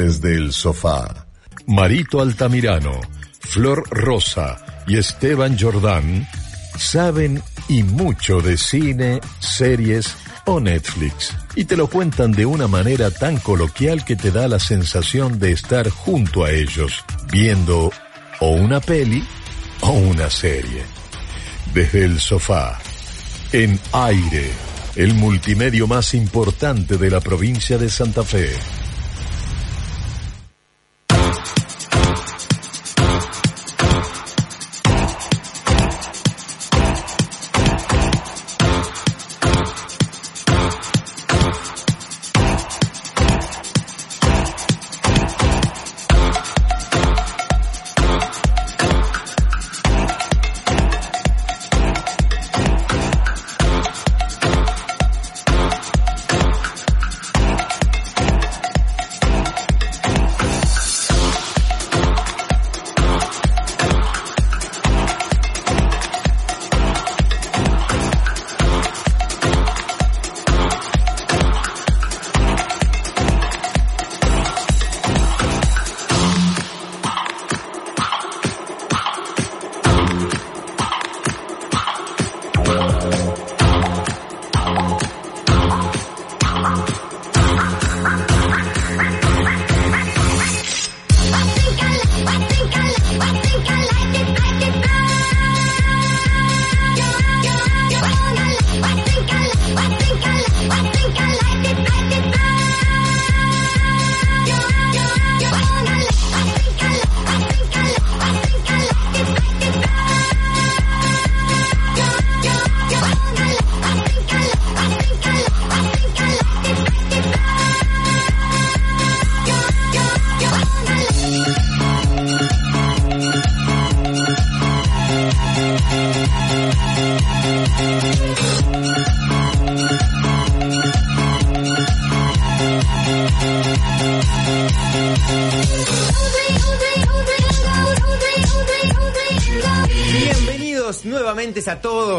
desde 0.00 0.34
el 0.34 0.52
sofá. 0.52 1.26
Marito 1.66 2.20
Altamirano, 2.22 3.00
Flor 3.40 3.84
Rosa 3.90 4.82
y 4.86 4.96
Esteban 4.96 5.58
Jordán 5.58 6.26
saben 6.78 7.42
y 7.68 7.82
mucho 7.82 8.40
de 8.40 8.56
cine, 8.56 9.20
series 9.40 10.16
o 10.46 10.58
Netflix 10.58 11.34
y 11.54 11.64
te 11.66 11.76
lo 11.76 11.88
cuentan 11.88 12.32
de 12.32 12.46
una 12.46 12.66
manera 12.66 13.10
tan 13.10 13.36
coloquial 13.38 14.04
que 14.04 14.16
te 14.16 14.30
da 14.30 14.48
la 14.48 14.58
sensación 14.58 15.38
de 15.38 15.52
estar 15.52 15.90
junto 15.90 16.44
a 16.44 16.50
ellos, 16.50 17.04
viendo 17.30 17.92
o 18.40 18.50
una 18.50 18.80
peli 18.80 19.22
o 19.82 19.90
una 19.90 20.30
serie. 20.30 20.82
Desde 21.74 22.04
el 22.04 22.20
sofá, 22.20 22.78
en 23.52 23.78
aire, 23.92 24.50
el 24.96 25.14
multimedio 25.14 25.86
más 25.86 26.14
importante 26.14 26.96
de 26.96 27.10
la 27.10 27.20
provincia 27.20 27.76
de 27.76 27.90
Santa 27.90 28.24
Fe. 28.24 28.50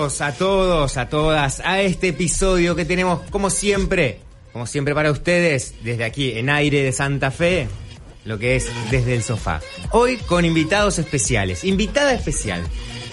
A 0.01 0.31
todos, 0.33 0.97
a 0.97 1.09
todas, 1.09 1.61
a 1.63 1.79
este 1.81 2.07
episodio 2.07 2.75
que 2.75 2.85
tenemos 2.85 3.19
como 3.29 3.51
siempre, 3.51 4.17
como 4.51 4.65
siempre 4.65 4.95
para 4.95 5.11
ustedes, 5.11 5.75
desde 5.83 6.03
aquí 6.03 6.31
en 6.39 6.49
aire 6.49 6.81
de 6.81 6.91
Santa 6.91 7.29
Fe, 7.29 7.67
lo 8.25 8.39
que 8.39 8.55
es 8.55 8.67
desde 8.89 9.13
el 9.13 9.21
sofá. 9.21 9.61
Hoy 9.91 10.17
con 10.17 10.43
invitados 10.43 10.97
especiales, 10.97 11.63
invitada 11.63 12.13
especial. 12.13 12.63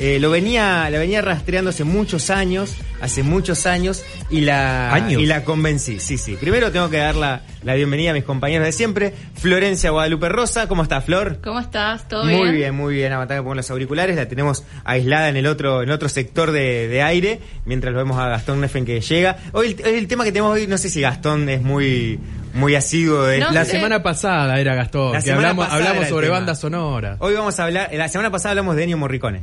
Eh, 0.01 0.21
lo 0.21 0.31
venía, 0.31 0.89
la 0.91 0.99
venía 1.01 1.21
rastreando 1.23 1.71
hace 1.71 1.83
muchos 1.83 2.31
años, 2.31 2.77
hace 3.01 3.25
muchos 3.25 3.67
años, 3.67 4.05
y 4.31 4.43
la, 4.43 4.95
¿Años? 4.95 5.21
y 5.21 5.27
la 5.27 5.43
convencí. 5.43 5.99
Sí, 5.99 6.19
sí. 6.19 6.37
Primero 6.37 6.71
tengo 6.71 6.89
que 6.89 6.99
dar 6.99 7.17
la, 7.17 7.43
la 7.65 7.75
bienvenida 7.75 8.13
a 8.13 8.15
mis 8.15 8.23
compañeros 8.23 8.65
de 8.65 8.71
siempre. 8.71 9.13
Florencia 9.35 9.91
Guadalupe 9.91 10.29
Rosa, 10.29 10.69
¿cómo 10.69 10.85
estás, 10.85 11.05
Flor? 11.05 11.41
¿Cómo 11.43 11.59
estás? 11.59 12.07
¿Todo 12.07 12.23
Muy 12.25 12.35
bien? 12.43 12.55
bien, 12.55 12.75
muy 12.77 12.95
bien. 12.95 13.13
Aguantá 13.13 13.35
que 13.35 13.43
pongo 13.43 13.57
los 13.57 13.69
auriculares. 13.73 14.15
La 14.15 14.29
tenemos 14.29 14.63
aislada 14.85 15.31
en 15.31 15.37
el 15.37 15.49
otro, 15.49 15.83
en 15.83 15.91
otro 15.91 16.09
sector 16.09 16.53
de, 16.53 16.87
de 16.87 17.03
aire, 17.03 17.41
mientras 17.65 17.93
lo 17.93 17.99
vemos 17.99 18.19
a 18.21 18.29
Gastón 18.29 18.61
Neffen 18.61 18.85
que 18.85 19.01
llega. 19.01 19.37
Hoy 19.53 19.77
el, 19.85 19.95
el 19.97 20.07
tema 20.07 20.23
que 20.23 20.31
tenemos 20.31 20.53
hoy, 20.55 20.69
no 20.69 20.79
sé 20.79 20.91
si 20.91 21.01
Gastón 21.01 21.49
es 21.49 21.61
muy, 21.61 22.21
muy 22.55 22.77
asiduo 22.77 23.25
de 23.25 23.41
No 23.41 23.51
La 23.51 23.65
sé. 23.65 23.73
semana 23.73 24.01
pasada 24.01 24.61
era 24.61 24.77
Gastón, 24.77 25.13
La 25.15 25.23
que 25.23 25.33
hablamos, 25.33 25.67
hablamos 25.69 26.07
sobre 26.07 26.29
bandas 26.29 26.61
sonoras. 26.61 27.17
Hoy 27.19 27.35
vamos 27.35 27.59
a 27.59 27.65
hablar, 27.65 27.91
la 27.93 28.09
semana 28.09 28.31
pasada 28.31 28.51
hablamos 28.53 28.77
de 28.77 28.85
Ennio 28.85 28.97
Morricone. 28.97 29.43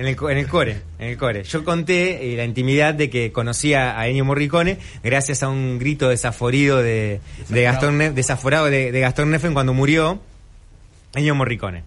En 0.00 0.06
el, 0.06 0.16
en 0.30 0.38
el 0.38 0.48
core, 0.48 0.80
en 0.98 1.08
el 1.10 1.18
core. 1.18 1.42
Yo 1.44 1.62
conté 1.62 2.32
eh, 2.32 2.36
la 2.36 2.46
intimidad 2.46 2.94
de 2.94 3.10
que 3.10 3.32
conocía 3.32 4.00
a 4.00 4.08
Ennio 4.08 4.24
Morricone 4.24 4.78
gracias 5.04 5.42
a 5.42 5.50
un 5.50 5.78
grito 5.78 6.08
desaforido 6.08 6.82
de, 6.82 7.20
de 7.50 7.62
Gastón 7.62 7.98
Ne- 7.98 8.10
desaforado 8.10 8.70
de, 8.70 8.92
de 8.92 9.00
Gastón 9.00 9.30
Neffen 9.30 9.52
cuando 9.52 9.74
murió 9.74 10.18
Ennio 11.14 11.34
Morricone. 11.34 11.84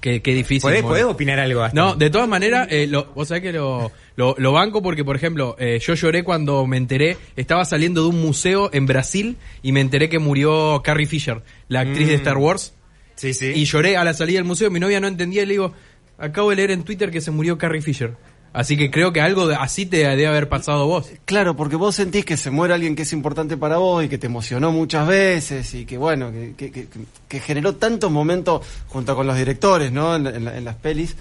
Qué, 0.00 0.22
qué 0.22 0.32
difícil. 0.32 0.62
¿Podés, 0.82 1.04
opinar 1.04 1.38
algo, 1.40 1.60
Gastón? 1.60 1.76
No, 1.84 1.94
de 1.94 2.08
todas 2.08 2.26
maneras, 2.26 2.68
eh, 2.70 2.86
lo, 2.86 3.04
vos 3.14 3.28
sabés 3.28 3.42
que 3.42 3.52
lo, 3.52 3.92
lo, 4.16 4.34
lo 4.38 4.52
banco 4.52 4.82
porque, 4.82 5.04
por 5.04 5.16
ejemplo, 5.16 5.56
eh, 5.58 5.78
yo 5.84 5.92
lloré 5.94 6.24
cuando 6.24 6.66
me 6.66 6.78
enteré, 6.78 7.18
estaba 7.36 7.66
saliendo 7.66 8.02
de 8.02 8.08
un 8.08 8.22
museo 8.22 8.70
en 8.72 8.86
Brasil 8.86 9.36
y 9.62 9.72
me 9.72 9.82
enteré 9.82 10.08
que 10.08 10.18
murió 10.18 10.80
Carrie 10.82 11.06
Fisher, 11.06 11.42
la 11.68 11.80
actriz 11.80 12.08
de 12.08 12.14
Mm. 12.14 12.20
Star 12.20 12.38
Wars. 12.38 12.72
Sí, 13.16 13.32
sí. 13.34 13.52
Y 13.54 13.64
lloré 13.66 13.96
a 13.96 14.04
la 14.04 14.12
salida 14.14 14.38
del 14.38 14.44
museo, 14.44 14.70
mi 14.70 14.80
novia 14.80 15.00
no 15.00 15.06
entendía 15.06 15.42
y 15.42 15.46
le 15.46 15.52
digo, 15.52 15.72
acabo 16.18 16.50
de 16.50 16.56
leer 16.56 16.70
en 16.70 16.84
Twitter 16.84 17.10
que 17.10 17.20
se 17.20 17.30
murió 17.30 17.58
Carrie 17.58 17.82
Fisher. 17.82 18.16
Así 18.52 18.76
que 18.76 18.88
creo 18.88 19.12
que 19.12 19.20
algo 19.20 19.48
así 19.58 19.84
te 19.84 19.96
debe 19.96 20.28
haber 20.28 20.48
pasado 20.48 20.86
vos. 20.86 21.10
Claro, 21.24 21.56
porque 21.56 21.74
vos 21.74 21.96
sentís 21.96 22.24
que 22.24 22.36
se 22.36 22.52
muere 22.52 22.72
alguien 22.72 22.94
que 22.94 23.02
es 23.02 23.12
importante 23.12 23.56
para 23.56 23.78
vos 23.78 24.04
y 24.04 24.08
que 24.08 24.16
te 24.16 24.28
emocionó 24.28 24.70
muchas 24.70 25.08
veces 25.08 25.74
y 25.74 25.84
que 25.84 25.98
bueno, 25.98 26.30
que, 26.56 27.40
generó 27.40 27.74
tantos 27.74 28.12
momentos 28.12 28.64
junto 28.86 29.16
con 29.16 29.26
los 29.26 29.36
directores, 29.36 29.90
¿no? 29.90 30.14
En, 30.14 30.28
en 30.28 30.46
en 30.46 30.64
las 30.64 30.76
pelis. 30.76 31.16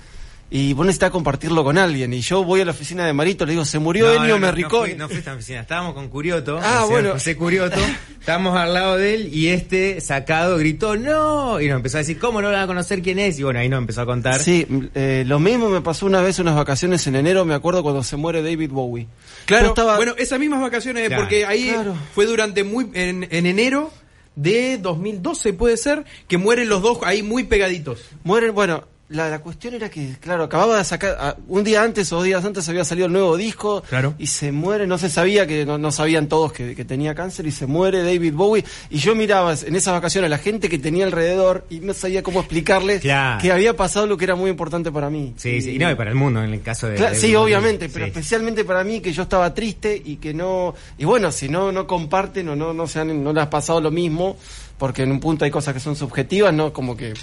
Y 0.56 0.74
vos 0.74 0.86
necesitas 0.86 1.10
compartirlo 1.10 1.64
con 1.64 1.80
alguien. 1.80 2.14
Y 2.14 2.22
yo 2.22 2.44
voy 2.44 2.62
a 2.62 2.66
la 2.66 2.72
oficina 2.72 3.08
de 3.08 3.12
Marito, 3.12 3.44
le 3.44 3.54
digo, 3.54 3.66
se 3.66 3.80
murió 3.80 4.06
No, 4.06 4.14
Ennio 4.14 4.38
no, 4.40 4.52
no. 4.52 4.56
No, 4.56 4.70
fui- 4.70 4.94
no 4.94 5.10
fuiste 5.10 5.28
a 5.28 5.34
la 5.34 5.38
oficina, 5.38 5.62
estábamos 5.62 5.96
con 5.96 6.10
Curioto, 6.10 6.60
Ah, 6.62 6.86
bueno. 6.88 7.14
José 7.14 7.36
Curioto, 7.36 7.80
estábamos 8.20 8.56
al 8.56 8.72
lado 8.72 8.96
de 8.98 9.16
él 9.16 9.30
y 9.34 9.48
este 9.48 10.00
sacado 10.00 10.58
gritó 10.60 10.96
¡No! 10.96 11.60
Y 11.60 11.68
nos 11.70 11.78
empezó 11.78 11.98
a 11.98 12.02
decir, 12.02 12.20
¿cómo 12.20 12.40
no 12.40 12.52
van 12.52 12.60
a 12.62 12.68
conocer 12.68 13.02
quién 13.02 13.18
es? 13.18 13.40
Y 13.40 13.44
bueno, 13.44 13.60
ahí 13.62 13.68
nos 13.68 13.80
empezó 13.80 14.02
a 14.02 14.06
contar. 14.06 14.40
Sí, 14.44 14.68
eh, 14.94 15.24
lo 15.26 15.40
mismo 15.40 15.70
me 15.70 15.82
pasó 15.82 16.06
una 16.06 16.22
vez 16.22 16.38
unas 16.38 16.56
vacaciones 16.56 17.08
en 17.08 17.16
enero, 17.16 17.46
me 17.46 17.56
acuerdo 17.56 17.82
cuando 17.82 18.04
se 18.04 18.16
muere 18.16 18.44
David 18.44 18.70
Bowie. 18.70 19.08
Claro, 19.46 19.70
estaba- 19.70 19.96
bueno, 19.96 20.14
esas 20.20 20.40
mismas 20.40 20.62
vacaciones, 20.62 21.08
Claro. 21.08 21.24
porque 21.24 21.48
ahí 21.48 21.70
Claro. 21.74 21.96
fue 22.14 22.28
durante 22.28 22.64
muy, 22.64 22.92
en, 22.94 23.28
en 23.32 23.48
enero 23.48 23.92
de 24.36 24.78
2012 24.78 25.54
puede 25.54 25.78
ser, 25.78 26.06
que 26.28 26.38
mueren 26.38 26.70
los 26.70 26.84
dos 26.84 27.00
ahí 27.04 27.24
muy 27.24 27.44
pegaditos. 27.44 28.02
Mueren, 28.24 28.54
bueno, 28.54 28.88
la, 29.10 29.30
la 29.30 29.40
cuestión 29.40 29.76
era 29.76 29.90
que, 29.90 30.16
claro, 30.20 30.46
acababa 30.46 30.78
de 30.78 30.84
sacar, 30.84 31.38
un 31.48 31.64
día 31.64 31.84
antes 31.84 32.12
o 32.12 32.16
dos 32.16 32.26
días 32.26 32.44
antes 32.44 32.68
había 32.70 32.84
salido 32.84 33.06
el 33.08 33.14
nuevo 33.14 33.38
disco. 33.38 33.84
Claro. 33.88 34.16
Y 34.18 34.28
se 34.28 34.52
muere, 34.52 34.88
no 34.88 34.98
se 34.98 35.10
sabía, 35.10 35.46
que 35.46 35.66
no, 35.66 35.78
no 35.78 35.92
sabían 35.92 36.28
todos 36.28 36.52
que, 36.54 36.74
que 36.76 36.84
tenía 36.86 37.14
cáncer, 37.14 37.46
y 37.46 37.52
se 37.52 37.68
muere 37.68 38.02
David 38.02 38.34
Bowie. 38.34 38.64
Y 38.90 38.98
yo 38.98 39.14
miraba 39.16 39.54
en 39.54 39.76
esas 39.76 39.94
vacaciones 39.94 40.28
a 40.28 40.30
la 40.30 40.38
gente 40.40 40.68
que 40.70 40.80
tenía 40.80 41.06
alrededor 41.06 41.66
y 41.70 41.80
no 41.82 41.94
sabía 41.94 42.24
cómo 42.24 42.40
explicarles 42.40 43.02
Claro. 43.02 43.42
que 43.42 43.52
había 43.52 43.76
pasado 43.76 44.08
lo 44.08 44.18
que 44.18 44.24
era 44.26 44.36
muy 44.36 44.50
importante 44.50 44.92
para 44.92 45.10
mí. 45.10 45.34
Sí, 45.38 45.62
sí, 45.62 45.76
y 45.76 45.78
no, 45.80 45.92
y 45.92 45.96
para 45.96 46.10
el 46.10 46.16
mundo 46.16 46.44
en 46.44 46.54
el 46.54 46.62
caso 46.62 46.88
de... 46.88 47.14
Sí, 47.16 47.36
obviamente, 47.36 47.90
pero 47.90 48.06
sí. 48.06 48.10
especialmente 48.10 48.64
para 48.66 48.84
mí 48.84 49.00
que 49.02 49.12
yo 49.14 49.24
estaba 49.24 49.54
triste 49.54 50.02
y 50.04 50.16
que 50.16 50.34
no 50.34 50.74
y 50.98 51.06
bueno, 51.06 51.32
si 51.32 51.50
no 51.50 51.72
no 51.72 51.86
comparten 51.86 52.50
o 52.50 52.56
no 52.56 52.74
no 52.74 52.88
se 52.88 53.00
han, 53.00 53.24
no 53.24 53.34
le 53.34 53.42
has 53.42 53.48
pasado 53.48 53.80
lo 53.82 53.92
mismo, 53.92 54.38
porque 54.78 55.04
en 55.04 55.12
un 55.12 55.20
punto 55.20 55.46
hay 55.46 55.52
cosas 55.52 55.74
que 55.74 55.80
son 55.80 55.96
subjetivas, 55.96 56.54
no 56.54 56.74
como 56.74 56.96
que 56.98 57.14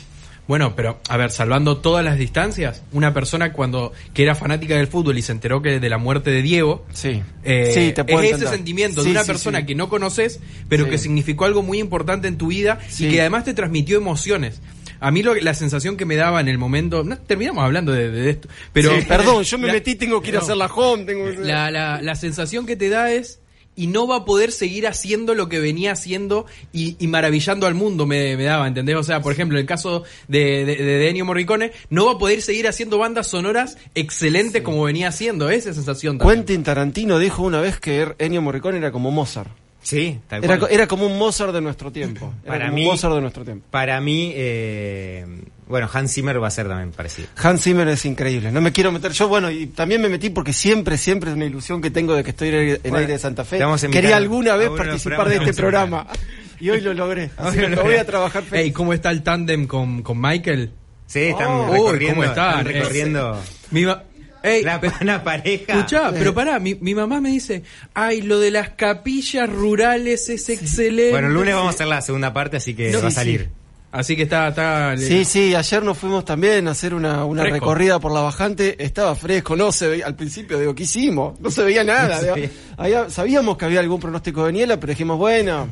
Bueno, 0.50 0.74
pero 0.74 0.98
a 1.08 1.16
ver, 1.16 1.30
salvando 1.30 1.76
todas 1.78 2.04
las 2.04 2.18
distancias, 2.18 2.82
una 2.90 3.14
persona 3.14 3.52
cuando 3.52 3.92
que 4.12 4.24
era 4.24 4.34
fanática 4.34 4.74
del 4.74 4.88
fútbol 4.88 5.16
y 5.16 5.22
se 5.22 5.30
enteró 5.30 5.62
que 5.62 5.78
de 5.78 5.88
la 5.88 5.96
muerte 5.96 6.32
de 6.32 6.42
Diego, 6.42 6.84
Sí. 6.92 7.22
eh, 7.44 7.70
Sí, 7.72 7.92
te 7.92 8.02
puedo 8.04 8.20
es 8.24 8.32
ese 8.32 8.48
sentimiento 8.48 9.02
Sí, 9.02 9.06
de 9.06 9.12
una 9.12 9.22
sí, 9.22 9.28
persona 9.28 9.64
que 9.64 9.76
no 9.76 9.88
conoces, 9.88 10.40
pero 10.68 10.88
que 10.90 10.98
significó 10.98 11.44
algo 11.44 11.62
muy 11.62 11.78
importante 11.78 12.26
en 12.26 12.36
tu 12.36 12.48
vida 12.48 12.80
y 12.98 13.08
que 13.10 13.20
además 13.20 13.44
te 13.44 13.54
transmitió 13.54 13.96
emociones. 13.96 14.60
A 14.98 15.12
mí 15.12 15.22
lo, 15.22 15.36
la 15.36 15.54
sensación 15.54 15.96
que 15.96 16.04
me 16.04 16.16
daba 16.16 16.40
en 16.40 16.48
el 16.48 16.58
momento, 16.58 17.04
no, 17.04 17.16
terminamos 17.16 17.62
hablando 17.62 17.92
de, 17.92 18.10
de 18.10 18.30
esto, 18.30 18.48
pero 18.72 18.90
Sí, 18.98 19.04
perdón, 19.06 19.44
yo 19.44 19.56
me 19.56 19.68
La- 19.68 19.74
metí, 19.74 19.94
tengo 19.94 20.20
que 20.20 20.30
ir 20.30 20.36
a 20.36 20.40
hacer 20.40 20.56
la 20.56 20.66
home. 20.66 21.04
Tengo 21.04 21.26
que- 21.30 21.36
la, 21.38 21.70
la, 21.70 22.02
la 22.02 22.14
sensación 22.16 22.66
que 22.66 22.74
te 22.74 22.88
da 22.88 23.12
es 23.12 23.38
y 23.76 23.86
no 23.86 24.06
va 24.06 24.16
a 24.16 24.24
poder 24.24 24.52
seguir 24.52 24.86
haciendo 24.86 25.34
lo 25.34 25.48
que 25.48 25.60
venía 25.60 25.92
haciendo 25.92 26.46
y, 26.72 26.96
y 26.98 27.06
maravillando 27.06 27.66
al 27.66 27.74
mundo 27.74 28.06
me, 28.06 28.36
me 28.36 28.44
daba, 28.44 28.66
¿entendés? 28.68 28.96
O 28.96 29.02
sea, 29.02 29.22
por 29.22 29.32
ejemplo, 29.32 29.56
en 29.58 29.62
el 29.62 29.66
caso 29.66 30.04
de, 30.28 30.64
de, 30.64 30.76
de 30.76 31.08
Ennio 31.08 31.24
Morricone, 31.24 31.72
no 31.88 32.06
va 32.06 32.12
a 32.12 32.18
poder 32.18 32.42
seguir 32.42 32.68
haciendo 32.68 32.98
bandas 32.98 33.28
sonoras 33.28 33.78
excelentes 33.94 34.62
como 34.62 34.84
venía 34.84 35.08
haciendo, 35.08 35.50
esa 35.50 35.72
sensación 35.72 36.18
también. 36.18 36.40
Quentin 36.40 36.64
Tarantino 36.64 37.18
dijo 37.18 37.42
una 37.42 37.60
vez 37.60 37.80
que 37.80 38.14
Ennio 38.18 38.42
Morricone 38.42 38.78
era 38.78 38.92
como 38.92 39.10
Mozart. 39.10 39.50
Sí, 39.82 40.18
tal 40.28 40.44
Era, 40.44 40.58
cual. 40.58 40.70
era 40.72 40.86
como 40.86 41.06
un 41.06 41.16
Mozart 41.18 41.52
de 41.54 41.60
nuestro 41.60 41.90
tiempo. 41.90 42.32
Era 42.44 42.52
Para 42.52 42.64
como 42.66 42.74
mí- 42.76 42.82
un 42.82 42.88
Mozart 42.88 43.14
de 43.14 43.20
nuestro 43.20 43.44
tiempo. 43.44 43.66
Para 43.70 44.00
mí, 44.00 44.32
eh, 44.34 45.26
bueno, 45.68 45.88
Hans 45.92 46.12
Zimmer 46.12 46.42
va 46.42 46.48
a 46.48 46.50
ser 46.50 46.68
también 46.68 46.90
parecido. 46.92 47.28
Hans 47.36 47.62
Zimmer 47.62 47.88
es 47.88 48.04
increíble. 48.04 48.52
No 48.52 48.60
me 48.60 48.72
quiero 48.72 48.92
meter. 48.92 49.12
Yo, 49.12 49.28
bueno, 49.28 49.50
y 49.50 49.66
también 49.68 50.02
me 50.02 50.08
metí 50.08 50.28
porque 50.30 50.52
siempre, 50.52 50.98
siempre 50.98 51.30
es 51.30 51.36
una 51.36 51.46
ilusión 51.46 51.80
que 51.80 51.90
tengo 51.90 52.14
de 52.14 52.22
que 52.24 52.30
estoy 52.30 52.48
en 52.48 52.78
Bueno, 52.82 52.98
aire 52.98 53.12
de 53.14 53.18
Santa 53.18 53.44
Fe. 53.44 53.58
Quería 53.90 54.16
alguna 54.16 54.56
vez 54.56 54.68
participar 54.70 55.28
de 55.28 55.36
este 55.36 55.54
programa. 55.54 56.06
Y 56.60 56.68
hoy 56.68 56.82
lo 56.82 56.92
logré. 56.92 57.30
Así 57.38 57.58
Hoy 57.58 57.64
que 57.64 57.68
lo 57.76 57.82
voy 57.82 57.94
a 57.94 58.04
trabajar 58.04 58.42
feliz. 58.42 58.64
Ey, 58.66 58.72
¿cómo 58.72 58.92
está 58.92 59.10
el 59.10 59.22
tándem 59.22 59.66
con, 59.66 60.02
con 60.02 60.20
Michael? 60.20 60.70
Sí, 61.06 61.20
están 61.20 61.48
Oh, 61.48 61.72
recorriendo. 61.72 62.14
¿cómo 62.16 62.24
están? 62.24 62.58
están 62.58 62.66
recorriendo 62.66 63.40
Ey, 64.42 64.62
la, 64.62 64.80
una 65.00 65.22
pareja. 65.24 65.74
Escuchá, 65.74 66.10
pero 66.12 66.32
pará, 66.34 66.58
mi, 66.58 66.74
mi 66.74 66.94
mamá 66.94 67.20
me 67.20 67.30
dice, 67.30 67.62
ay, 67.94 68.22
lo 68.22 68.38
de 68.40 68.50
las 68.50 68.70
capillas 68.70 69.48
rurales 69.50 70.28
es 70.28 70.48
excelente. 70.48 71.10
Bueno, 71.10 71.28
el 71.28 71.34
lunes 71.34 71.54
vamos 71.54 71.72
a 71.72 71.74
hacer 71.74 71.86
la 71.86 72.00
segunda 72.00 72.32
parte, 72.32 72.56
así 72.56 72.74
que 72.74 72.90
No, 72.90 73.02
va 73.02 73.08
a 73.08 73.10
salir. 73.10 73.42
sí. 73.42 73.48
Así 73.92 74.14
que 74.14 74.22
está, 74.22 74.46
está. 74.48 74.96
Sí, 74.96 75.24
sí, 75.24 75.52
ayer 75.52 75.82
nos 75.82 75.98
fuimos 75.98 76.24
también 76.24 76.68
a 76.68 76.70
hacer 76.70 76.94
una, 76.94 77.24
una 77.24 77.42
recorrida 77.42 77.98
por 77.98 78.12
la 78.12 78.20
bajante, 78.20 78.76
estaba 78.84 79.16
fresco, 79.16 79.56
no 79.56 79.72
se 79.72 79.88
veía, 79.88 80.06
al 80.06 80.14
principio 80.14 80.60
digo, 80.60 80.76
¿qué 80.76 80.84
hicimos? 80.84 81.40
No 81.40 81.50
se 81.50 81.64
veía 81.64 81.82
nada, 81.82 82.08
No 82.14 82.14
se 82.20 82.22
digo, 82.22 82.34
veía. 82.36 82.50
había- 82.76 83.10
sabíamos 83.10 83.56
que 83.56 83.64
había 83.64 83.80
algún 83.80 83.98
pronóstico 83.98 84.46
de 84.46 84.52
niebla, 84.52 84.78
pero 84.78 84.92
dijimos, 84.92 85.18
bueno, 85.18 85.70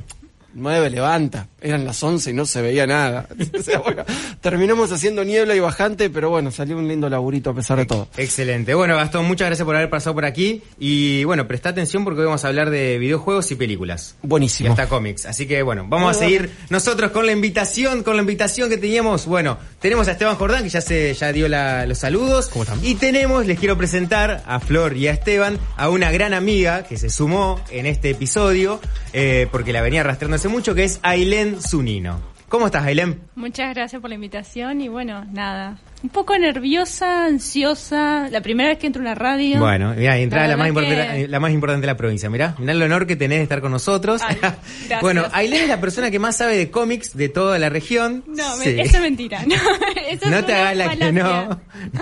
9 0.54 0.90
levanta, 0.90 1.48
eran 1.60 1.84
las 1.84 2.02
11 2.02 2.30
y 2.30 2.32
no 2.34 2.46
se 2.46 2.62
veía 2.62 2.86
nada. 2.86 3.28
O 3.58 3.62
sea, 3.62 3.78
bueno, 3.80 4.04
terminamos 4.40 4.92
haciendo 4.92 5.24
niebla 5.24 5.54
y 5.54 5.60
bajante, 5.60 6.10
pero 6.10 6.30
bueno, 6.30 6.50
salió 6.50 6.76
un 6.78 6.86
lindo 6.88 7.08
laburito 7.08 7.50
a 7.50 7.54
pesar 7.54 7.78
de 7.78 7.86
todo. 7.86 8.08
Excelente. 8.16 8.74
Bueno, 8.74 8.96
Gastón, 8.96 9.24
muchas 9.26 9.46
gracias 9.48 9.64
por 9.66 9.74
haber 9.76 9.90
pasado 9.90 10.14
por 10.14 10.24
aquí. 10.24 10.62
Y 10.78 11.24
bueno, 11.24 11.46
presta 11.48 11.70
atención 11.70 12.04
porque 12.04 12.20
hoy 12.20 12.26
vamos 12.26 12.44
a 12.44 12.48
hablar 12.48 12.70
de 12.70 12.98
videojuegos 12.98 13.50
y 13.50 13.56
películas. 13.56 14.16
Y 14.22 14.26
Buenísimo. 14.26 14.70
hasta 14.70 14.88
cómics. 14.88 15.26
Así 15.26 15.46
que 15.46 15.62
bueno, 15.62 15.86
vamos 15.88 16.16
a 16.16 16.18
seguir 16.18 16.50
nosotros 16.70 17.10
con 17.10 17.26
la 17.26 17.32
invitación, 17.32 18.02
con 18.02 18.16
la 18.16 18.22
invitación 18.22 18.68
que 18.70 18.78
teníamos. 18.78 19.26
Bueno, 19.26 19.58
tenemos 19.80 20.08
a 20.08 20.12
Esteban 20.12 20.36
Jordán, 20.36 20.62
que 20.62 20.68
ya 20.70 20.80
se 20.80 21.12
ya 21.14 21.32
dio 21.32 21.48
la- 21.48 21.84
los 21.86 21.98
saludos. 21.98 22.46
¿Cómo 22.48 22.62
están? 22.64 22.84
Y 22.84 22.94
tenemos, 22.94 23.44
les 23.46 23.58
quiero 23.58 23.76
presentar 23.76 24.42
a 24.46 24.60
Flor 24.60 24.96
y 24.96 25.08
a 25.08 25.12
Esteban, 25.12 25.58
a 25.76 25.88
una 25.90 26.10
gran 26.12 26.32
amiga 26.34 26.84
que 26.84 26.96
se 26.96 27.10
sumó 27.10 27.60
en 27.70 27.86
este 27.86 28.10
episodio, 28.10 28.80
eh, 29.12 29.46
porque 29.50 29.72
la 29.72 29.82
venía 29.82 30.00
arrastrando 30.02 30.37
hace 30.38 30.48
mucho, 30.48 30.72
que 30.74 30.84
es 30.84 31.00
Ailén 31.02 31.60
Zunino. 31.60 32.20
¿Cómo 32.48 32.66
estás, 32.66 32.84
Ailén? 32.86 33.20
Muchas 33.34 33.74
gracias 33.74 34.00
por 34.00 34.08
la 34.08 34.14
invitación 34.14 34.80
y 34.80 34.88
bueno, 34.88 35.24
nada. 35.32 35.78
Un 36.02 36.10
poco 36.10 36.38
nerviosa, 36.38 37.26
ansiosa. 37.26 38.28
La 38.30 38.40
primera 38.40 38.68
vez 38.68 38.78
que 38.78 38.86
entro 38.86 39.02
a 39.02 39.04
una 39.06 39.14
radio. 39.16 39.58
Bueno, 39.58 39.94
mira, 39.96 40.16
entrada 40.16 40.46
la, 40.46 40.52
La 40.52 40.56
más 40.56 40.68
importante, 40.68 41.16
que- 41.22 41.28
la 41.28 41.40
más 41.40 41.50
importante 41.52 41.80
de 41.82 41.86
la 41.88 41.96
provincia. 41.96 42.30
Mirá, 42.30 42.54
mirá 42.58 42.72
el 42.72 42.80
honor 42.82 43.06
que 43.08 43.16
tenés 43.16 43.38
de 43.38 43.42
estar 43.42 43.60
con 43.60 43.72
nosotros. 43.72 44.22
Ay, 44.24 44.38
bueno, 45.02 45.24
Ailén 45.32 45.64
es 45.64 45.68
la 45.68 45.80
persona 45.80 46.10
que 46.10 46.20
más 46.20 46.36
sabe 46.36 46.56
de 46.56 46.70
cómics 46.70 47.14
de 47.16 47.28
toda 47.28 47.58
la 47.58 47.68
región. 47.68 48.22
No, 48.28 48.56
me- 48.58 48.64
Sí. 48.64 48.80
eso 48.80 48.96
es 48.96 49.02
mentira. 49.02 49.42
No, 49.44 49.54
eso 50.08 50.24
es 50.24 50.30
No 50.30 50.44
te 50.44 50.52
una 50.52 50.60
hagas 50.70 50.76
la 50.76 50.96
que 50.96 51.12
no. 51.12 51.48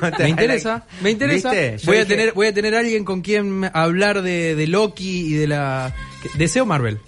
no 0.03 0.12
te 0.12 0.23
Me 0.25 0.29
interesa, 0.29 0.69
la- 0.71 0.87
me 1.03 1.11
interesa. 1.11 1.49
Voy 1.87 1.97
a 1.97 2.00
dije- 2.00 2.05
tener, 2.06 2.33
voy 2.35 2.47
a 2.49 2.55
tener 2.55 2.75
alguien 2.75 3.05
con 3.05 3.23
quien 3.23 3.69
hablar 3.73 4.21
de, 4.23 4.55
de 4.55 4.67
Loki 4.69 5.27
y 5.27 5.33
de 5.33 5.47
la. 5.49 5.93
Deseo 6.37 6.67
Marvel. 6.67 7.00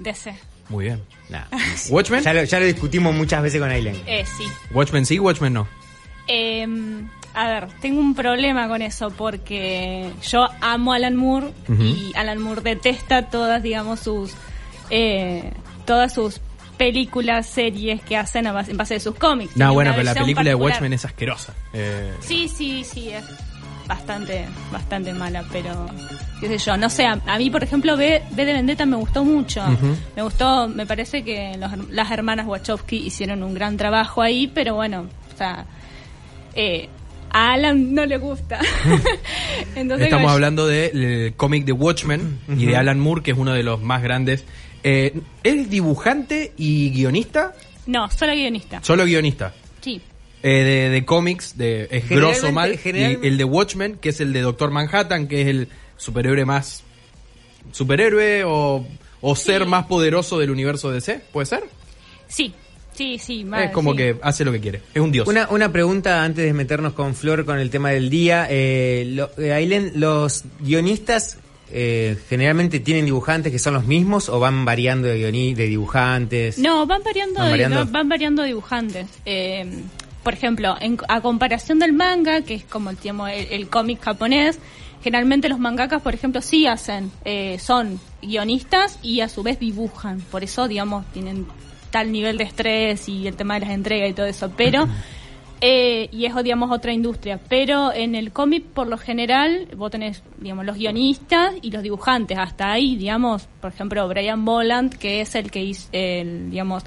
DC. 0.00 0.34
Muy 0.68 0.86
bien. 0.86 1.02
Nah. 1.28 1.44
Watchmen. 1.90 2.22
Ya 2.22 2.32
lo, 2.32 2.44
ya 2.44 2.60
lo 2.60 2.66
discutimos 2.66 3.14
muchas 3.14 3.42
veces 3.42 3.60
con 3.60 3.70
Ailén. 3.70 4.00
Eh, 4.06 4.24
sí. 4.36 4.44
Watchmen 4.72 5.06
sí, 5.06 5.18
Watchmen 5.18 5.52
no. 5.52 5.68
Eh, 6.28 6.66
a 7.34 7.48
ver, 7.48 7.68
tengo 7.82 8.00
un 8.00 8.14
problema 8.14 8.66
con 8.66 8.80
eso 8.80 9.10
porque 9.10 10.10
yo 10.22 10.48
amo 10.62 10.92
a 10.92 10.96
Alan 10.96 11.16
Moore 11.16 11.52
y 11.68 12.12
Alan 12.16 12.38
Moore 12.40 12.62
detesta 12.62 13.28
todas, 13.28 13.62
digamos, 13.62 14.00
sus 14.00 14.32
eh, 14.88 15.52
todas 15.84 16.14
sus 16.14 16.40
películas, 16.78 17.46
series 17.46 18.02
que 18.02 18.16
hacen 18.16 18.46
a 18.46 18.52
base, 18.52 18.70
en 18.70 18.76
base 18.76 18.94
de 18.94 19.00
sus 19.00 19.14
cómics. 19.16 19.56
No, 19.56 19.72
bueno, 19.74 19.92
pero 19.92 20.02
la 20.04 20.14
película 20.14 20.44
de. 20.44 20.54
Watchmen 20.54 20.92
es 20.92 21.04
asquerosa. 21.04 21.54
Eh, 21.72 22.12
Sí, 22.20 22.48
sí, 22.48 22.84
sí, 22.84 23.10
es 23.10 23.24
bastante, 23.86 24.44
bastante 24.72 25.12
mala, 25.12 25.44
pero 25.52 25.86
qué 26.40 26.48
sé 26.48 26.58
yo, 26.58 26.76
no 26.76 26.90
sé, 26.90 27.06
a, 27.06 27.20
a 27.26 27.38
mí 27.38 27.50
por 27.50 27.62
ejemplo 27.62 27.96
B, 27.96 28.22
B 28.32 28.44
de 28.44 28.52
Vendetta 28.52 28.84
me 28.86 28.96
gustó 28.96 29.24
mucho, 29.24 29.62
me 30.16 30.22
gustó, 30.22 30.68
me 30.68 30.86
parece 30.86 31.22
que 31.24 31.56
los- 31.58 31.88
las 31.90 32.10
hermanas 32.10 32.46
Wachowski 32.46 32.96
hicieron 32.96 33.42
un 33.42 33.54
gran 33.54 33.76
trabajo 33.76 34.22
ahí, 34.22 34.46
pero 34.48 34.74
bueno, 34.74 35.06
o 35.34 35.36
sea, 35.38 35.66
eh, 36.54 36.88
a 37.30 37.52
Alan 37.52 37.92
no 37.94 38.06
le 38.06 38.16
gusta. 38.18 38.58
Entonces, 39.74 40.06
Estamos 40.06 40.32
hablando 40.32 40.66
del 40.66 41.34
cómic 41.36 41.64
de 41.64 41.72
Watchmen 41.72 42.38
y 42.56 42.66
de 42.66 42.76
Alan 42.76 42.98
Moore, 42.98 43.22
que 43.22 43.32
es 43.32 43.36
uno 43.38 43.52
de 43.52 43.62
los 43.62 43.82
más 43.82 44.02
grandes. 44.02 44.44
Eh, 44.82 45.20
¿Es 45.42 45.68
dibujante 45.68 46.52
y 46.56 46.90
guionista? 46.90 47.52
No, 47.86 48.08
solo 48.10 48.32
guionista. 48.32 48.80
Solo 48.82 49.04
guionista. 49.04 49.52
Sí. 49.80 50.00
Eh, 50.42 50.48
de, 50.62 50.90
de 50.90 51.04
cómics, 51.04 51.56
de, 51.58 51.88
es 51.90 52.08
grosso 52.08 52.52
mal. 52.52 52.78
Y 52.84 52.88
el 53.26 53.36
de 53.38 53.44
Watchmen, 53.44 53.96
que 53.96 54.10
es 54.10 54.20
el 54.20 54.32
de 54.32 54.42
Doctor 54.42 54.70
Manhattan, 54.70 55.26
que 55.28 55.42
es 55.42 55.48
el 55.48 55.68
superhéroe 55.96 56.44
más. 56.44 56.82
superhéroe 57.72 58.44
o, 58.44 58.86
o 59.20 59.36
ser 59.36 59.66
más 59.66 59.86
poderoso 59.86 60.38
del 60.38 60.50
universo 60.50 60.90
DC, 60.90 61.20
¿puede 61.32 61.46
ser? 61.46 61.64
Sí, 62.28 62.52
sí, 62.94 63.18
sí. 63.18 63.44
mal, 63.44 63.64
es 63.64 63.70
como 63.70 63.92
sí. 63.92 63.96
que 63.98 64.16
hace 64.22 64.44
lo 64.44 64.52
que 64.52 64.60
quiere. 64.60 64.82
Es 64.94 65.00
un 65.02 65.10
dios. 65.10 65.26
Una, 65.26 65.48
una 65.50 65.72
pregunta 65.72 66.22
antes 66.22 66.44
de 66.44 66.52
meternos 66.52 66.92
con 66.92 67.14
Flor 67.14 67.44
con 67.44 67.58
el 67.58 67.70
tema 67.70 67.90
del 67.90 68.10
día. 68.10 68.46
Eh, 68.50 69.04
lo- 69.08 69.30
eh, 69.38 69.52
Ailén, 69.52 69.92
¿los 69.96 70.44
guionistas 70.60 71.38
eh, 71.72 72.16
generalmente 72.28 72.78
tienen 72.78 73.04
dibujantes 73.06 73.50
que 73.50 73.58
son 73.58 73.74
los 73.74 73.86
mismos 73.86 74.28
o 74.28 74.38
van 74.38 74.64
variando 74.64 75.08
de, 75.08 75.18
de 75.32 75.66
dibujantes? 75.66 76.58
No, 76.58 76.86
van 76.86 77.02
variando, 77.02 77.34
¿Van 77.40 77.46
de- 77.46 77.50
variando? 77.52 77.86
van 77.86 78.08
variando 78.08 78.42
dibujantes. 78.44 79.06
Por 80.26 80.34
ejemplo, 80.34 80.74
en- 80.80 80.98
a 81.06 81.20
comparación 81.20 81.78
del 81.78 81.92
manga, 81.92 82.40
que 82.40 82.54
es 82.54 82.64
como 82.64 82.90
el, 82.90 82.98
el, 83.04 83.46
el 83.52 83.68
cómic 83.68 84.00
japonés, 84.02 84.58
generalmente 85.00 85.48
los 85.48 85.60
mangakas, 85.60 86.02
por 86.02 86.14
ejemplo, 86.14 86.42
sí 86.42 86.66
hacen, 86.66 87.12
eh, 87.24 87.60
son 87.60 88.00
guionistas 88.20 88.98
y 89.04 89.20
a 89.20 89.28
su 89.28 89.44
vez 89.44 89.60
dibujan. 89.60 90.20
Por 90.32 90.42
eso, 90.42 90.66
digamos, 90.66 91.06
tienen 91.12 91.46
tal 91.92 92.10
nivel 92.10 92.38
de 92.38 92.42
estrés 92.42 93.08
y 93.08 93.28
el 93.28 93.36
tema 93.36 93.54
de 93.54 93.60
las 93.60 93.70
entregas 93.70 94.10
y 94.10 94.14
todo 94.14 94.26
eso. 94.26 94.50
Pero, 94.56 94.88
eh, 95.60 96.08
y 96.10 96.24
es, 96.26 96.34
digamos, 96.42 96.72
otra 96.72 96.92
industria. 96.92 97.38
Pero 97.48 97.92
en 97.92 98.16
el 98.16 98.32
cómic, 98.32 98.64
por 98.64 98.88
lo 98.88 98.98
general, 98.98 99.68
vos 99.76 99.92
tenés, 99.92 100.24
digamos, 100.40 100.66
los 100.66 100.76
guionistas 100.76 101.54
y 101.62 101.70
los 101.70 101.84
dibujantes. 101.84 102.36
Hasta 102.36 102.72
ahí, 102.72 102.96
digamos, 102.96 103.46
por 103.60 103.72
ejemplo, 103.72 104.08
Brian 104.08 104.44
Boland, 104.44 104.92
que 104.98 105.20
es 105.20 105.36
el 105.36 105.52
que 105.52 105.62
hizo, 105.62 105.88
el, 105.92 106.50
digamos, 106.50 106.82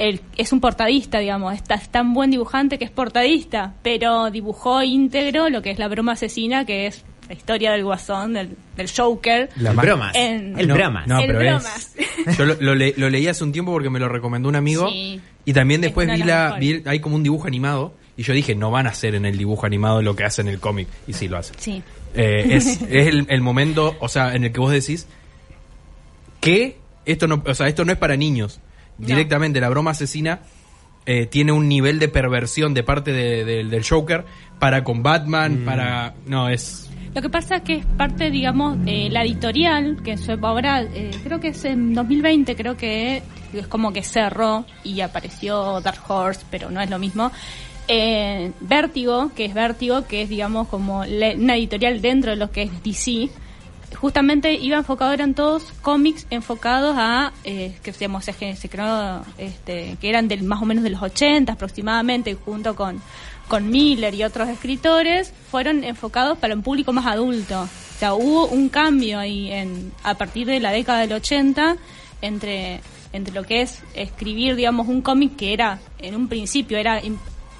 el, 0.00 0.20
es 0.36 0.52
un 0.52 0.60
portadista, 0.60 1.18
digamos, 1.18 1.54
está, 1.54 1.74
es 1.76 1.88
tan 1.88 2.12
buen 2.14 2.30
dibujante 2.30 2.78
que 2.78 2.84
es 2.84 2.90
portadista, 2.90 3.74
pero 3.82 4.30
dibujó 4.30 4.82
íntegro 4.82 5.48
lo 5.50 5.62
que 5.62 5.70
es 5.70 5.78
la 5.78 5.88
broma 5.88 6.12
asesina, 6.12 6.64
que 6.64 6.86
es 6.86 7.04
la 7.28 7.34
historia 7.34 7.70
del 7.72 7.84
guasón, 7.84 8.32
del, 8.32 8.56
del 8.76 8.90
Joker. 8.90 9.48
El 9.56 9.76
bromas. 9.76 10.16
En- 10.16 10.58
el 10.58 10.66
no, 10.66 10.74
bromas. 10.74 11.06
No, 11.06 11.20
El 11.20 11.26
pero 11.28 11.38
bromas. 11.38 11.94
es. 11.96 12.36
Yo 12.38 12.44
lo, 12.44 12.54
lo 12.60 12.74
le- 12.74 12.94
lo 12.96 13.08
leí 13.08 13.28
hace 13.28 13.44
un 13.44 13.52
tiempo 13.52 13.70
porque 13.72 13.88
me 13.90 14.00
lo 14.00 14.08
recomendó 14.08 14.48
un 14.48 14.56
amigo. 14.56 14.88
Sí. 14.90 15.20
Y 15.44 15.52
también 15.52 15.80
Es 15.80 15.88
después 15.88 16.08
vi 16.08 16.18
de 16.18 16.24
las 16.24 16.52
la. 16.52 16.58
vi 16.58 16.82
hay 16.86 16.98
como 17.00 17.14
un 17.16 17.22
dibujo 17.22 17.46
animado. 17.46 17.94
Y 18.16 18.22
yo 18.24 18.34
dije, 18.34 18.54
no 18.54 18.70
van 18.70 18.86
a 18.86 18.90
hacer 18.90 19.14
en 19.14 19.24
el 19.24 19.38
dibujo 19.38 19.64
animado 19.64 20.02
lo 20.02 20.14
que 20.16 20.24
hacen 20.24 20.48
en 20.48 20.54
el 20.54 20.60
cómic. 20.60 20.88
Y 21.06 21.12
sí 21.14 21.28
lo 21.28 21.38
hacen. 21.38 21.56
Sí. 21.58 21.82
Eh, 22.14 22.46
es 22.50 22.66
es 22.90 23.06
el, 23.06 23.26
el 23.30 23.40
momento, 23.40 23.96
o 24.00 24.08
sea, 24.08 24.34
en 24.34 24.44
el 24.44 24.52
que 24.52 24.60
vos 24.60 24.72
decís 24.72 25.06
que 26.40 26.78
esto 27.06 27.26
no, 27.26 27.42
o 27.46 27.54
sea, 27.54 27.68
esto 27.68 27.84
no 27.84 27.92
es 27.92 27.98
para 27.98 28.16
niños. 28.16 28.60
No. 29.00 29.06
Directamente, 29.06 29.60
la 29.60 29.68
broma 29.68 29.92
asesina 29.92 30.40
eh, 31.06 31.26
tiene 31.26 31.52
un 31.52 31.68
nivel 31.68 31.98
de 31.98 32.08
perversión 32.08 32.74
de 32.74 32.82
parte 32.82 33.12
de- 33.12 33.44
de- 33.44 33.64
del 33.64 33.84
Joker 33.84 34.24
para 34.58 34.84
con 34.84 35.02
Batman, 35.02 35.62
para... 35.64 36.14
No, 36.26 36.48
es... 36.48 36.86
Lo 37.14 37.22
que 37.22 37.28
pasa 37.30 37.56
es 37.56 37.62
que 37.62 37.74
es 37.78 37.86
parte, 37.86 38.30
digamos, 38.30 38.78
eh, 38.86 39.08
la 39.10 39.24
editorial, 39.24 40.00
que 40.04 40.16
su- 40.16 40.32
ahora 40.42 40.82
eh, 40.82 41.10
creo 41.24 41.40
que 41.40 41.48
es 41.48 41.64
en 41.64 41.92
2020, 41.94 42.54
creo 42.54 42.76
que 42.76 43.22
es 43.52 43.66
como 43.66 43.92
que 43.92 44.02
cerró 44.04 44.64
y 44.84 45.00
apareció 45.00 45.80
Dark 45.80 46.02
Horse, 46.08 46.42
pero 46.50 46.70
no 46.70 46.80
es 46.80 46.88
lo 46.88 46.98
mismo. 47.00 47.32
Eh, 47.88 48.52
Vértigo, 48.60 49.32
que 49.34 49.46
es 49.46 49.54
Vértigo, 49.54 50.06
que 50.06 50.22
es, 50.22 50.28
digamos, 50.28 50.68
como 50.68 50.98
una 51.00 51.56
editorial 51.56 52.00
dentro 52.00 52.30
de 52.30 52.36
lo 52.36 52.50
que 52.52 52.62
es 52.64 52.82
DC, 52.84 53.28
justamente 54.00 54.54
iba 54.54 54.78
enfocado, 54.78 55.12
eran 55.12 55.34
todos 55.34 55.72
cómics 55.82 56.26
enfocados 56.30 56.94
a, 56.98 57.32
eh, 57.44 57.76
que 57.82 57.92
digamos, 57.92 58.24
se, 58.24 58.56
se 58.56 58.68
creó, 58.68 59.22
este, 59.36 59.96
que 60.00 60.08
eran 60.08 60.26
del, 60.26 60.42
más 60.42 60.62
o 60.62 60.64
menos 60.64 60.82
de 60.82 60.90
los 60.90 61.02
80 61.02 61.52
aproximadamente, 61.52 62.34
junto 62.34 62.74
con, 62.74 63.00
con 63.46 63.68
Miller 63.68 64.14
y 64.14 64.24
otros 64.24 64.48
escritores, 64.48 65.32
fueron 65.50 65.84
enfocados 65.84 66.38
para 66.38 66.54
un 66.54 66.62
público 66.62 66.92
más 66.92 67.06
adulto. 67.06 67.62
O 67.62 67.98
sea, 67.98 68.14
hubo 68.14 68.46
un 68.46 68.70
cambio 68.70 69.18
ahí 69.18 69.52
en, 69.52 69.92
a 70.02 70.14
partir 70.14 70.46
de 70.46 70.60
la 70.60 70.70
década 70.70 71.00
del 71.00 71.12
80 71.12 71.76
entre, 72.22 72.80
entre 73.12 73.34
lo 73.34 73.44
que 73.44 73.60
es 73.60 73.82
escribir, 73.94 74.56
digamos, 74.56 74.88
un 74.88 75.02
cómic 75.02 75.36
que 75.36 75.52
era, 75.52 75.78
en 75.98 76.14
un 76.14 76.28
principio, 76.28 76.78
era, 76.78 77.02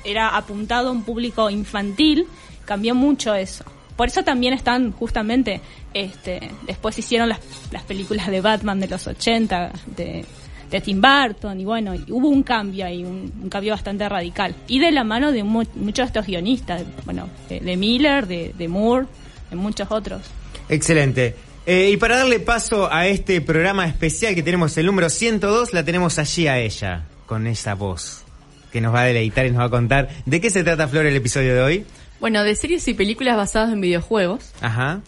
era 0.04 0.36
apuntado 0.36 0.88
a 0.88 0.92
un 0.92 1.02
público 1.02 1.50
infantil, 1.50 2.26
cambió 2.64 2.94
mucho 2.94 3.34
eso. 3.34 3.64
Por 4.00 4.08
eso 4.08 4.22
también 4.22 4.54
están 4.54 4.92
justamente, 4.92 5.60
este, 5.92 6.50
después 6.66 6.98
hicieron 6.98 7.28
las, 7.28 7.38
las 7.70 7.82
películas 7.82 8.28
de 8.28 8.40
Batman 8.40 8.80
de 8.80 8.88
los 8.88 9.06
80, 9.06 9.72
de, 9.94 10.24
de 10.70 10.80
Tim 10.80 11.02
Burton, 11.02 11.60
y 11.60 11.66
bueno, 11.66 11.92
hubo 12.08 12.30
un 12.30 12.42
cambio 12.42 12.86
ahí, 12.86 13.04
un, 13.04 13.50
cambio 13.50 13.72
bastante 13.74 14.08
radical. 14.08 14.54
Y 14.68 14.78
de 14.78 14.90
la 14.90 15.04
mano 15.04 15.32
de 15.32 15.44
mu- 15.44 15.66
muchos 15.74 16.04
de 16.04 16.06
estos 16.06 16.26
guionistas, 16.26 16.82
bueno, 17.04 17.28
de, 17.50 17.76
Miller, 17.76 18.26
de, 18.26 18.54
de 18.56 18.68
Moore, 18.68 19.06
de 19.50 19.56
muchos 19.56 19.90
otros. 19.90 20.22
Excelente. 20.70 21.36
Eh, 21.66 21.90
y 21.92 21.98
para 21.98 22.16
darle 22.16 22.40
paso 22.40 22.90
a 22.90 23.06
este 23.06 23.42
programa 23.42 23.86
especial 23.86 24.34
que 24.34 24.42
tenemos 24.42 24.74
el 24.78 24.86
número 24.86 25.10
102, 25.10 25.74
la 25.74 25.84
tenemos 25.84 26.18
allí 26.18 26.46
a 26.46 26.58
ella, 26.58 27.04
con 27.26 27.46
esa 27.46 27.74
voz, 27.74 28.24
que 28.72 28.80
nos 28.80 28.94
va 28.94 29.02
a 29.02 29.04
deleitar 29.04 29.44
y 29.44 29.50
nos 29.50 29.60
va 29.60 29.66
a 29.66 29.68
contar 29.68 30.08
de 30.24 30.40
qué 30.40 30.48
se 30.48 30.64
trata, 30.64 30.88
Flor, 30.88 31.04
el 31.04 31.16
episodio 31.16 31.54
de 31.54 31.60
hoy. 31.60 31.86
Bueno, 32.20 32.44
de 32.44 32.54
series 32.54 32.86
y 32.88 32.94
películas 32.94 33.36
basadas 33.36 33.72
en 33.72 33.80
videojuegos. 33.80 34.52
Ajá. 34.60 35.00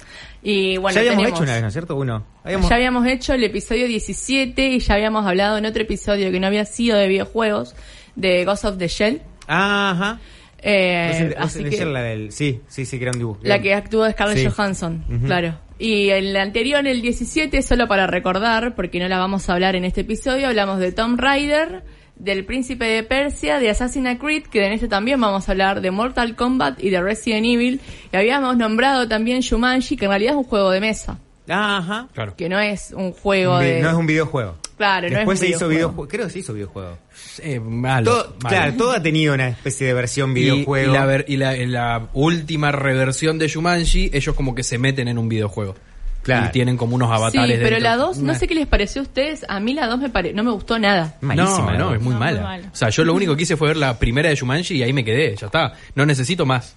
Y 0.42 0.76
bueno, 0.78 0.94
ya 0.94 1.00
habíamos 1.00 1.18
tenemos- 1.22 1.38
hecho 1.38 1.42
una 1.44 1.52
vez, 1.52 1.62
¿no 1.62 1.68
es 1.68 1.72
cierto? 1.74 1.96
Uno. 1.96 2.26
Habíamos- 2.42 2.68
Ya 2.68 2.76
habíamos 2.76 3.06
hecho 3.06 3.34
el 3.34 3.44
episodio 3.44 3.86
17 3.86 4.68
y 4.68 4.78
ya 4.80 4.94
habíamos 4.94 5.26
hablado 5.26 5.58
en 5.58 5.66
otro 5.66 5.82
episodio 5.82 6.30
que 6.32 6.40
no 6.40 6.46
había 6.46 6.64
sido 6.64 6.96
de 6.98 7.06
videojuegos, 7.08 7.74
de 8.16 8.44
Ghost 8.44 8.64
of 8.64 8.78
the 8.78 8.88
Shell. 8.88 9.22
Ajá. 9.46 10.18
Eh, 10.64 11.34
que, 11.36 11.66
ayer 11.66 11.86
la 11.88 12.02
del... 12.02 12.30
Sí, 12.32 12.60
sí, 12.68 12.84
sí, 12.86 12.96
que 12.98 13.04
era 13.04 13.12
un 13.12 13.18
dibujo. 13.18 13.40
la 13.42 13.60
que 13.60 13.74
actuó 13.74 14.08
Scarlett 14.10 14.38
Sí. 14.38 14.46
Johansson, 14.48 15.04
claro. 15.26 15.58
Y 15.78 16.10
el 16.10 16.36
anterior, 16.36 16.86
el 16.86 17.02
17, 17.02 17.60
solo 17.62 17.88
para 17.88 18.06
recordar, 18.06 18.74
porque 18.76 19.00
no 19.00 19.08
la 19.08 19.18
vamos 19.18 19.48
a 19.48 19.54
hablar 19.54 19.74
en 19.74 19.84
este 19.84 20.02
episodio, 20.02 20.46
hablamos 20.46 20.78
de 20.78 20.92
Tomb 20.92 21.18
Raider, 21.18 21.82
del 22.16 22.44
Príncipe 22.44 22.84
de 22.84 23.02
Persia, 23.02 23.58
de 23.58 23.70
Assassin's 23.70 24.18
Creed, 24.20 24.44
que 24.44 24.64
en 24.66 24.72
este 24.72 24.88
también 24.88 25.20
vamos 25.20 25.48
a 25.48 25.52
hablar 25.52 25.80
de 25.80 25.90
Mortal 25.90 26.36
Kombat 26.36 26.82
y 26.82 26.90
de 26.90 27.00
Resident 27.02 27.44
Evil. 27.46 27.80
Y 28.12 28.16
habíamos 28.16 28.56
nombrado 28.56 29.08
también 29.08 29.40
Shumanji, 29.40 29.96
que 29.96 30.04
en 30.04 30.10
realidad 30.10 30.32
es 30.34 30.36
un 30.38 30.44
juego 30.44 30.70
de 30.70 30.80
mesa, 30.80 31.18
Ajá. 31.48 32.08
Claro. 32.14 32.36
que 32.36 32.48
no 32.48 32.60
es 32.60 32.92
un 32.96 33.12
juego 33.12 33.58
de... 33.58 33.80
No 33.80 33.88
es 33.90 33.94
un 33.96 34.06
videojuego. 34.06 34.56
Claro, 34.76 35.08
no 35.10 35.32
es 35.32 35.38
se 35.38 35.48
hizo 35.48 35.68
videojuego. 35.68 35.68
videojuego. 35.68 36.08
Creo 36.08 36.26
que 36.26 36.32
se 36.32 36.38
hizo 36.40 36.54
videojuego. 36.54 36.98
Eh, 37.42 37.60
malo, 37.60 38.10
Todo, 38.10 38.24
malo. 38.42 38.48
claro, 38.48 38.72
todo 38.76 38.90
ha 38.92 39.02
tenido 39.02 39.34
una 39.34 39.48
especie 39.48 39.86
de 39.86 39.94
versión 39.94 40.34
videojuego. 40.34 40.90
Y, 40.92 40.94
la, 40.96 41.06
ver- 41.06 41.24
y 41.28 41.36
la- 41.36 41.54
en 41.56 41.72
la 41.72 42.08
última 42.14 42.72
reversión 42.72 43.38
de 43.38 43.48
Shumanji, 43.48 44.10
ellos 44.12 44.34
como 44.34 44.54
que 44.54 44.62
se 44.64 44.78
meten 44.78 45.08
en 45.08 45.18
un 45.18 45.28
videojuego. 45.28 45.74
Claro. 46.22 46.46
Y 46.46 46.50
tienen 46.52 46.76
como 46.76 46.94
unos 46.96 47.08
Sí, 47.08 47.14
avatares 47.14 47.58
pero 47.58 47.76
dentro. 47.76 47.80
la 47.90 47.96
2, 47.96 48.18
no 48.18 48.34
sé 48.34 48.46
qué 48.46 48.54
les 48.54 48.66
pareció 48.68 49.00
a 49.02 49.04
ustedes, 49.04 49.44
a 49.48 49.58
mí 49.60 49.74
la 49.74 49.86
2 49.88 49.98
me 50.00 50.08
pare... 50.08 50.32
no 50.32 50.44
me 50.44 50.52
gustó 50.52 50.78
nada. 50.78 51.16
Malísima, 51.20 51.72
no, 51.72 51.90
no, 51.90 51.94
es 51.94 52.00
muy 52.00 52.14
No, 52.14 52.20
muy 52.20 52.28
mala. 52.38 52.60
O 52.72 52.76
sea, 52.76 52.88
yo 52.90 53.04
lo 53.04 53.12
único 53.14 53.34
que 53.36 53.42
hice 53.42 53.56
fue 53.56 53.68
ver 53.68 53.76
la 53.76 53.98
primera 53.98 54.28
de 54.28 54.36
Shumanji 54.36 54.76
y 54.76 54.82
ahí 54.84 54.92
me 54.92 55.04
quedé, 55.04 55.34
ya 55.36 55.46
está. 55.46 55.72
No 55.94 56.06
necesito 56.06 56.46
más. 56.46 56.76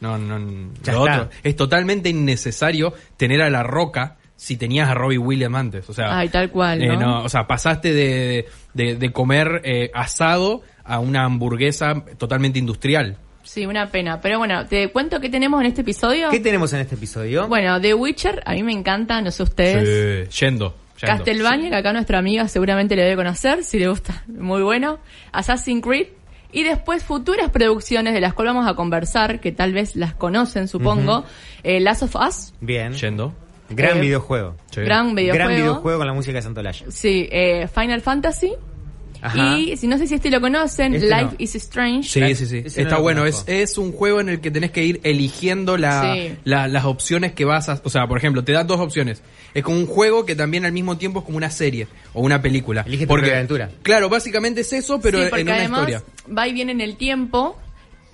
No, 0.00 0.18
no, 0.18 0.36
Ya 0.82 0.94
lo 0.94 1.06
está. 1.06 1.22
otro. 1.22 1.30
Es 1.44 1.54
totalmente 1.54 2.08
innecesario 2.08 2.92
tener 3.16 3.40
a 3.40 3.50
la 3.50 3.62
roca 3.62 4.16
si 4.34 4.56
tenías 4.56 4.88
a 4.88 4.94
Robbie 4.94 5.18
Williams 5.18 5.56
antes. 5.56 5.88
O 5.88 5.92
sea, 5.94 6.18
Ay, 6.18 6.28
tal 6.28 6.50
cual, 6.50 6.82
eh, 6.82 6.96
¿no? 6.96 7.22
o 7.22 7.28
sea, 7.28 7.46
pasaste 7.46 7.92
de, 7.92 8.46
de, 8.74 8.96
de 8.96 9.12
comer 9.12 9.60
eh, 9.64 9.92
asado 9.94 10.62
a 10.84 10.98
una 10.98 11.24
hamburguesa 11.24 12.02
totalmente 12.18 12.58
industrial. 12.58 13.16
Sí, 13.42 13.66
una 13.66 13.90
pena. 13.90 14.20
Pero 14.20 14.38
bueno, 14.38 14.66
te 14.66 14.90
cuento 14.92 15.20
qué 15.20 15.28
tenemos 15.28 15.60
en 15.60 15.66
este 15.66 15.80
episodio. 15.82 16.30
¿Qué 16.30 16.40
tenemos 16.40 16.72
en 16.72 16.80
este 16.80 16.94
episodio? 16.94 17.48
Bueno, 17.48 17.80
The 17.80 17.94
Witcher, 17.94 18.42
a 18.46 18.52
mí 18.52 18.62
me 18.62 18.72
encanta, 18.72 19.20
no 19.20 19.30
sé 19.30 19.42
ustedes. 19.42 20.28
Sí, 20.30 20.44
yendo. 20.46 20.76
yendo. 21.00 21.16
Castlevania, 21.16 21.70
que 21.70 21.76
acá 21.76 21.92
nuestra 21.92 22.18
amiga 22.18 22.46
seguramente 22.48 22.94
le 22.96 23.02
debe 23.02 23.16
conocer, 23.16 23.64
si 23.64 23.78
le 23.78 23.88
gusta, 23.88 24.22
muy 24.28 24.62
bueno. 24.62 24.98
Assassin's 25.32 25.82
Creed. 25.82 26.06
Y 26.54 26.64
después 26.64 27.02
futuras 27.02 27.48
producciones 27.50 28.12
de 28.12 28.20
las 28.20 28.34
cuales 28.34 28.54
vamos 28.54 28.70
a 28.70 28.74
conversar, 28.74 29.40
que 29.40 29.52
tal 29.52 29.72
vez 29.72 29.96
las 29.96 30.12
conocen, 30.14 30.68
supongo. 30.68 31.24
Eh, 31.62 31.80
Last 31.80 32.02
of 32.02 32.14
Us, 32.16 32.52
Bien. 32.60 32.92
Yendo. 32.92 33.34
Gran 33.70 33.96
Eh, 33.96 34.00
videojuego. 34.02 34.54
Sí. 34.70 34.82
gran 34.82 35.14
videojuego. 35.14 35.46
Gran 35.48 35.56
videojuego 35.56 35.98
con 35.98 36.06
la 36.06 36.12
música 36.12 36.34
de 36.36 36.42
Santolaya. 36.42 36.84
Sí, 36.90 37.26
eh, 37.32 37.66
Final 37.74 38.02
Fantasy. 38.02 38.52
Ajá. 39.22 39.56
Y 39.56 39.76
si 39.76 39.86
no 39.86 39.96
sé 39.98 40.06
si 40.08 40.16
este 40.16 40.30
lo 40.30 40.40
conocen, 40.40 40.94
Este 40.94 41.06
Life 41.08 41.24
no. 41.24 41.34
is 41.38 41.54
Strange. 41.54 42.08
Sí, 42.08 42.34
sí, 42.34 42.46
sí. 42.46 42.62
Ese 42.66 42.82
Está 42.82 42.98
bueno. 42.98 43.24
Es, 43.24 43.44
es 43.46 43.78
un 43.78 43.92
juego 43.92 44.20
en 44.20 44.28
el 44.28 44.40
que 44.40 44.50
tenés 44.50 44.72
que 44.72 44.84
ir 44.84 45.00
eligiendo 45.04 45.76
la, 45.78 46.12
Sí. 46.14 46.34
la- 46.44 46.66
las 46.68 46.84
opciones 46.84 47.32
que 47.32 47.44
vas 47.44 47.68
a... 47.68 47.80
O 47.84 47.88
sea, 47.88 48.06
por 48.08 48.18
ejemplo, 48.18 48.42
te 48.42 48.50
da 48.52 48.64
dos 48.64 48.80
opciones. 48.80 49.22
Es 49.54 49.62
como 49.62 49.76
un 49.78 49.86
juego 49.86 50.26
que 50.26 50.34
también 50.34 50.64
al 50.64 50.72
mismo 50.72 50.98
tiempo 50.98 51.20
es 51.20 51.24
como 51.24 51.36
una 51.36 51.50
serie 51.50 51.86
o 52.14 52.20
una 52.20 52.42
película. 52.42 52.82
Elige 52.86 53.06
tu 53.06 53.14
propia 53.14 53.34
aventura. 53.34 53.70
Claro, 53.82 54.08
básicamente 54.08 54.62
es 54.62 54.72
eso, 54.72 55.00
pero 55.00 55.18
Sí, 55.18 55.24
en 55.24 55.30
porque 55.30 55.42
una 55.44 55.54
además 55.54 55.88
historia. 55.88 56.02
va 56.36 56.48
y 56.48 56.52
viene 56.52 56.72
en 56.72 56.80
el 56.80 56.96
tiempo. 56.96 57.56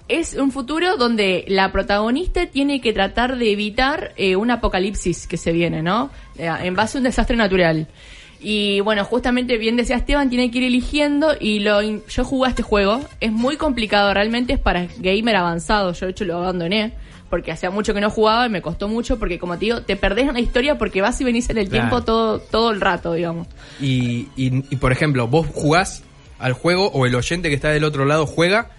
Es 0.09 0.35
un 0.35 0.53
futuro 0.53 0.97
donde 0.97 1.45
la 1.49 1.71
protagonista 1.71 2.47
tiene 2.47 2.81
que 2.81 2.93
tratar 2.95 3.37
de 3.37 3.53
evitar 3.53 4.13
eh, 4.17 4.37
un 4.37 4.51
apocalipsis 4.51 5.27
que 5.27 5.37
se 5.37 5.53
viene, 5.53 5.83
¿no? 5.83 6.11
Eh, 6.39 6.49
en 6.63 6.75
base 6.75 6.97
a 6.97 7.01
un 7.01 7.05
desastre 7.05 7.37
natural. 7.37 7.89
Y 8.41 8.81
bueno, 8.81 9.05
justamente 9.05 9.59
bien 9.59 9.77
decía 9.77 9.97
Esteban, 9.97 10.31
tiene 10.31 10.51
que 10.51 10.59
ir 10.59 10.65
eligiendo 10.65 11.35
y 11.39 11.59
lo 11.59 11.81
yo 11.83 12.25
jugué 12.25 12.47
a 12.47 12.51
este 12.51 12.63
juego. 12.63 13.01
Es 13.21 13.33
muy 13.33 13.57
complicado, 13.57 14.15
realmente 14.15 14.53
es 14.53 14.61
para 14.61 14.87
gamer 14.99 15.35
avanzado. 15.37 15.93
Yo 15.93 16.07
de 16.07 16.13
hecho 16.13 16.25
lo 16.25 16.37
abandoné 16.37 16.93
porque 17.31 17.51
hacía 17.53 17.71
mucho 17.71 17.93
que 17.93 18.01
no 18.01 18.11
jugaba 18.11 18.47
y 18.47 18.49
me 18.49 18.63
costó 18.63 18.89
mucho 18.89 19.19
porque 19.19 19.39
como 19.39 19.59
te 19.59 19.67
digo, 19.67 19.83
te 19.83 19.97
perdés 19.97 20.29
una 20.29 20.41
historia 20.41 20.79
porque 20.79 21.03
vas 21.03 21.21
y 21.21 21.25
venís 21.25 21.51
en 21.51 21.59
el 21.59 21.69
Claro. 21.69 21.89
tiempo 21.89 22.05
todo, 22.05 22.39
todo 22.39 22.71
el 22.71 22.81
rato, 22.81 23.13
digamos. 23.13 23.49
Y, 23.81 24.29
y, 24.37 24.65
y, 24.71 24.77
por 24.77 24.93
ejemplo, 24.93 25.27
vos 25.29 25.47
jugás 25.53 26.03
al 26.39 26.53
juego 26.53 26.87
o 26.93 27.05
el 27.07 27.15
oyente 27.17 27.49
que 27.49 27.55
está 27.57 27.71
del 27.71 27.85
otro 27.85 28.05
lado 28.05 28.25
juega 28.25 28.71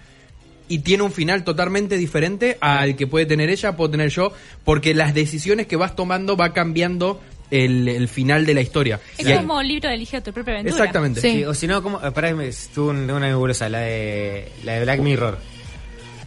y 0.68 0.78
tiene 0.80 1.02
un 1.02 1.12
final 1.12 1.44
totalmente 1.44 1.96
diferente 1.96 2.56
al 2.60 2.96
que 2.96 3.06
puede 3.06 3.26
tener 3.26 3.50
ella, 3.50 3.76
puedo 3.76 3.90
tener 3.90 4.08
yo, 4.08 4.32
porque 4.64 4.94
las 4.94 5.14
decisiones 5.14 5.66
que 5.66 5.76
vas 5.76 5.94
tomando 5.94 6.36
va 6.36 6.52
cambiando 6.52 7.20
el, 7.50 7.88
el 7.88 8.08
final 8.08 8.46
de 8.46 8.54
la 8.54 8.60
historia. 8.60 9.00
Es 9.18 9.26
Y 9.26 9.32
hay- 9.32 9.38
como 9.38 9.62
libro 9.62 9.88
de 9.88 9.94
elige 9.96 10.20
tu 10.20 10.32
propia 10.32 10.54
aventura. 10.54 10.76
Exactamente. 10.76 11.20
Sí. 11.20 11.30
Sí, 11.38 11.44
o 11.44 11.54
si 11.54 11.66
no, 11.66 11.82
¿cómo? 11.82 12.00
eh, 12.04 12.10
Pará, 12.12 12.32
me 12.34 12.48
estuvo 12.48 12.90
un- 12.90 13.10
una 13.10 13.26
nebulosa, 13.28 13.68
la 13.68 13.80
de, 13.80 14.48
la 14.64 14.74
de 14.74 14.80
Black 14.82 15.00
Mirror. 15.00 15.38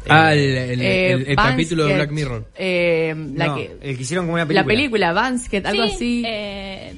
Ah, 0.09 0.33
el, 0.33 0.39
Eh, 0.39 0.73
el- 0.73 0.81
Eh, 0.81 1.11
el- 1.13 1.27
el 1.29 1.35
capítulo 1.37 1.85
de 1.85 1.95
Black 1.95 2.11
Mirror. 2.11 2.45
eh, 2.57 3.15
la, 3.35 3.47
no, 3.47 3.55
que, 3.55 3.71
el 3.81 3.95
que 3.95 4.01
hicieron 4.03 4.25
como 4.25 4.35
una 4.35 4.45
película. 4.45 4.61
la 4.61 4.67
película, 4.67 5.13
Banksket, 5.13 5.65
algo 5.65 5.87
Sí, 5.87 5.93
así. 5.95 6.23
Eh, 6.27 6.93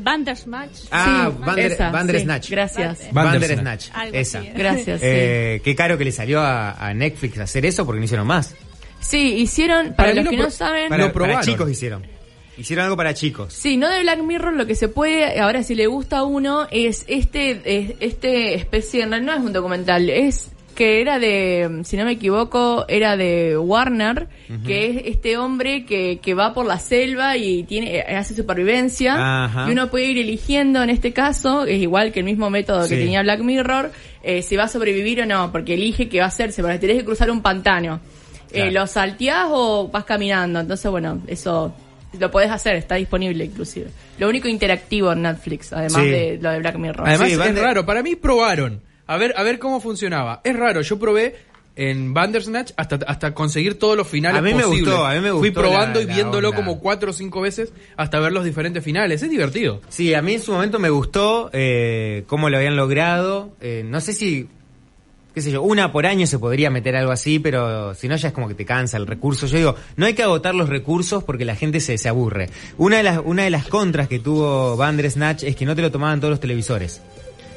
Bandersnatch. 0.00 0.78
Ah, 0.90 1.30
Sí, 1.30 1.42
Bander- 1.44 1.72
esa, 1.72 1.90
Bandersnatch. 1.90 2.44
sí, 2.46 2.50
gracias. 2.52 3.12
Bandersnatch. 3.12 3.88
Esa. 4.12 4.42
Gracias, 4.54 5.00
sí. 5.00 5.06
Eh, 5.06 5.60
qué 5.62 5.74
caro 5.74 5.98
que 5.98 6.04
le 6.04 6.12
salió 6.12 6.40
a, 6.40 6.72
a 6.72 6.94
Netflix 6.94 7.38
hacer 7.38 7.66
eso 7.66 7.84
porque 7.84 7.98
no 7.98 8.04
hicieron 8.06 8.26
más. 8.26 8.54
Sí, 9.00 9.34
hicieron, 9.36 9.94
para, 9.94 10.14
los 10.14 10.24
lo 10.24 10.30
que 10.30 10.36
pro- 10.38 10.46
no 10.46 10.50
saben, 10.50 10.88
Para, 10.88 11.06
Lo 11.06 11.12
probaron. 11.12 11.36
para 11.40 11.46
chicos 11.46 11.70
hicieron. 11.70 12.02
Hicieron 12.60 12.84
algo 12.84 12.96
para 12.96 13.14
chicos. 13.14 13.52
sí, 13.52 13.76
no 13.76 13.88
de 13.88 14.00
Black 14.02 14.22
Mirror, 14.22 14.52
lo 14.54 14.66
que 14.66 14.74
se 14.74 14.88
puede, 14.88 15.40
ahora 15.40 15.62
si 15.62 15.74
le 15.74 15.86
gusta 15.86 16.18
a 16.18 16.22
uno, 16.24 16.66
es 16.70 17.04
este, 17.08 17.60
es- 17.64 17.94
este 18.00 18.54
especie, 18.54 19.06
no 19.06 19.18
no 19.20 19.32
es 19.32 19.40
un 19.40 19.52
documental, 19.52 20.08
es 20.10 20.50
que 20.74 21.02
era 21.02 21.18
de, 21.18 21.80
si 21.84 21.96
no 21.98 22.06
me 22.06 22.12
equivoco, 22.12 22.86
era 22.88 23.16
de 23.18 23.58
Warner, 23.58 24.28
que 24.64 24.86
es 24.90 25.02
este 25.06 25.36
hombre 25.36 25.84
que, 25.84 26.20
que 26.22 26.32
va 26.32 26.54
por 26.54 26.64
la 26.64 26.78
selva 26.78 27.36
y 27.36 27.64
tiene 27.64 27.96
eh, 27.98 28.16
hace 28.16 28.34
supervivencia, 28.34 29.44
Ajá. 29.44 29.66
y 29.68 29.72
uno 29.72 29.90
puede 29.90 30.06
ir 30.06 30.16
eligiendo, 30.18 30.82
en 30.82 30.88
este 30.88 31.12
caso, 31.12 31.64
es 31.66 31.82
igual 31.82 32.12
que 32.12 32.20
el 32.20 32.24
mismo 32.24 32.48
método 32.48 32.88
que 32.88 32.96
tenía 32.96 33.20
Black 33.22 33.40
Mirror, 33.40 33.92
eh, 34.22 34.40
si 34.40 34.56
va 34.56 34.64
a 34.64 34.68
sobrevivir 34.68 35.20
o 35.20 35.26
no, 35.26 35.52
porque 35.52 35.74
elige 35.74 36.08
qué 36.08 36.18
va 36.20 36.26
a 36.26 36.28
hacerse, 36.28 36.62
porque 36.62 36.78
tenés 36.78 36.96
que 36.98 37.04
cruzar 37.04 37.30
un 37.30 37.42
pantano. 37.42 38.00
Eh, 38.50 38.62
Claro. 38.62 38.70
¿Lo 38.72 38.86
salteás 38.86 39.46
o 39.50 39.88
vas 39.88 40.04
caminando? 40.04 40.60
Entonces, 40.60 40.90
bueno, 40.90 41.20
eso 41.26 41.74
lo 42.18 42.30
podés 42.30 42.50
hacer, 42.50 42.76
está 42.76 42.96
disponible 42.96 43.44
inclusive. 43.44 43.88
Lo 44.18 44.28
único 44.28 44.48
interactivo 44.48 45.12
en 45.12 45.22
Netflix, 45.22 45.72
además 45.72 46.02
Sí. 46.02 46.10
de 46.10 46.38
lo 46.40 46.50
de 46.50 46.58
Black 46.58 46.76
Mirror. 46.76 47.08
Además 47.08 47.28
Sí, 47.28 47.34
es 47.40 47.58
raro, 47.58 47.86
para 47.86 48.02
mí 48.02 48.16
probaron. 48.16 48.80
A 49.06 49.16
ver, 49.16 49.34
a 49.36 49.42
ver 49.42 49.58
cómo 49.58 49.80
funcionaba. 49.80 50.40
Es 50.44 50.56
raro, 50.56 50.80
yo 50.82 50.98
probé 50.98 51.36
en 51.76 52.12
Bandersnatch 52.12 52.72
hasta, 52.76 52.98
hasta 53.06 53.32
conseguir 53.32 53.78
todos 53.78 53.96
los 53.96 54.06
finales 54.06 54.38
A 54.38 54.42
mí 54.42 54.52
me 54.54 54.62
posibles. 54.64 54.86
gustó, 54.88 55.06
a 55.06 55.14
mí 55.14 55.20
me 55.20 55.30
Fui 55.30 55.48
gustó 55.48 55.60
probando 55.62 55.98
la- 56.00 56.04
y 56.04 56.08
la 56.08 56.14
viéndolo 56.14 56.48
onda. 56.50 56.56
como 56.62 56.78
cuatro 56.80 57.10
o 57.10 57.12
cinco 57.12 57.40
veces 57.40 57.72
hasta 57.96 58.18
ver 58.20 58.32
los 58.32 58.44
diferentes 58.44 58.84
finales. 58.84 59.22
Es 59.22 59.30
divertido. 59.30 59.80
Sí, 59.88 60.12
a 60.14 60.20
mí 60.20 60.34
en 60.34 60.42
su 60.42 60.52
momento 60.52 60.78
me 60.78 60.90
gustó 60.90 61.48
eh, 61.52 62.24
cómo 62.26 62.50
lo 62.50 62.56
habían 62.58 62.76
logrado. 62.76 63.50
Eh, 63.60 63.82
no 63.86 64.00
sé 64.00 64.12
si, 64.12 64.48
qué 65.34 65.40
sé 65.42 65.50
yo, 65.50 65.62
una 65.62 65.92
por 65.92 66.06
año 66.06 66.26
se 66.26 66.38
podría 66.38 66.70
meter 66.70 66.96
algo 66.96 67.12
así, 67.12 67.38
pero 67.38 67.94
si 67.94 68.08
no 68.08 68.16
ya 68.16 68.28
es 68.28 68.34
como 68.34 68.48
que 68.48 68.54
te 68.54 68.64
cansa 68.64 68.96
el 68.96 69.06
recurso. 69.06 69.46
Yo 69.46 69.58
digo, 69.58 69.74
no 69.96 70.06
hay 70.06 70.14
que 70.14 70.22
agotar 70.22 70.54
los 70.54 70.68
recursos 70.68 71.24
porque 71.24 71.44
la 71.44 71.56
gente 71.56 71.80
se, 71.80 71.98
se 71.98 72.08
aburre. 72.08 72.50
Una 72.78 72.98
de 72.98 73.02
las, 73.02 73.20
una 73.24 73.44
de 73.44 73.50
las 73.50 73.66
contras 73.66 74.08
que 74.08 74.18
tuvo 74.18 74.76
Bandersnatch 74.76 75.44
es 75.44 75.56
que 75.56 75.66
no 75.66 75.76
te 75.76 75.82
lo 75.82 75.90
tomaban 75.90 76.20
todos 76.20 76.30
los 76.30 76.40
televisores. 76.40 77.00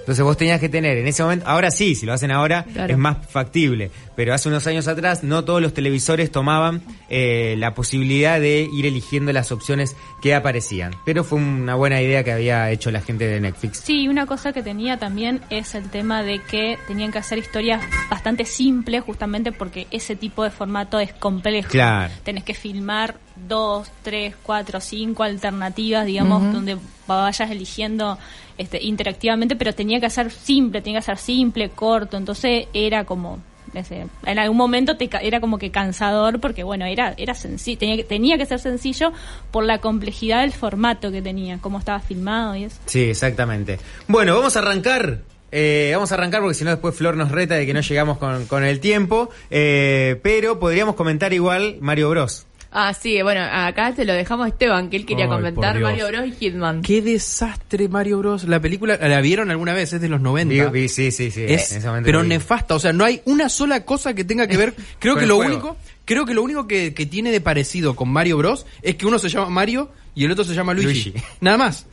Entonces 0.03 0.23
vos 0.25 0.35
tenías 0.35 0.59
que 0.59 0.67
tener 0.67 0.97
en 0.97 1.07
ese 1.07 1.23
momento, 1.23 1.47
ahora 1.47 1.71
sí, 1.71 1.95
si 1.95 2.05
lo 2.05 2.11
hacen 2.11 2.29
ahora 2.29 2.65
Claro. 2.73 2.91
es 2.91 2.97
más 2.99 3.17
factible, 3.29 3.89
pero 4.17 4.33
hace 4.33 4.49
unos 4.49 4.67
años 4.67 4.87
atrás 4.89 5.23
no 5.23 5.45
todos 5.45 5.61
los 5.61 5.73
televisores 5.73 6.29
tomaban 6.29 6.81
eh, 7.09 7.55
la 7.57 7.73
posibilidad 7.73 8.37
de 8.39 8.67
ir 8.71 8.85
eligiendo 8.85 9.31
las 9.31 9.53
opciones 9.53 9.95
que 10.21 10.35
aparecían. 10.35 10.91
Pero 11.05 11.23
fue 11.23 11.39
una 11.39 11.75
buena 11.75 12.01
idea 12.01 12.21
que 12.23 12.33
había 12.33 12.69
hecho 12.69 12.91
la 12.91 12.99
gente 12.99 13.25
de 13.27 13.39
Netflix. 13.39 13.77
Sí, 13.79 14.09
una 14.09 14.25
cosa 14.25 14.51
que 14.51 14.61
tenía 14.61 14.97
también 14.99 15.39
es 15.49 15.73
el 15.73 15.89
tema 15.89 16.21
de 16.21 16.39
que 16.39 16.77
tenían 16.85 17.11
que 17.13 17.19
hacer 17.19 17.37
historias 17.37 17.81
bastante 18.09 18.43
simples, 18.43 19.03
justamente 19.03 19.53
porque 19.53 19.87
ese 19.89 20.17
tipo 20.17 20.43
de 20.43 20.49
formato 20.51 20.99
es 20.99 21.13
complejo. 21.13 21.69
Claro. 21.69 22.13
Tenés 22.23 22.43
que 22.43 22.53
filmar 22.53 23.15
dos, 23.47 23.89
tres, 24.03 24.35
cuatro, 24.43 24.81
cinco 24.81 25.23
alternativas, 25.23 26.05
digamos, 26.05 26.53
donde 26.53 26.77
vayas 27.07 27.49
eligiendo 27.49 28.17
este, 28.57 28.81
interactivamente, 28.83 29.55
pero 29.55 29.73
tenía 29.73 29.99
que 29.99 30.09
ser 30.09 30.31
simple, 30.31 30.81
tenía 30.81 30.99
que 30.99 31.05
ser 31.05 31.17
simple, 31.17 31.69
corto, 31.69 32.17
entonces 32.17 32.67
era 32.73 33.05
como 33.05 33.39
en 34.27 34.37
algún 34.37 34.57
momento 34.57 34.97
te 34.97 35.09
era 35.23 35.39
como 35.39 35.57
que 35.57 35.71
cansador 35.71 36.39
porque 36.39 36.61
bueno 36.61 36.85
era 36.85 37.15
era 37.17 37.33
sencillo 37.33 37.79
tenía 37.79 37.95
que, 37.97 38.03
tenía 38.03 38.37
que 38.37 38.45
ser 38.45 38.59
sencillo 38.59 39.11
por 39.49 39.63
la 39.63 39.79
complejidad 39.79 40.41
del 40.41 40.51
formato 40.51 41.11
que 41.11 41.23
tenía 41.23 41.57
cómo 41.57 41.79
estaba 41.79 41.99
filmado 41.99 42.55
y 42.55 42.65
eso 42.65 42.77
Sí, 42.85 43.01
exactamente. 43.09 43.79
Bueno, 44.07 44.35
vamos 44.35 44.55
a 44.57 44.59
arrancar. 44.59 45.21
eh, 45.51 45.89
vamos 45.95 46.11
a 46.11 46.15
arrancar 46.15 46.41
porque 46.41 46.53
si 46.53 46.63
no 46.63 46.69
después 46.69 46.93
Flor 46.95 47.17
nos 47.17 47.31
reta 47.31 47.55
de 47.55 47.65
que 47.65 47.73
no 47.73 47.81
llegamos 47.81 48.19
con, 48.19 48.45
con 48.45 48.63
el 48.63 48.79
tiempo. 48.79 49.31
eh, 49.49 50.19
pero 50.21 50.59
podríamos 50.59 50.93
comentar 50.93 51.33
igual 51.33 51.77
Mario 51.79 52.11
Bros. 52.11 52.45
Ah, 52.75 52.93
sí, 52.93 53.21
bueno, 53.21 53.41
acá 53.41 53.93
te 53.93 54.03
lo 54.03 54.13
dejamos 54.13 54.45
a 54.45 54.49
Esteban, 54.49 54.89
que 54.89 54.97
él 54.97 55.05
quería 55.05 55.25
Ay, 55.25 55.29
comentar. 55.31 55.79
Mario 55.79 56.07
Bros 56.07 56.25
y 56.27 56.31
Hitman. 56.31 56.81
Qué 56.81 57.01
desastre 57.03 57.87
Mario 57.87 58.17
Bros. 58.17 58.45
La 58.45 58.59
película, 58.59 58.97
¿la 58.97 59.21
vieron 59.21 59.51
alguna 59.51 59.73
vez? 59.73 59.93
Es 59.93 60.01
de 60.01 60.09
los 60.09 60.19
90. 60.21 60.71
Vi- 60.71 60.81
vi- 60.81 60.89
sí, 60.89 61.11
sí, 61.11 61.29
sí. 61.29 61.43
es 61.47 61.71
en 61.71 61.77
ese 61.77 61.87
momento 61.87 62.05
pero 62.07 62.23
nefasta, 62.23 62.73
o 62.75 62.79
sea, 62.79 62.91
no 62.91 63.05
hay 63.05 63.21
una 63.25 63.47
sola 63.49 63.85
cosa 63.85 64.13
que 64.15 64.23
tenga 64.23 64.47
que 64.47 64.57
ver. 64.57 64.73
Creo 64.99 65.15
que 65.15 65.25
lo 65.27 65.35
juego. 65.35 65.51
único, 65.53 65.77
creo 66.05 66.25
que 66.25 66.33
lo 66.33 66.41
único 66.41 66.67
que, 66.67 66.93
que 66.93 67.05
tiene 67.05 67.31
de 67.31 67.41
parecido 67.41 67.95
con 67.95 68.09
Mario 68.09 68.37
Bros 68.37 68.65
es 68.81 68.95
que 68.95 69.05
uno 69.05 69.19
se 69.19 69.29
llama 69.29 69.49
Mario 69.49 69.91
y 70.15 70.25
el 70.25 70.31
otro 70.31 70.43
se 70.43 70.53
llama 70.55 70.73
Luigi. 70.73 71.11
Luigi. 71.11 71.13
Nada 71.41 71.57
más. 71.57 71.85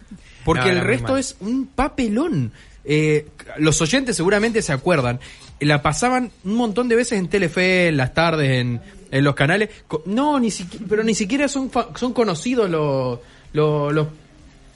Porque 0.45 0.67
No, 0.67 0.71
el 0.71 0.81
resto 0.81 1.17
es 1.19 1.37
un 1.41 1.67
papelón. 1.67 2.53
Eh, 2.85 3.27
los 3.59 3.81
oyentes 3.83 4.17
seguramente 4.17 4.63
se 4.63 4.73
acuerdan. 4.73 5.21
La 5.61 5.83
pasaban 5.83 6.31
un 6.45 6.55
montón 6.55 6.89
de 6.89 6.97
veces 6.97 7.19
en 7.19 7.29
Telefe, 7.29 7.89
en 7.89 7.99
las 7.99 8.15
tardes, 8.15 8.51
en, 8.51 8.81
en 9.11 9.25
los 9.25 9.35
canales. 9.35 9.71
No, 10.07 10.39
ni 10.41 10.51
siquiera, 10.51 10.87
pero 10.89 11.03
ni 11.03 11.15
siquiera 11.15 11.49
son, 11.49 11.71
son 11.97 12.13
conocidos 12.13 12.69
los, 12.71 13.19
los, 13.53 13.93
los, 13.93 14.07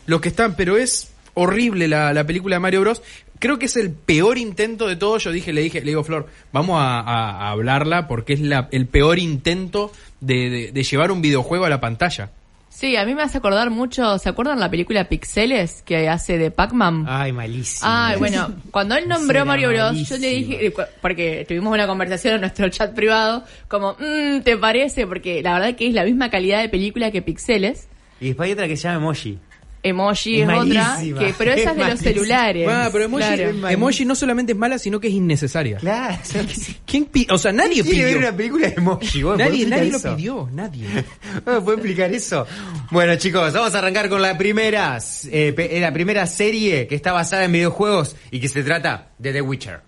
los 0.06 0.20
que 0.20 0.28
están, 0.28 0.56
pero 0.56 0.76
es 0.76 1.10
horrible 1.34 1.88
la, 1.88 2.12
la 2.12 2.24
película 2.26 2.56
de 2.56 2.60
Mario 2.60 2.80
Bros. 2.82 3.02
Creo 3.40 3.58
que 3.58 3.66
es 3.66 3.76
el 3.76 3.90
peor 3.90 4.38
intento 4.38 4.86
de 4.86 4.96
todo. 4.96 5.18
Yo 5.18 5.30
dije, 5.32 5.52
le 5.52 5.60
dije, 5.62 5.80
le 5.80 5.86
digo, 5.86 6.04
Flor, 6.04 6.28
vamos 6.52 6.76
a, 6.80 7.50
hablarla 7.50 8.06
porque 8.08 8.32
es 8.34 8.40
la, 8.40 8.68
el 8.72 8.86
peor 8.86 9.18
intento 9.18 9.92
de- 10.20 10.70
de 10.72 10.82
llevar 10.82 11.10
un 11.10 11.20
videojuego 11.20 11.64
a 11.64 11.68
la 11.68 11.80
pantalla. 11.80 12.30
Sí, 12.74 12.96
a 12.96 13.04
mí 13.04 13.14
me 13.14 13.22
hace 13.22 13.38
acordar 13.38 13.70
mucho, 13.70 14.18
¿se 14.18 14.28
acuerdan 14.28 14.58
la 14.58 14.68
película 14.68 15.04
Pixeles 15.04 15.82
que 15.82 16.08
hace 16.08 16.38
de 16.38 16.50
Pac-Man? 16.50 17.04
Ay, 17.06 17.30
malísimo. 17.30 17.88
Ay, 17.88 18.18
bueno, 18.18 18.52
cuando 18.72 18.96
él 18.96 19.06
nombró 19.06 19.46
Mario 19.46 19.68
Bros, 19.68 20.08
yo 20.08 20.16
le 20.16 20.28
dije, 20.28 20.74
porque 21.00 21.44
tuvimos 21.46 21.72
una 21.72 21.86
conversación 21.86 22.34
en 22.34 22.40
nuestro 22.40 22.68
chat 22.70 22.92
privado, 22.92 23.44
como, 23.68 23.92
mmm, 23.92 24.40
¿te 24.42 24.56
parece? 24.56 25.06
Porque 25.06 25.40
la 25.40 25.54
verdad 25.54 25.76
que 25.76 25.86
es 25.86 25.94
la 25.94 26.02
misma 26.02 26.30
calidad 26.30 26.62
de 26.62 26.68
película 26.68 27.12
que 27.12 27.22
Pixeles. 27.22 27.86
Y 28.20 28.26
después 28.26 28.48
hay 28.48 28.54
otra 28.54 28.66
que 28.66 28.76
se 28.76 28.88
llama 28.88 28.96
Emoji. 28.96 29.38
Emoji 29.84 30.40
Es 30.40 30.48
es, 30.48 30.54
otra, 30.58 30.96
que, 30.98 31.34
pero 31.36 31.52
esa 31.52 31.70
es 31.72 31.76
es 31.78 31.84
de 31.84 31.90
los 31.90 32.00
celulares. 32.00 32.68
Ah, 32.70 32.88
pero 32.90 33.04
emoji, 33.04 33.22
Claro. 33.22 33.68
emoji 33.68 34.04
no 34.06 34.14
solamente 34.14 34.52
es 34.52 34.58
mala, 34.58 34.78
sino 34.78 34.98
que 34.98 35.08
es 35.08 35.14
innecesaria. 35.14 35.76
Claro. 35.76 36.16
¿Quién 36.86 37.08
o 37.28 37.36
sea, 37.38 37.52
nadie 37.52 37.82
¿Quién 37.82 37.86
pidió. 37.86 38.04
ver 38.06 38.16
una 38.16 38.34
película 38.34 38.68
de 38.68 38.74
Emoji? 38.78 39.22
¿Vos 39.22 39.32
podés 39.34 39.50
Nadie, 39.50 39.66
nadie 39.66 39.92
lo 39.92 40.00
pidió, 40.00 40.48
nadie. 40.52 40.88
¿Me 41.46 41.60
puede 41.60 41.76
explicar 41.76 42.12
eso? 42.14 42.46
Bueno, 42.90 43.14
chicos, 43.16 43.52
vamos 43.52 43.74
a 43.74 43.78
arrancar 43.78 44.08
con 44.08 44.22
la 44.22 44.38
primera, 44.38 44.98
eh, 45.30 45.54
eh, 45.56 45.80
la 45.80 45.92
primera 45.92 46.26
serie 46.26 46.86
que 46.86 46.94
está 46.94 47.12
basada 47.12 47.44
en 47.44 47.52
videojuegos 47.52 48.16
y 48.30 48.40
que 48.40 48.48
se 48.48 48.62
trata 48.62 49.10
de 49.18 49.32
The 49.34 49.42
Witcher. 49.42 49.80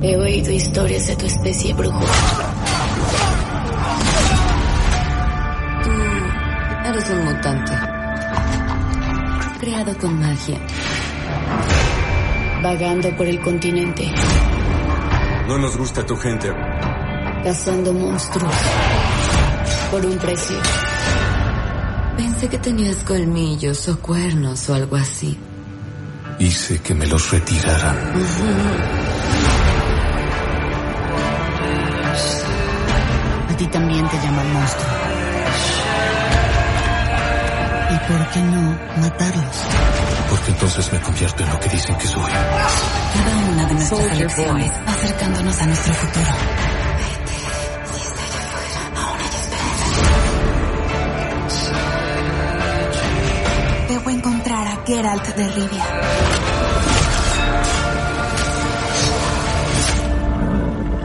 He 0.00 0.16
oído 0.16 0.52
historias 0.52 1.06
de 1.08 1.16
tu 1.16 1.26
especie, 1.26 1.72
brujo. 1.74 2.04
Eres 6.94 7.10
un 7.10 7.24
mutante. 7.24 7.72
Creado 9.58 9.98
con 9.98 10.20
magia. 10.20 10.60
Vagando 12.62 13.16
por 13.16 13.26
el 13.26 13.40
continente, 13.42 14.12
No 15.48 15.58
nos 15.58 15.76
gusta 15.76 16.06
tu 16.06 16.16
gente. 16.16 16.52
cazando 17.42 17.92
monstruos. 17.92 18.54
Por 19.90 20.06
un 20.06 20.16
precio. 20.18 20.56
Pensé 22.16 22.48
que 22.48 22.58
tenías 22.58 22.98
colmillos 23.02 23.88
o 23.88 23.98
cuernos 23.98 24.70
o 24.70 24.74
algo 24.74 24.94
así. 24.94 25.36
Hice 26.38 26.80
que 26.80 26.94
me 26.94 27.08
los 27.08 27.28
retiraran. 27.32 27.96
A 33.50 33.56
ti 33.56 33.66
también 33.66 34.08
te 34.08 34.16
llaman 34.16 34.52
monstruo. 34.52 35.03
¿Y 37.94 37.96
por 38.08 38.28
qué 38.30 38.40
no 38.40 38.76
matarlos? 39.00 39.56
Porque 40.28 40.50
entonces 40.50 40.92
me 40.92 41.00
convierto 41.00 41.44
en 41.44 41.48
lo 41.50 41.60
que 41.60 41.68
dicen 41.68 41.96
que 41.96 42.08
soy. 42.08 42.24
Cada 42.24 43.52
una 43.52 43.66
de 43.66 43.74
nuestras 43.74 44.12
elecciones 44.12 44.72
acercándonos 44.84 45.62
a 45.62 45.66
nuestro 45.66 45.94
futuro. 45.94 46.26
Vete, 46.98 47.34
y 47.94 48.00
está 48.02 48.22
allá 48.24 48.40
afuera. 48.42 48.80
Aún 49.00 49.20
hay 49.20 49.34
esperanza. 49.42 49.86
Debo 53.88 54.10
encontrar 54.10 54.66
a 54.66 54.76
Geralt 54.84 55.26
de 55.36 55.48
Rivia. 55.48 55.84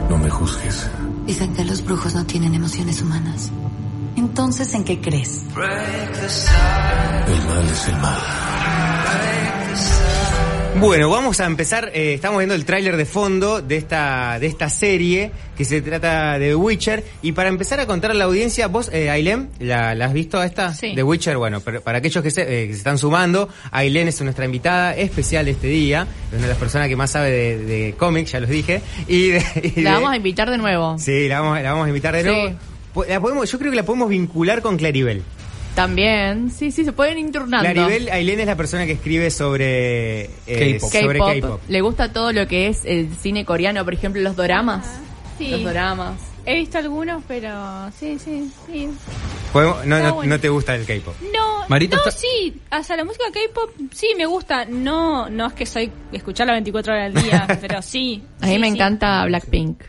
No 0.08 0.18
me 0.18 0.28
juzgues. 0.28 0.90
Dicen 1.24 1.54
que 1.54 1.64
los 1.64 1.84
brujos 1.84 2.14
no 2.16 2.26
tienen 2.26 2.52
emociones 2.52 3.00
humanas. 3.00 3.52
Entonces, 4.16 4.72
¿en 4.74 4.84
qué 4.84 5.00
crees? 5.00 5.42
El 5.56 7.42
mal 7.46 7.64
es 7.70 7.88
el 7.88 7.96
mal. 7.96 8.18
Bueno, 10.78 11.10
vamos 11.10 11.40
a 11.40 11.46
empezar. 11.46 11.90
eh, 11.92 12.14
estamos 12.14 12.38
viendo 12.38 12.54
el 12.54 12.64
tráiler 12.64 12.96
de 12.96 13.04
fondo 13.04 13.60
de 13.60 13.76
esta 13.76 14.38
de 14.38 14.46
esta 14.46 14.70
serie 14.70 15.30
que 15.56 15.64
se 15.66 15.82
trata 15.82 16.38
de 16.38 16.48
The 16.50 16.54
Witcher. 16.54 17.04
Y 17.22 17.32
para 17.32 17.48
empezar 17.50 17.80
a 17.80 17.86
contar 17.86 18.12
a 18.12 18.14
la 18.14 18.24
audiencia, 18.24 18.66
vos, 18.68 18.88
eh, 18.92 19.10
Ailén, 19.10 19.50
¿la, 19.58 19.94
la 19.94 20.06
has 20.06 20.12
visto 20.14 20.38
a 20.38 20.46
esta? 20.46 20.72
Sí. 20.72 20.92
The 20.94 21.02
Witcher, 21.02 21.36
bueno, 21.36 21.60
pero 21.60 21.82
para 21.82 21.98
aquellos 21.98 22.22
que 22.22 22.30
se, 22.30 22.42
eh, 22.42 22.66
que 22.68 22.72
se 22.72 22.78
están 22.78 22.96
sumando, 22.98 23.48
Ailén 23.72 24.08
es 24.08 24.20
nuestra 24.22 24.44
invitada 24.46 24.94
especial 24.96 25.48
este 25.48 25.66
día. 25.66 26.06
Es 26.28 26.32
una 26.34 26.42
de 26.42 26.48
las 26.48 26.58
personas 26.58 26.88
que 26.88 26.96
más 26.96 27.10
sabe 27.10 27.30
de, 27.30 27.58
de 27.58 27.94
cómics, 27.98 28.32
ya 28.32 28.40
los 28.40 28.48
dije. 28.48 28.80
Y 29.06 29.28
de- 29.28 29.72
y 29.76 29.80
La 29.82 29.90
de- 29.90 29.96
vamos 29.96 30.12
a 30.12 30.16
invitar 30.16 30.48
de 30.50 30.56
nuevo. 30.58 30.96
Sí, 30.98 31.28
la 31.28 31.40
vamos, 31.40 31.60
la 31.62 31.72
vamos 31.72 31.84
a 31.86 31.88
invitar 31.88 32.14
de 32.14 32.22
Sí. 32.22 32.28
nuevo. 32.28 32.54
La 33.08 33.20
podemos, 33.20 33.50
yo 33.50 33.58
creo 33.58 33.70
que 33.70 33.76
la 33.76 33.84
podemos 33.84 34.08
vincular 34.08 34.62
con 34.62 34.76
Claribel. 34.76 35.22
También, 35.74 36.50
sí, 36.50 36.72
sí, 36.72 36.84
se 36.84 36.92
pueden 36.92 37.18
ir 37.18 37.30
turnando. 37.32 37.70
Claribel, 37.72 38.08
Ailén 38.10 38.40
es 38.40 38.46
la 38.46 38.56
persona 38.56 38.86
que 38.86 38.92
escribe 38.92 39.30
sobre 39.30 40.24
eh, 40.46 40.78
K-pop. 40.80 41.60
Le 41.68 41.80
gusta 41.80 42.12
todo 42.12 42.32
lo 42.32 42.46
que 42.48 42.66
es 42.68 42.84
el 42.84 43.08
cine 43.14 43.44
coreano, 43.44 43.84
por 43.84 43.94
ejemplo, 43.94 44.20
los 44.20 44.34
doramas. 44.36 44.86
Sí. 45.38 45.50
Los 45.50 45.62
doramas. 45.64 46.20
He 46.44 46.54
visto 46.54 46.78
algunos, 46.78 47.22
pero 47.28 47.90
sí, 47.98 48.18
sí, 48.18 48.50
sí. 48.66 48.88
Podemos- 49.52 49.84
no, 49.84 49.98
no, 50.00 50.14
bueno. 50.16 50.34
no 50.34 50.40
te 50.40 50.48
gusta 50.48 50.74
el 50.74 50.84
K-pop. 50.86 51.14
No, 51.32 51.68
Marito 51.68 51.96
no, 51.96 52.02
está- 52.04 52.10
sí, 52.18 52.60
hasta 52.70 52.96
la 52.96 53.04
música 53.04 53.24
K-pop 53.32 53.70
sí 53.92 54.08
me 54.16 54.26
gusta. 54.26 54.64
No, 54.64 55.28
no 55.30 55.46
es 55.46 55.52
que 55.52 55.66
soy 55.66 55.90
escucharla 56.12 56.54
24 56.54 56.92
horas 56.94 57.14
al 57.14 57.22
día, 57.22 57.46
pero 57.60 57.80
sí. 57.80 58.22
A 58.40 58.46
mí 58.46 58.54
sí, 58.54 58.58
me 58.58 58.68
sí. 58.68 58.74
encanta 58.74 59.24
Blackpink. 59.26 59.82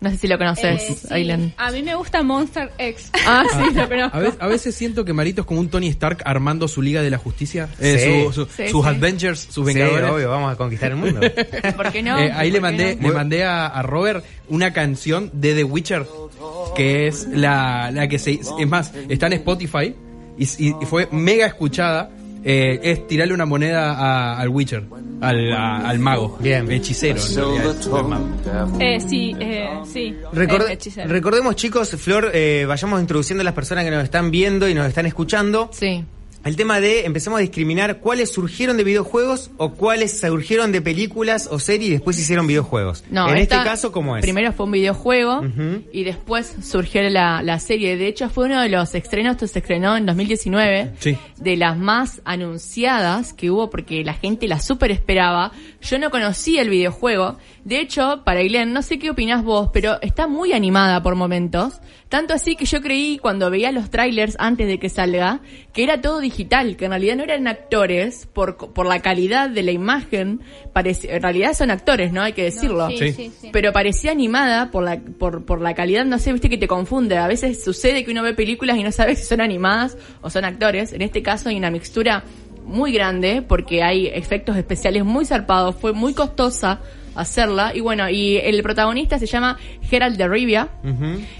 No 0.00 0.10
sé 0.10 0.16
si 0.16 0.28
lo 0.28 0.38
conoces, 0.38 0.80
Eh, 0.80 0.94
sí. 1.00 1.06
Aileen. 1.10 1.52
A 1.56 1.72
mí 1.72 1.82
me 1.82 1.94
gusta 1.96 2.22
Monster 2.22 2.70
X. 2.78 3.10
Ah, 3.26 3.42
sí, 3.50 3.74
lo 3.74 3.88
conozco. 3.88 4.16
A 4.16 4.20
veces, 4.20 4.36
a 4.40 4.46
veces 4.46 4.74
siento 4.76 5.04
que 5.04 5.12
Marito 5.12 5.40
es 5.40 5.46
como 5.46 5.58
un 5.58 5.68
Tony 5.68 5.88
Stark 5.88 6.22
armando 6.24 6.68
su 6.68 6.80
Liga 6.82 7.02
de 7.02 7.10
la 7.10 7.18
Justicia, 7.18 7.68
eh, 7.80 7.98
Sí. 7.98 8.32
su- 8.32 8.44
su- 8.44 8.50
Sí, 8.56 8.68
sus 8.68 8.84
sí. 8.84 8.88
Avengers, 8.88 9.40
sus 9.40 9.66
Sí, 9.66 9.74
Vengadores. 9.74 10.10
obvio, 10.10 10.30
vamos 10.30 10.52
a 10.52 10.56
conquistar 10.56 10.92
el 10.92 10.98
mundo. 10.98 11.20
¿Por 11.76 11.90
qué 11.92 12.02
no? 12.02 12.16
Eh, 12.18 12.30
ahí 12.32 12.50
le 12.52 12.60
¿Por 12.60 12.70
qué 12.70 12.76
mandé, 12.76 12.96
no? 12.96 13.08
le 13.08 13.14
mandé 13.14 13.44
a, 13.44 13.66
a 13.66 13.82
Robert 13.82 14.24
una 14.48 14.72
canción 14.72 15.30
de 15.32 15.54
The 15.54 15.64
Witcher, 15.64 16.06
que 16.76 17.08
es 17.08 17.26
la, 17.32 17.90
la 17.90 18.06
que 18.08 18.18
se... 18.20 18.34
Es 18.58 18.68
más, 18.68 18.92
está 19.08 19.26
en 19.26 19.32
Spotify 19.34 19.94
y, 20.38 20.46
fue 20.86 21.08
mega 21.10 21.46
escuchada. 21.46 22.10
Eh, 22.44 22.78
es 22.84 23.06
tirarle 23.08 23.34
una 23.34 23.46
moneda 23.46 23.92
a- 23.94 24.38
al 24.38 24.48
Witcher, 24.48 24.84
al, 25.20 25.52
a- 25.52 25.88
al 25.88 25.98
mago, 25.98 26.36
Bien. 26.40 26.70
hechicero. 26.70 27.18
Eh, 28.80 29.00
sí, 29.00 29.34
eh, 29.38 29.68
sí. 29.84 30.16
Eh, 30.32 30.72
hechicero. 30.72 31.08
recordemos, 31.08 31.56
chicos, 31.56 31.90
Flor, 31.90 32.30
eh, 32.34 32.64
vayamos 32.68 33.00
introduciendo 33.00 33.42
a 33.42 33.44
las 33.44 33.54
personas 33.54 33.84
que 33.84 33.90
nos 33.90 34.04
están 34.04 34.30
viendo 34.30 34.68
y 34.68 34.74
nos 34.74 34.86
están 34.86 35.06
escuchando. 35.06 35.70
Sí. 35.72 36.04
El 36.44 36.56
tema 36.56 36.80
de 36.80 37.04
empezamos 37.04 37.38
a 37.38 37.40
discriminar 37.40 37.98
cuáles 37.98 38.30
surgieron 38.32 38.76
de 38.76 38.84
videojuegos 38.84 39.50
o 39.58 39.72
cuáles 39.72 40.18
surgieron 40.20 40.72
de 40.72 40.80
películas 40.80 41.48
o 41.50 41.58
series 41.58 41.88
y 41.90 41.92
después 41.94 42.18
hicieron 42.18 42.46
videojuegos. 42.46 43.04
No, 43.10 43.28
en 43.28 43.36
esta 43.38 43.56
este 43.56 43.68
caso, 43.68 43.92
¿cómo 43.92 44.16
es? 44.16 44.22
Primero 44.22 44.52
fue 44.52 44.66
un 44.66 44.72
videojuego 44.72 45.42
y 45.92 46.04
después 46.04 46.54
surgió 46.62 47.02
la, 47.10 47.42
la 47.42 47.58
serie. 47.58 47.96
De 47.96 48.06
hecho, 48.06 48.30
fue 48.30 48.46
uno 48.46 48.62
de 48.62 48.68
los 48.68 48.94
estrenos, 48.94 49.32
esto 49.32 49.46
se 49.46 49.58
estrenó 49.58 49.96
en 49.96 50.06
2019, 50.06 50.92
Sí. 51.00 51.18
de 51.38 51.56
las 51.56 51.76
más 51.76 52.22
anunciadas 52.24 53.32
que 53.32 53.50
hubo 53.50 53.68
porque 53.68 54.04
la 54.04 54.14
gente 54.14 54.46
la 54.48 54.60
super 54.60 54.90
esperaba. 54.90 55.52
Yo 55.80 55.98
no 55.98 56.10
conocía 56.10 56.62
el 56.62 56.70
videojuego. 56.70 57.38
De 57.64 57.80
hecho, 57.80 58.22
para 58.24 58.42
Glenn, 58.42 58.72
no 58.72 58.82
sé 58.82 58.98
qué 58.98 59.10
opinás 59.10 59.44
vos, 59.44 59.70
pero 59.72 60.00
está 60.02 60.26
muy 60.26 60.52
animada 60.52 61.02
por 61.02 61.14
momentos. 61.14 61.80
Tanto 62.08 62.32
así 62.32 62.56
que 62.56 62.64
yo 62.64 62.80
creí 62.80 63.18
cuando 63.18 63.50
veía 63.50 63.70
los 63.70 63.90
trailers 63.90 64.34
antes 64.38 64.66
de 64.66 64.78
que 64.78 64.88
salga 64.88 65.40
que 65.74 65.82
era 65.84 66.00
todo 66.00 66.20
digital, 66.20 66.76
que 66.76 66.86
en 66.86 66.92
realidad 66.92 67.16
no 67.16 67.22
eran 67.22 67.46
actores 67.46 68.26
por, 68.32 68.56
por 68.56 68.86
la 68.86 69.00
calidad 69.02 69.50
de 69.50 69.62
la 69.62 69.72
imagen. 69.72 70.40
Parece, 70.72 71.14
en 71.14 71.22
realidad 71.22 71.52
son 71.52 71.70
actores, 71.70 72.12
¿no? 72.12 72.22
Hay 72.22 72.32
que 72.32 72.44
decirlo. 72.44 72.88
Sí, 72.88 72.96
Sí. 72.98 73.12
sí, 73.12 73.32
sí. 73.40 73.50
Pero 73.52 73.72
parecía 73.72 74.10
animada 74.10 74.70
por 74.70 74.82
la, 74.82 74.98
por, 74.98 75.44
por 75.44 75.60
la 75.60 75.74
calidad, 75.74 76.04
no 76.06 76.18
sé, 76.18 76.32
viste 76.32 76.48
que 76.48 76.58
te 76.58 76.66
confunde. 76.66 77.18
A 77.18 77.28
veces 77.28 77.62
sucede 77.62 78.04
que 78.04 78.10
uno 78.10 78.22
ve 78.22 78.34
películas 78.34 78.78
y 78.78 78.82
no 78.82 78.90
sabe 78.90 79.14
si 79.14 79.24
son 79.24 79.40
animadas 79.42 79.96
o 80.22 80.30
son 80.30 80.44
actores. 80.46 80.92
En 80.94 81.02
este 81.02 81.22
caso 81.22 81.50
hay 81.50 81.56
una 81.56 81.70
mixtura 81.70 82.24
muy 82.68 82.92
grande 82.92 83.42
porque 83.42 83.82
hay 83.82 84.06
efectos 84.06 84.56
especiales 84.56 85.04
muy 85.04 85.24
zarpados. 85.24 85.74
Fue 85.76 85.92
muy 85.92 86.14
costosa 86.14 86.80
hacerla. 87.14 87.72
Y 87.74 87.80
bueno, 87.80 88.08
y 88.08 88.36
el 88.36 88.62
protagonista 88.62 89.18
se 89.18 89.26
llama 89.26 89.56
Gerald 89.82 90.16
de 90.16 90.28
Rivia. 90.28 90.68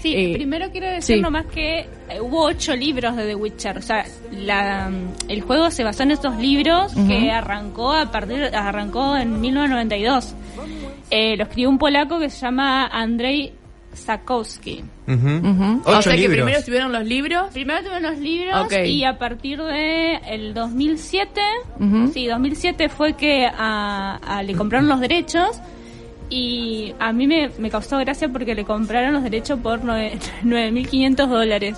Sí, 0.01 0.13
Eh, 0.13 0.33
primero 0.33 0.69
quiero 0.71 0.87
decir 0.87 1.15
sí. 1.17 1.21
nomás 1.21 1.45
que 1.45 1.79
eh, 1.79 2.19
hubo 2.19 2.43
ocho 2.43 2.75
libros 2.75 3.15
de 3.15 3.25
The 3.27 3.35
Witcher. 3.35 3.77
O 3.77 3.81
sea, 3.81 4.05
la, 4.31 4.89
mm, 4.89 5.29
el 5.29 5.41
juego 5.41 5.71
se 5.71 5.83
basó 5.85 6.03
en 6.03 6.11
estos 6.11 6.35
libros 6.37 6.93
que 7.07 7.31
arrancó 7.31 7.93
a 7.93 8.11
partir 8.11 8.43
arrancó 8.53 9.15
en 9.15 9.39
1992. 9.39 10.35
Eh, 11.11 11.37
lo 11.37 11.43
escribió 11.43 11.69
un 11.69 11.77
polaco 11.79 12.19
que 12.19 12.29
se 12.29 12.39
llama 12.41 12.85
Andrei 12.87 13.53
Sakowski. 13.93 14.83
Ujú. 15.07 15.81
Ocho 15.85 15.99
o 15.99 16.01
sea 16.01 16.15
que 16.15 16.29
primero 16.29 16.57
estuvieron 16.57 16.91
los 16.91 17.05
libros. 17.05 17.51
Primero 17.51 17.79
tuvieron 17.79 18.03
los 18.03 18.17
libros 18.19 18.71
y 18.85 19.03
a 19.03 19.17
partir 19.17 19.61
de 19.61 20.15
el 20.27 20.53
2007, 20.53 21.41
Ujú. 21.79 22.11
sí, 22.13 22.27
2007 22.27 22.89
fue 22.89 23.13
que 23.13 23.45
a, 23.45 24.15
a- 24.17 24.43
le 24.43 24.53
compraron 24.53 24.87
los 24.87 24.99
derechos 24.99 25.59
y 26.29 26.93
a 26.99 27.11
mí 27.11 27.25
me, 27.27 27.49
me 27.57 27.69
causó 27.69 27.97
gracia 27.97 28.29
porque 28.29 28.53
le 28.55 28.63
compraron 28.63 29.13
los 29.13 29.23
derechos 29.23 29.59
por 29.59 29.79
nueve- 29.83 30.17
9.500 30.43 31.27
dólares. 31.27 31.77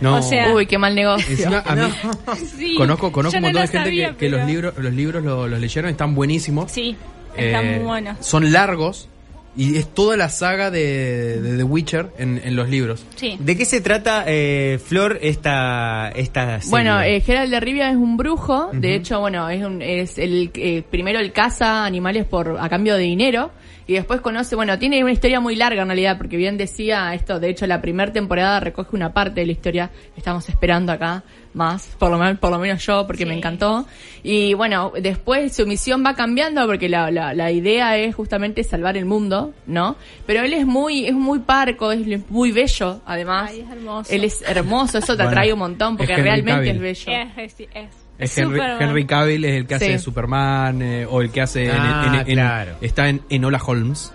No. 0.00 0.16
O 0.16 0.22
sea, 0.22 0.52
Uy, 0.52 0.66
qué 0.66 0.76
mal 0.76 0.94
negocio. 0.94 1.30
Encima, 1.30 1.62
a 1.64 1.74
mí, 1.76 1.82
sí, 2.56 2.74
conozco, 2.76 3.12
conozco 3.12 3.36
un 3.36 3.42
no 3.42 3.48
montón 3.48 3.62
de 3.62 3.68
gente 3.68 3.84
sabía, 3.90 4.10
que, 4.10 4.16
que 4.16 4.28
los 4.28 4.44
libros, 4.46 4.74
los 4.76 4.92
libros 4.92 5.22
lo- 5.24 5.46
los 5.48 5.60
leyeron, 5.60 5.90
están 5.90 6.14
buenísimos. 6.14 6.70
Sí, 6.72 6.96
están 7.36 7.64
Eh, 7.64 7.76
muy 7.76 7.84
buenos. 7.86 8.16
Son 8.26 8.50
largos 8.52 9.08
y 9.56 9.76
es 9.76 9.92
toda 9.92 10.16
la 10.16 10.28
saga 10.28 10.70
de, 10.70 11.40
de 11.40 11.56
The 11.56 11.62
Witcher 11.62 12.10
en, 12.18 12.40
en 12.42 12.56
los 12.56 12.68
libros. 12.68 13.04
Sí. 13.16 13.36
¿De 13.38 13.56
qué 13.56 13.64
se 13.64 13.80
trata, 13.80 14.24
eh, 14.26 14.80
Flor, 14.84 15.18
esta, 15.22 16.10
esta 16.14 16.60
serie? 16.60 16.70
Bueno, 16.70 17.00
eh, 17.00 17.20
Gerald 17.20 17.50
de 17.50 17.60
Rivia 17.60 17.90
es 17.90 17.96
un 17.96 18.16
brujo. 18.16 18.70
De 18.72 18.94
hecho, 18.94 19.20
bueno, 19.20 19.48
es, 19.48 19.64
un, 19.64 19.80
es 19.82 20.18
el 20.18 20.50
eh, 20.54 20.82
primero 20.88 21.20
el 21.20 21.32
caza 21.32 21.84
animales 21.84 22.24
por 22.24 22.56
a 22.58 22.68
cambio 22.68 22.96
de 22.96 23.02
dinero 23.02 23.52
y 23.86 23.94
después 23.94 24.20
conoce, 24.20 24.56
bueno, 24.56 24.78
tiene 24.78 25.02
una 25.02 25.12
historia 25.12 25.40
muy 25.40 25.56
larga 25.56 25.82
en 25.82 25.88
realidad, 25.88 26.16
porque 26.16 26.36
bien 26.36 26.56
decía 26.56 27.12
esto. 27.14 27.38
De 27.38 27.50
hecho, 27.50 27.66
la 27.66 27.80
primera 27.80 28.12
temporada 28.12 28.60
recoge 28.60 28.96
una 28.96 29.12
parte 29.12 29.40
de 29.40 29.46
la 29.46 29.52
historia. 29.52 29.90
Estamos 30.16 30.48
esperando 30.48 30.92
acá 30.92 31.22
más, 31.54 31.86
por 31.98 32.10
lo 32.10 32.18
menos, 32.18 32.38
por 32.38 32.50
lo 32.50 32.58
menos 32.58 32.84
yo, 32.84 33.06
porque 33.06 33.22
Sí. 33.22 33.28
me 33.28 33.36
encantó. 33.36 33.86
Y 34.22 34.54
bueno, 34.54 34.92
después 35.00 35.54
su 35.54 35.66
misión 35.66 36.04
va 36.04 36.14
cambiando 36.14 36.66
porque 36.66 36.88
la, 36.88 37.10
la, 37.10 37.32
la 37.34 37.50
idea 37.50 37.96
es 37.96 38.14
justamente 38.14 38.62
salvar 38.64 38.96
el 38.96 39.04
mundo, 39.04 39.52
¿no? 39.66 39.96
Pero 40.26 40.42
él 40.42 40.52
es 40.52 40.66
muy, 40.66 41.06
es 41.06 41.14
muy 41.14 41.38
parco, 41.38 41.92
es 41.92 42.06
muy 42.30 42.52
bello, 42.52 43.00
además. 43.06 43.50
Ay, 43.52 43.60
es 43.60 43.70
hermoso. 43.70 44.12
Él 44.12 44.24
es 44.24 44.42
hermoso, 44.46 44.98
eso 44.98 45.12
te 45.16 45.22
Bueno, 45.22 45.30
atrae 45.30 45.52
un 45.52 45.58
montón, 45.58 45.96
porque 45.96 46.12
es 46.12 46.18
Henry 46.18 46.30
realmente 46.30 46.52
Cavill. 46.52 46.70
es 46.76 46.80
bello. 47.06 47.18
Es, 47.36 47.52
es, 47.60 47.68
es, 47.74 47.88
Es 48.16 48.38
Henry. 48.38 48.60
Henry 48.80 49.06
Cavill 49.06 49.44
es 49.44 49.54
el 49.56 49.66
que 49.66 49.74
hace 49.74 49.86
Sí. 49.86 49.92
de 49.92 49.98
Superman 49.98 50.82
eh, 50.82 51.04
o 51.08 51.20
el 51.20 51.30
que 51.32 51.40
hace 51.40 51.64
en- 51.66 51.70
Ah, 51.72 52.06
en- 52.24 52.28
en- 52.30 52.34
claro. 52.36 52.76
está 52.80 53.08
en 53.08 53.22
Enola 53.28 53.60
Holmes. 53.66 54.12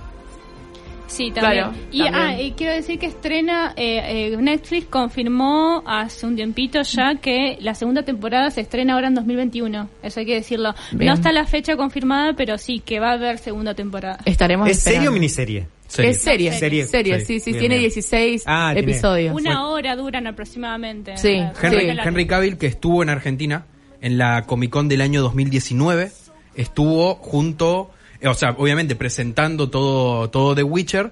Sí, 1.09 1.31
también. 1.31 1.63
Claro, 1.65 1.73
y, 1.91 2.03
también. 2.03 2.15
ah, 2.15 2.41
y 2.41 2.51
quiero 2.51 2.73
decir 2.73 2.97
que 2.99 3.07
estrena, 3.07 3.73
eh, 3.75 4.31
eh, 4.31 4.37
Netflix 4.37 4.85
confirmó 4.87 5.83
hace 5.85 6.25
un 6.25 6.35
tiempito 6.35 6.81
ya 6.83 7.15
que 7.15 7.57
la 7.59 7.73
segunda 7.75 8.03
temporada 8.03 8.51
se 8.51 8.61
estrena 8.61 8.93
ahora 8.93 9.07
en 9.07 9.15
2021. 9.15 9.89
Eso 10.03 10.19
hay 10.21 10.25
que 10.25 10.35
decirlo. 10.35 10.73
Bien. 10.91 11.07
No 11.07 11.13
está 11.15 11.31
la 11.31 11.45
fecha 11.45 11.75
confirmada, 11.75 12.33
pero 12.33 12.57
sí 12.57 12.79
que 12.79 12.99
va 12.99 13.09
a 13.09 13.13
haber 13.13 13.39
segunda 13.39 13.73
temporada. 13.73 14.19
Estaremos 14.25 14.69
¿Es 14.69 14.79
serie 14.79 14.97
esperando. 14.99 15.09
o 15.11 15.13
miniserie? 15.13 15.67
Serie. 15.87 16.11
Es 16.11 16.21
serie, 16.21 16.51
Serie. 16.53 16.85
serie, 16.85 17.19
Sí. 17.21 17.25
sí, 17.25 17.39
sí, 17.39 17.49
Bien, 17.51 17.59
tiene 17.61 17.75
bien. 17.79 17.89
16 17.89 18.43
Ah, 18.45 18.69
tiene- 18.75 18.91
episodios. 18.91 19.33
Una 19.35 19.67
hora 19.67 19.95
duran 19.95 20.27
aproximadamente. 20.27 21.17
Sí, 21.17 21.41
Henry, 21.61 21.91
Sí. 21.91 21.97
Henry 22.05 22.27
Cavill, 22.27 22.57
que 22.59 22.67
estuvo 22.67 23.01
en 23.01 23.09
Argentina 23.09 23.65
en 23.99 24.19
la 24.19 24.43
Comic 24.45 24.69
Con 24.69 24.87
del 24.87 25.01
año 25.01 25.21
2019, 25.23 26.11
estuvo 26.55 27.15
junto, 27.15 27.89
o 28.23 28.33
sea, 28.33 28.55
obviamente 28.57 28.95
presentando 28.95 29.69
todo, 29.69 30.29
todo 30.29 30.55
The 30.55 30.63
Witcher, 30.63 31.11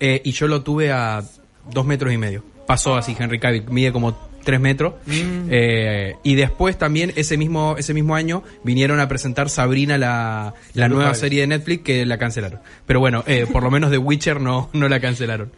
eh, 0.00 0.20
y 0.24 0.32
yo 0.32 0.48
lo 0.48 0.62
tuve 0.62 0.92
a 0.92 1.22
dos 1.70 1.86
metros 1.86 2.12
y 2.12 2.18
medio. 2.18 2.44
Pasó 2.66 2.96
así, 2.96 3.16
Henry 3.18 3.38
Cavill, 3.38 3.64
mide 3.70 3.92
como 3.92 4.16
tres 4.44 4.60
metros. 4.60 4.94
Eh, 5.06 6.14
y 6.22 6.34
después 6.34 6.78
también, 6.78 7.12
ese 7.16 7.36
mismo, 7.36 7.76
ese 7.78 7.94
mismo 7.94 8.14
año, 8.14 8.42
vinieron 8.64 9.00
a 9.00 9.08
presentar 9.08 9.50
Sabrina, 9.50 9.98
la, 9.98 10.54
la 10.74 10.88
nueva 10.88 11.14
serie 11.14 11.42
de 11.42 11.48
Netflix, 11.48 11.82
que 11.82 12.06
la 12.06 12.18
cancelaron. 12.18 12.60
Pero 12.86 13.00
bueno, 13.00 13.24
eh, 13.26 13.46
por 13.50 13.62
lo 13.62 13.70
menos 13.70 13.90
The 13.90 13.98
Witcher 13.98 14.40
no, 14.40 14.70
no 14.72 14.88
la 14.88 15.00
cancelaron 15.00 15.50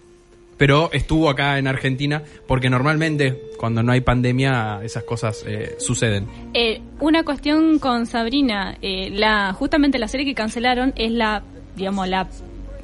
pero 0.60 0.90
estuvo 0.92 1.30
acá 1.30 1.56
en 1.56 1.66
Argentina 1.66 2.22
porque 2.46 2.68
normalmente 2.68 3.34
cuando 3.56 3.82
no 3.82 3.92
hay 3.92 4.02
pandemia 4.02 4.80
esas 4.84 5.04
cosas 5.04 5.42
eh, 5.46 5.76
suceden. 5.78 6.26
Eh, 6.52 6.82
una 6.98 7.24
cuestión 7.24 7.78
con 7.78 8.04
Sabrina, 8.04 8.76
eh, 8.82 9.08
la 9.10 9.54
justamente 9.54 9.98
la 9.98 10.06
serie 10.06 10.26
que 10.26 10.34
cancelaron 10.34 10.92
es 10.96 11.12
la, 11.12 11.42
digamos, 11.76 12.06
la 12.08 12.28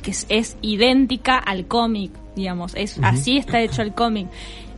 que 0.01 0.13
es, 0.13 0.25
es 0.31 0.57
idéntica 0.63 1.37
al 1.37 1.67
cómic, 1.67 2.13
digamos, 2.35 2.75
es 2.77 2.99
así 3.03 3.37
está 3.37 3.61
hecho 3.61 3.83
el 3.83 3.93
cómic. 3.93 4.29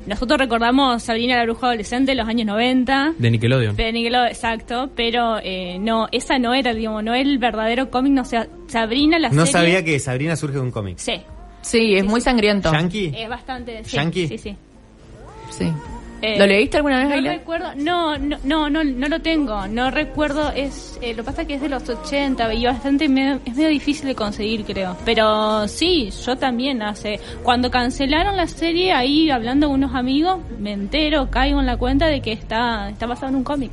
Nosotros 0.08 0.40
recordamos 0.40 1.00
Sabrina 1.00 1.36
la 1.36 1.44
bruja 1.44 1.68
adolescente 1.68 2.10
de 2.10 2.16
los 2.16 2.26
años 2.26 2.48
90. 2.48 3.14
De 3.16 3.30
Nickelodeon. 3.30 3.76
De 3.76 3.92
Nickelodeon, 3.92 4.26
exacto, 4.26 4.90
pero 4.96 5.38
eh, 5.40 5.78
no, 5.78 6.08
esa 6.10 6.40
no 6.40 6.52
era, 6.52 6.74
digamos, 6.74 7.04
no 7.04 7.14
era 7.14 7.30
el 7.30 7.38
verdadero 7.38 7.92
cómic, 7.92 8.12
no 8.12 8.24
sea, 8.24 8.48
Sabrina 8.66 9.20
la 9.20 9.28
No 9.28 9.46
serie... 9.46 9.52
sabía 9.52 9.84
que 9.84 10.00
Sabrina 10.00 10.34
surge 10.34 10.56
de 10.56 10.62
un 10.62 10.72
cómic. 10.72 10.98
Sí, 10.98 11.20
Sí, 11.62 11.96
es 11.96 12.04
muy 12.04 12.20
sangriento. 12.20 12.72
¿Yankee? 12.72 13.12
es 13.16 13.28
bastante... 13.28 13.84
Sí, 13.84 13.96
¿Yankee? 13.96 14.28
Sí, 14.28 14.38
sí. 14.38 14.56
Sí. 15.50 15.72
Eh, 16.20 16.36
¿Lo 16.36 16.46
leíste 16.46 16.78
alguna 16.78 16.98
vez, 16.98 17.08
No 17.08 17.14
Aila? 17.14 17.32
recuerdo, 17.32 17.74
no, 17.76 18.18
no, 18.18 18.36
no, 18.42 18.68
no, 18.68 18.82
no 18.82 19.08
lo 19.08 19.20
tengo, 19.20 19.68
no 19.68 19.88
recuerdo, 19.92 20.50
es, 20.50 20.98
eh, 21.00 21.10
lo 21.10 21.18
que 21.18 21.22
pasa 21.22 21.42
es 21.42 21.48
que 21.48 21.54
es 21.54 21.60
de 21.60 21.68
los 21.68 21.88
80 21.88 22.52
y 22.54 22.64
bastante, 22.66 23.08
medio- 23.08 23.38
es 23.44 23.54
medio 23.54 23.68
difícil 23.68 24.06
de 24.08 24.16
conseguir 24.16 24.64
creo, 24.64 24.96
pero 25.04 25.68
sí, 25.68 26.10
yo 26.26 26.34
también 26.36 26.82
hace, 26.82 27.20
cuando 27.44 27.70
cancelaron 27.70 28.36
la 28.36 28.48
serie, 28.48 28.92
ahí 28.92 29.30
hablando 29.30 29.68
con 29.68 29.76
unos 29.76 29.94
amigos, 29.94 30.40
me 30.58 30.72
entero, 30.72 31.30
caigo 31.30 31.60
en 31.60 31.66
la 31.66 31.76
cuenta 31.76 32.06
de 32.08 32.20
que 32.20 32.32
está, 32.32 32.88
está 32.90 33.06
basado 33.06 33.28
en 33.28 33.36
un 33.36 33.44
cómic, 33.44 33.70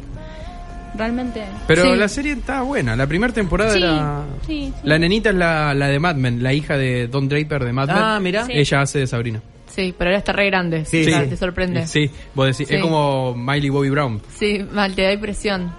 realmente. 0.97 1.43
Pero 1.67 1.83
Sí. 1.83 1.95
la 1.99 2.07
serie 2.07 2.33
está 2.33 2.61
buena. 2.61 2.95
La 2.95 3.07
primera 3.07 3.33
temporada 3.33 3.71
Sí, 3.71 3.77
era... 3.83 4.23
sí, 4.45 4.73
sí. 4.73 4.73
La 4.83 4.97
nenita 4.99 5.29
es 5.29 5.35
la, 5.35 5.73
la 5.73 5.87
de 5.87 5.99
Mad 5.99 6.15
Men, 6.15 6.41
la 6.43 6.53
hija 6.53 6.77
de 6.77 7.07
Don 7.07 7.27
Draper 7.27 7.63
de 7.65 7.73
Mad 7.73 7.87
Men. 7.87 7.97
Ah, 7.97 8.19
mirá. 8.21 8.45
Sí. 8.45 8.53
Ella 8.55 8.81
hace 8.81 8.99
de 8.99 9.07
Sabrina. 9.07 9.41
Sí, 9.67 9.93
pero 9.97 10.09
ahora 10.09 10.19
está 10.19 10.31
re 10.31 10.45
grande. 10.45 10.85
Sí, 10.85 11.03
Sí, 11.03 11.11
sí. 11.11 11.19
te 11.29 11.35
sorprende. 11.37 11.85
Sí, 11.87 12.07
Sí, 12.07 12.13
vos 12.33 12.47
decís, 12.47 12.67
Sí. 12.67 12.75
es 12.75 12.81
como 12.81 13.33
Miley 13.35 13.69
Bobby 13.69 13.89
Brown. 13.89 14.21
mal, 14.71 14.95
te 14.95 15.01
da 15.01 15.11
impresión. 15.11 15.73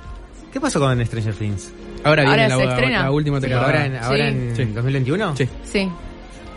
¿Qué 0.52 0.60
pasó 0.60 0.78
con 0.80 1.04
Stranger 1.06 1.34
Things? 1.34 1.72
Ahora 2.04 2.22
viene 2.22 2.42
Ahora 2.44 2.48
la, 2.48 2.56
se 2.56 2.64
la- 2.66 2.72
estrena. 2.74 3.02
la 3.04 3.10
última 3.10 3.40
Sí. 3.40 3.46
temporada. 3.48 3.66
¿Ahora 3.66 3.86
en, 3.86 3.96
ahora 3.96 4.30
Sí. 4.30 4.36
en 4.36 4.56
Sí. 4.56 4.64
2021? 4.66 5.36
Sí. 5.36 5.48
Sí. 5.64 5.88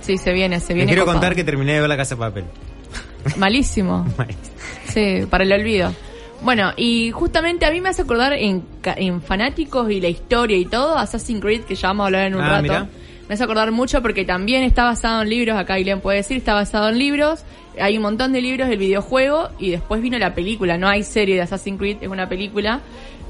Sí, 0.02 0.18
se 0.18 0.32
viene, 0.34 0.60
se 0.60 0.74
viene. 0.74 0.88
quiero 0.88 1.04
copado. 1.04 1.20
contar 1.20 1.36
que 1.36 1.44
terminé 1.44 1.74
de 1.74 1.80
ver 1.82 1.90
la 1.90 1.98
casa 1.98 2.16
de 2.16 2.20
papel. 2.20 2.44
Malísimo. 3.38 4.06
Sí, 4.90 5.20
para 5.30 5.44
el 5.44 5.52
olvido. 5.52 5.94
Bueno, 6.42 6.72
y 6.78 7.12
justamente 7.12 7.66
a 7.66 7.72
mí 7.72 7.82
me 7.82 7.90
hace 7.90 8.04
acordar 8.04 8.34
en, 8.34 8.64
en 8.84 9.22
fanáticos 9.22 9.92
y 9.92 10.00
la 10.00 10.08
historia 10.08 10.58
y 10.58 10.66
todo, 10.66 10.98
Assassin's 10.98 11.42
Creed, 11.42 11.62
que 11.62 11.76
ya 11.76 11.90
vamos 11.90 12.04
a 12.04 12.06
hablar 12.08 12.28
en 12.28 12.36
un 12.36 12.42
Ah, 12.42 12.50
rato. 12.50 12.64
mirá. 12.64 12.88
Me 13.28 13.34
hace 13.36 13.44
acordar 13.44 13.72
mucho 13.72 14.02
porque 14.02 14.26
también 14.26 14.64
está 14.64 14.86
basado 14.86 15.22
en 15.22 15.30
libros, 15.30 15.58
acá 15.58 15.78
Ilen 15.78 16.00
puede 16.02 16.18
decir, 16.18 16.38
está 16.38 16.54
basado 16.54 16.90
en 16.90 16.98
libros. 16.98 17.44
Hay 17.80 17.96
un 17.98 18.04
montón 18.04 18.32
de 18.34 18.42
libros 18.42 18.70
del 18.70 18.80
videojuego 18.80 19.50
y 19.60 19.70
después 19.70 20.02
vino 20.02 20.18
la 20.18 20.34
película. 20.34 20.78
No 20.78 20.88
hay 20.88 21.04
serie 21.04 21.36
de 21.36 21.42
Assassin's 21.42 21.78
Creed, 21.78 21.98
es 22.02 22.08
una 22.08 22.28
película. 22.28 22.80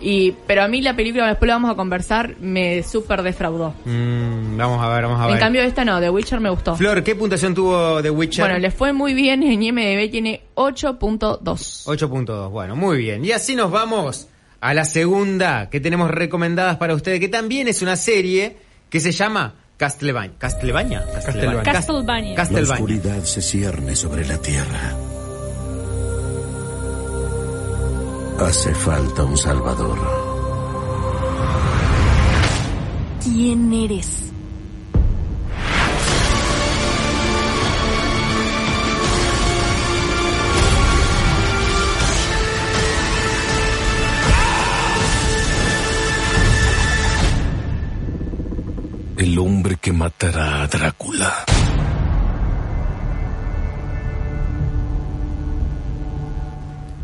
Y, 0.01 0.33
pero 0.47 0.63
a 0.63 0.67
mí 0.67 0.81
la 0.81 0.95
película, 0.95 1.27
después 1.27 1.47
la 1.47 1.55
vamos 1.55 1.71
a 1.71 1.75
conversar, 1.75 2.35
me 2.39 2.83
súper 2.83 3.21
defraudó. 3.21 3.73
Mm, 3.85 4.57
vamos 4.57 4.83
a 4.83 4.89
ver, 4.89 5.03
vamos 5.03 5.21
a 5.21 5.25
ver. 5.25 5.35
En 5.35 5.39
cambio 5.39 5.61
esta 5.61 5.83
no, 5.83 5.99
The 5.99 6.09
Witcher 6.09 6.39
me 6.39 6.49
gustó. 6.49 6.75
Flor, 6.75 7.03
¿qué 7.03 7.15
puntuación 7.15 7.53
tuvo 7.53 8.01
The 8.01 8.09
Witcher? 8.09 8.45
Bueno, 8.45 8.59
le 8.59 8.71
fue 8.71 8.93
muy 8.93 9.13
bien, 9.13 9.43
en 9.43 9.61
IMDB 9.61 10.09
tiene 10.09 10.41
8.2. 10.55 11.39
8.2. 11.39 12.49
Bueno, 12.49 12.75
muy 12.75 12.97
bien. 12.97 13.23
Y 13.25 13.31
así 13.31 13.55
nos 13.55 13.71
vamos 13.71 14.27
a 14.61 14.73
la 14.73 14.85
segunda 14.85 15.69
que 15.69 15.79
tenemos 15.79 16.11
recomendadas 16.11 16.77
para 16.77 16.93
ustedes, 16.93 17.19
que 17.19 17.29
también 17.29 17.67
es 17.67 17.81
una 17.81 17.95
serie 17.95 18.57
que 18.89 18.99
se 18.99 19.11
llama 19.11 19.55
Castlevania. 19.77 20.33
¿Castlevania? 20.37 21.05
Castlevania. 21.05 21.63
Castlevania. 21.63 22.29
La 22.31 22.35
Castlevania. 22.35 22.73
oscuridad 22.73 23.23
se 23.23 23.41
cierne 23.41 23.95
sobre 23.95 24.25
la 24.25 24.37
tierra. 24.41 25.18
Hace 28.41 28.73
falta 28.73 29.23
un 29.25 29.37
salvador. 29.37 29.99
¿Quién 33.21 33.73
eres? 33.73 34.31
El 49.17 49.37
hombre 49.37 49.75
que 49.75 49.91
matará 49.91 50.63
a 50.63 50.67
Drácula. 50.67 51.45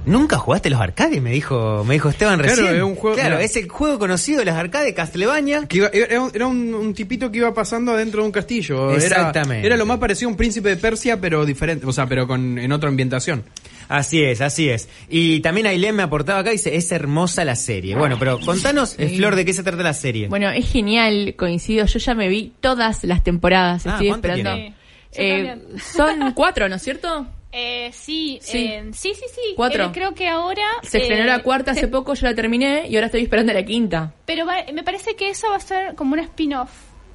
Nunca 0.06 0.38
jugaste 0.38 0.70
los 0.70 0.80
arcades, 0.82 1.22
me 1.22 1.32
dijo, 1.32 1.84
me 1.86 1.96
dijo 1.96 2.10
Esteban 2.10 2.40
Claro, 2.40 2.56
recién. 2.56 2.76
es 2.76 2.82
un 2.84 2.96
juego- 2.96 3.16
Claro, 3.16 3.36
mira. 3.36 3.44
es 3.46 3.56
el 3.56 3.68
juego 3.70 3.98
conocido 4.00 4.40
de 4.40 4.46
los 4.46 4.56
arcades 4.56 4.94
Castlevania. 4.94 5.66
Que 5.68 5.78
iba- 5.78 5.90
era 5.94 6.22
un, 6.22 6.32
era 6.34 6.48
un- 6.48 6.74
un 6.74 6.94
tipito 6.94 7.32
que 7.32 7.38
iba 7.40 7.54
pasando 7.54 7.92
adentro 7.94 8.22
de 8.22 8.28
un 8.28 8.32
castillo. 8.32 8.92
Era- 8.92 9.04
Exactamente. 9.04 9.66
Era, 9.66 9.78
lo 9.78 9.86
más 9.86 9.98
parecido 10.00 10.30
a 10.30 10.32
un 10.32 10.38
príncipe 10.38 10.70
de 10.70 10.78
Persia, 10.78 11.20
pero 11.20 11.46
diferente, 11.46 11.86
o 11.86 11.92
sea, 11.92 12.06
pero 12.08 12.28
con 12.28 12.58
en 12.58 12.72
otra 12.72 12.90
ambientación. 12.90 13.44
Así 13.88 14.24
es, 14.24 14.42
así 14.42 14.68
es. 14.70 14.90
Y 15.10 15.42
también 15.42 15.68
Ailén 15.68 15.96
me 15.96 16.02
aportaba 16.04 16.40
acá 16.40 16.50
y 16.50 16.54
dice, 16.54 16.76
es 16.76 16.92
hermosa 16.92 17.46
la 17.46 17.56
serie. 17.56 17.96
Bueno, 17.96 18.18
pero 18.18 18.40
contanos, 18.40 18.96
Flor, 18.96 19.36
¿de 19.36 19.46
qué 19.46 19.54
se 19.54 19.62
trata 19.62 19.84
la 19.84 19.94
serie? 19.94 20.28
Bueno, 20.28 20.50
es 20.50 20.68
genial, 20.72 21.36
coincido. 21.38 21.86
Yo 21.86 22.00
ya 22.00 22.16
me 22.16 22.28
vi 22.28 22.54
todas 22.62 23.04
las 23.04 23.24
temporadas. 23.24 23.86
Ah, 23.86 23.92
Estoy 23.92 24.08
¿cuánto 24.08 24.28
esperando. 24.28 24.54
tiene? 24.56 24.76
Sí, 25.12 25.22
yo 25.22 25.24
Eh, 25.24 25.58
son 25.94 26.32
cuatro, 26.34 26.68
¿no 26.68 26.76
es 26.76 26.82
cierto? 26.82 27.28
Eh, 27.58 27.90
sí, 27.94 28.38
Sí. 28.42 28.66
eh, 28.66 28.84
sí, 28.92 29.14
sí, 29.14 29.24
sí. 29.34 29.54
Cuatro. 29.56 29.86
Eh, 29.86 29.90
creo 29.94 30.14
que 30.14 30.28
ahora... 30.28 30.64
Se 30.84 30.98
eh, 30.98 31.02
estrenó 31.04 31.24
la 31.24 31.42
cuarta 31.42 31.74
se- 31.74 31.80
hace 31.80 31.88
poco, 31.88 32.14
yo 32.14 32.28
la 32.28 32.36
terminé 32.36 32.86
y 32.90 32.96
ahora 32.96 33.06
estoy 33.06 33.22
esperando 33.24 33.54
la 33.54 33.64
quinta. 33.64 34.12
Pero 34.26 34.46
va- 34.46 34.66
me 34.74 34.84
parece 34.84 35.16
que 35.16 35.30
eso 35.30 35.48
va 35.50 35.56
a 35.56 35.60
ser 35.62 35.96
como 35.96 36.14
un 36.14 36.20
spin-off. 36.20 36.70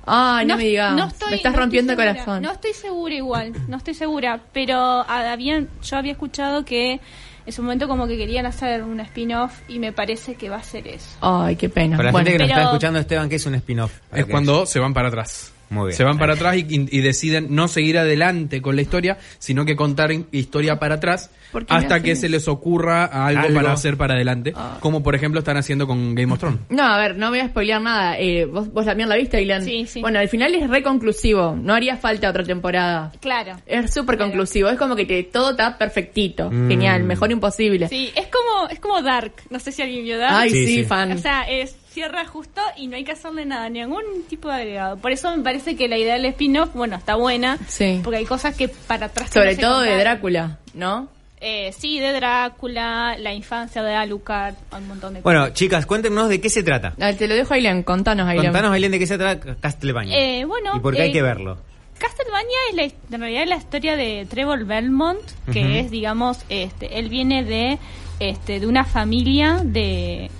Ay, 0.07 0.47
no, 0.47 0.57
me 0.57 0.65
digas. 0.65 0.95
no 0.97 1.09
estoy- 1.09 1.29
me 1.31 1.37
estás 1.37 1.53
no 1.53 1.57
estoy 1.57 1.63
rompiendo 1.65 1.93
el 1.93 1.99
segura. 1.99 2.13
corazón. 2.15 2.43
No 2.43 2.53
estoy 2.53 2.73
segura 2.73 3.15
igual, 3.15 3.53
no 3.69 3.77
estoy 3.77 3.93
segura. 3.95 4.41
Pero 4.55 4.77
ah, 4.79 5.31
habían, 5.31 5.69
yo 5.83 5.97
había 5.99 6.13
escuchado 6.13 6.65
que 6.65 7.01
en 7.45 7.53
su 7.53 7.63
momento 7.63 7.87
como 7.87 8.07
que 8.07 8.17
querían 8.17 8.47
hacer 8.47 8.83
un 8.83 8.99
spin-off 9.01 9.53
y 9.69 9.79
me 9.79 9.93
parece 9.93 10.37
que 10.37 10.49
va 10.49 10.57
a 10.57 10.63
ser 10.63 10.89
eso. 10.89 11.19
Ay, 11.21 11.57
qué 11.57 11.69
pena. 11.69 11.99
Para 11.99 12.07
la 12.09 12.13
Bueno, 12.13 12.25
gente 12.27 12.39
que 12.39 12.45
nos 12.45 12.49
pero- 12.49 12.61
está 12.61 12.71
escuchando, 12.71 12.99
Esteban, 12.99 13.29
¿qué 13.29 13.37
es 13.37 13.45
un 13.47 13.55
spin-off? 13.57 13.93
Es 14.15 14.25
cuando 14.25 14.65
se 14.65 14.79
van 14.79 14.95
para 14.95 15.09
atrás. 15.09 15.53
Muy 15.71 15.87
bien. 15.87 15.97
Se 15.97 16.05
van 16.05 16.19
para 16.19 16.35
atrás 16.35 16.57
y, 16.57 16.67
y- 16.69 16.89
y 16.91 17.01
deciden 17.01 17.47
no 17.55 17.69
seguir 17.69 17.97
adelante 17.99 18.61
con 18.61 18.77
la 18.77 18.83
historia, 18.83 19.19
sino 19.39 19.65
que 19.65 19.77
contar 19.77 20.11
historia 20.33 20.79
para 20.79 20.97
atrás 20.97 21.31
¿Por 21.53 21.65
qué 21.67 21.73
me 21.75 21.81
hasta 21.81 22.03
que 22.03 22.15
se 22.17 22.29
les 22.29 22.47
ocurra 22.49 23.05
algo, 23.07 23.43
Algo. 23.43 23.55
para 23.55 23.73
hacer 23.73 23.97
para 23.97 24.15
adelante. 24.15 24.53
Ah. 24.57 24.79
Como 24.81 25.03
por 25.03 25.15
ejemplo 25.15 25.39
están 25.41 25.57
haciendo 25.57 25.87
con 25.87 26.15
Game 26.15 26.33
of 26.33 26.39
Thrones. 26.39 26.61
No, 26.69 26.83
a 26.85 26.99
ver, 26.99 27.17
no 27.17 27.31
voy 27.31 27.41
a 27.41 27.49
spoilear 27.49 27.81
nada. 27.81 28.19
Eh, 28.19 28.45
¿vos, 28.45 28.73
¿Vos 28.73 28.85
también 28.85 29.09
la 29.09 29.17
viste, 29.17 29.41
Ilan? 29.43 29.65
Sí, 29.65 29.87
sí. 29.87 30.01
Bueno, 30.01 30.19
al 30.19 30.29
final 30.29 30.55
es 30.55 30.69
reconclusivo. 30.69 31.57
No 31.61 31.75
haría 31.75 31.97
falta 31.97 32.29
otra 32.31 32.45
temporada. 32.45 33.13
Claro. 33.21 33.57
Es 33.67 33.93
súper 33.95 34.17
Claro. 34.17 34.31
conclusivo. 34.31 34.69
Es 34.69 34.79
como 34.79 34.97
que 34.97 35.07
te, 35.07 35.23
todo 35.25 35.53
está 35.53 35.77
perfectito. 35.79 36.51
Mm. 36.51 36.69
Genial. 36.69 37.05
Mejor 37.05 37.31
imposible. 37.33 37.89
Sí, 37.89 38.11
es 38.15 38.27
como, 38.29 38.69
es 38.69 38.79
como 38.81 39.01
Dark. 39.03 39.33
No 39.51 39.59
sé 39.59 39.73
si 39.73 39.83
alguien 39.83 40.05
vio 40.05 40.19
Dark. 40.19 40.35
Ay, 40.37 40.51
Sí, 40.51 40.67
sí, 40.67 40.75
sí. 40.77 40.85
fan. 40.85 41.13
O 41.13 41.19
sea, 41.19 41.43
es, 41.43 41.77
cierra 41.91 42.25
justo 42.25 42.61
y 42.77 42.87
no 42.87 42.97
hay 42.97 43.05
que 43.05 43.13
hacerle 43.13 43.45
nada, 43.45 43.69
ningún 43.69 44.05
tipo 44.29 44.49
de 44.49 44.55
agregado. 44.55 44.97
Por 44.97 45.13
eso 45.13 45.37
me 45.37 45.43
parece 45.43 45.77
que 45.77 45.89
la 45.89 45.99
idea 45.99 46.15
del 46.15 46.27
spin-off, 46.27 46.71
bueno, 46.75 46.97
está 46.97 47.17
buena. 47.17 47.59
Sí. 47.69 48.01
Porque 48.03 48.19
hay 48.19 48.25
cosas 48.27 48.57
que 48.57 48.69
para 48.69 49.07
atrás... 49.07 49.31
Sobre 49.31 49.57
no 49.57 49.61
todo 49.61 49.81
de. 49.81 49.97
Drácula, 49.97 50.59
¿no? 50.75 51.09
Eh, 51.43 51.73
sí, 51.77 51.99
de 51.99 52.13
Drácula, 52.13 53.17
la 53.19 53.33
infancia 53.33 53.83
de 53.83 53.95
Alucard, 53.95 54.55
un 54.77 54.89
montón 54.89 55.15
de 55.15 55.23
Bueno, 55.23 55.41
cosas. 55.41 55.55
chicas, 55.55 55.87
cuéntenos 55.87 56.29
de 56.29 56.41
qué 56.41 56.51
se 56.51 56.63
trata. 56.63 56.95
Ah, 57.01 57.15
te 57.15 57.27
lo 57.27 57.35
dejo, 57.35 57.55
Ailen. 57.55 57.83
Contanos, 57.83 58.29
Ailen. 58.29 58.47
Contanos, 58.47 58.73
Ailén, 58.73 58.93
de 58.93 58.99
qué 58.99 59.07
se 59.07 59.17
trata 59.17 59.57
Castlevania. 59.59 60.19
Eh, 60.19 60.45
bueno, 60.45 60.77
y 60.77 60.81
por 60.81 60.95
qué 60.95 61.03
hay 61.03 61.11
eh, 61.11 61.13
que 61.13 61.23
verlo. 61.23 61.59
Castlevania 61.99 62.59
es 62.71 62.77
la, 62.77 62.83
en 63.17 63.21
realidad 63.21 63.45
la 63.47 63.57
historia 63.57 63.97
de 63.97 64.27
Trevor 64.29 64.65
Belmont, 64.65 65.21
que 65.53 65.81
es, 65.81 65.91
digamos, 65.91 66.39
este, 66.49 66.99
él 66.99 67.09
viene 67.09 67.43
de, 67.43 67.79
este, 68.21 68.61
de 68.61 68.67
una 68.67 68.85
familia 68.85 69.61
de 69.65 70.31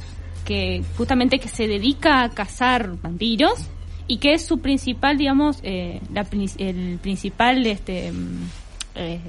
que 0.51 0.83
justamente 0.97 1.39
que 1.39 1.47
se 1.47 1.69
dedica 1.69 2.25
a 2.25 2.31
cazar 2.31 2.97
vampiros 3.01 3.69
y 4.09 4.19
que 4.19 4.33
es 4.33 4.45
su 4.45 4.59
principal, 4.59 5.17
digamos, 5.17 5.61
eh, 5.63 6.01
la 6.13 6.27
el 6.59 6.99
principal, 7.01 7.65
este, 7.67 8.11
eh, 8.95 9.21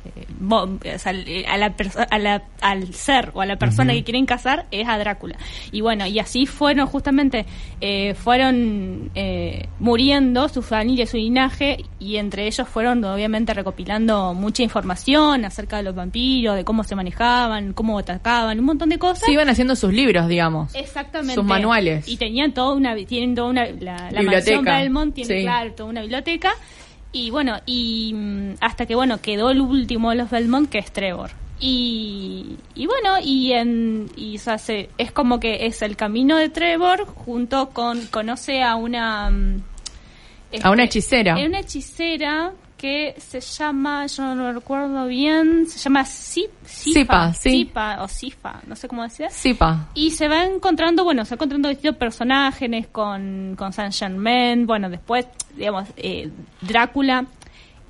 o 0.49 0.77
sea, 0.97 1.13
a 1.47 1.57
la 1.57 1.73
a 2.09 2.19
la- 2.19 2.43
al 2.61 2.93
ser 2.93 3.31
o 3.33 3.41
a 3.41 3.45
la 3.45 3.57
persona 3.57 3.93
que 3.93 4.03
quieren 4.03 4.25
cazar 4.25 4.65
es 4.71 4.87
a 4.87 4.97
Drácula. 4.97 5.35
Y 5.71 5.81
bueno, 5.81 6.05
y 6.07 6.19
así 6.19 6.45
fueron 6.45 6.87
justamente, 6.87 7.45
eh, 7.79 8.13
fueron 8.15 9.11
eh, 9.15 9.67
muriendo 9.79 10.47
su 10.49 10.61
familia, 10.61 11.05
su 11.07 11.17
linaje, 11.17 11.85
y 11.99 12.17
entre 12.17 12.47
ellos 12.47 12.67
fueron 12.67 13.03
obviamente 13.03 13.53
recopilando 13.53 14.33
mucha 14.33 14.63
información 14.63 15.45
acerca 15.45 15.77
de 15.77 15.83
los 15.83 15.95
vampiros, 15.95 16.55
de 16.55 16.63
cómo 16.63 16.83
se 16.83 16.95
manejaban, 16.95 17.73
cómo 17.73 17.99
atacaban, 17.99 18.59
un 18.59 18.65
montón 18.65 18.89
de 18.89 18.97
cosas. 18.99 19.23
Sí, 19.25 19.33
iban 19.33 19.49
haciendo 19.49 19.75
sus 19.75 19.93
libros, 19.93 20.27
digamos. 20.27 20.73
Exactamente. 20.75 21.35
Sus 21.35 21.43
manuales. 21.45 22.07
Y 22.07 22.17
tenían 22.17 22.53
toda 22.53 22.73
una, 22.75 22.95
tienen 23.05 23.35
toda 23.35 23.49
una, 23.49 23.65
la, 23.65 24.09
la 24.11 24.21
Biblioteca. 24.21 24.55
mansión 24.61 24.65
Belmont 24.65 25.13
tiene, 25.15 25.35
Sí. 25.37 25.41
claro, 25.43 25.71
toda 25.73 25.89
una 25.89 26.01
biblioteca. 26.01 26.51
Y 27.13 27.29
bueno, 27.29 27.59
y 27.65 28.13
mm, 28.13 28.53
hasta 28.61 28.85
que 28.85 28.95
bueno, 28.95 29.19
quedó 29.21 29.49
el 29.51 29.61
último 29.61 30.09
de 30.11 30.15
los 30.17 30.29
Belmont, 30.29 30.69
que 30.69 30.77
es 30.79 30.91
Trevor. 30.91 31.31
Y, 31.59 32.57
y 32.73 32.87
bueno, 32.87 33.19
y, 33.23 33.51
en, 33.53 34.09
y 34.15 34.37
se- 34.39 34.89
es 34.97 35.11
como 35.11 35.39
que 35.39 35.67
es 35.67 35.81
el 35.83 35.95
camino 35.95 36.37
de 36.37 36.49
Trevor 36.49 37.05
junto 37.05 37.69
con, 37.69 38.05
conoce 38.07 38.63
a 38.63 38.75
una... 38.75 39.29
mm, 39.29 39.61
A 40.63 40.71
una 40.71 40.83
hechicera. 40.85 41.35
Una 41.37 41.59
hechicera 41.59 42.51
que 42.81 43.13
se 43.19 43.39
llama, 43.39 44.07
yo 44.07 44.23
no 44.23 44.35
lo 44.35 44.53
recuerdo 44.53 45.05
bien, 45.05 45.67
se 45.67 45.77
llama 45.77 46.01
Sip- 46.03 46.49
Sipa. 46.65 47.31
Sipa 47.33 48.01
o 48.01 48.07
Sifa, 48.07 48.59
no 48.65 48.75
sé 48.75 48.87
cómo 48.87 49.03
decir. 49.03 49.27
Sipa. 49.29 49.89
Y 49.93 50.09
se 50.11 50.27
va 50.27 50.45
encontrando, 50.45 51.03
bueno, 51.03 51.23
se 51.23 51.31
va 51.31 51.35
encontrando 51.35 51.69
distintos 51.69 51.97
personajes 51.97 52.87
con, 52.91 53.53
con 53.55 53.71
Saint 53.71 53.93
Germain, 53.93 54.65
bueno, 54.65 54.89
después, 54.89 55.27
digamos, 55.55 55.87
eh, 55.95 56.29
Drácula. 56.61 57.25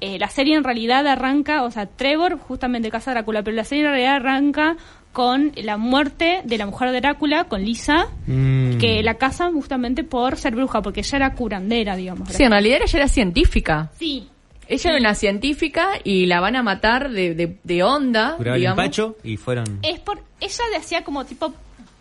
Eh, 0.02 0.18
la 0.20 0.28
serie 0.30 0.56
en 0.58 0.64
realidad 0.64 1.08
arranca, 1.08 1.64
o 1.64 1.72
sea, 1.72 1.86
Trevor 1.86 2.38
justamente 2.40 2.90
casa 2.92 3.12
a 3.12 3.14
Drácula, 3.14 3.44
pero 3.44 3.56
la 3.56 3.64
serie 3.64 3.86
en 3.86 3.92
realidad 3.92 4.16
arranca 4.16 4.76
con 5.14 5.52
la 5.56 5.78
muerte 5.78 6.42
de 6.44 6.58
la 6.58 6.66
mujer 6.66 6.92
de 6.92 7.00
Drácula, 7.02 7.44
con 7.46 7.64
Lisa, 7.64 8.08
Mm. 8.28 8.78
que 8.78 9.04
la 9.04 9.16
casan 9.16 9.54
justamente 9.54 10.04
por 10.04 10.38
ser 10.38 10.56
bruja, 10.56 10.82
porque 10.82 11.02
ella 11.02 11.16
era 11.18 11.34
curandera, 11.36 11.96
digamos. 11.96 12.30
Sí, 12.30 12.44
en 12.44 12.52
realidad 12.52 12.80
ella 12.84 13.00
era 13.00 13.08
científica. 13.08 13.90
Sí. 13.98 14.28
Ella 14.68 14.90
era 14.92 15.00
una 15.00 15.16
científica 15.16 15.90
y 16.04 16.26
la 16.28 16.40
van 16.40 16.56
a 16.56 16.64
matar 16.64 17.10
de, 17.10 17.36
de, 17.36 17.58
de 17.64 17.84
onda, 17.84 18.38
el 18.40 18.54
digamos. 18.56 18.80
empacho 18.80 19.18
y 19.24 19.38
fueron... 19.38 19.80
Es 19.84 20.00
por 20.00 20.20
ella 20.40 20.64
le 20.72 20.78
hacía 20.78 21.04
como 21.04 21.26
tipo 21.26 21.54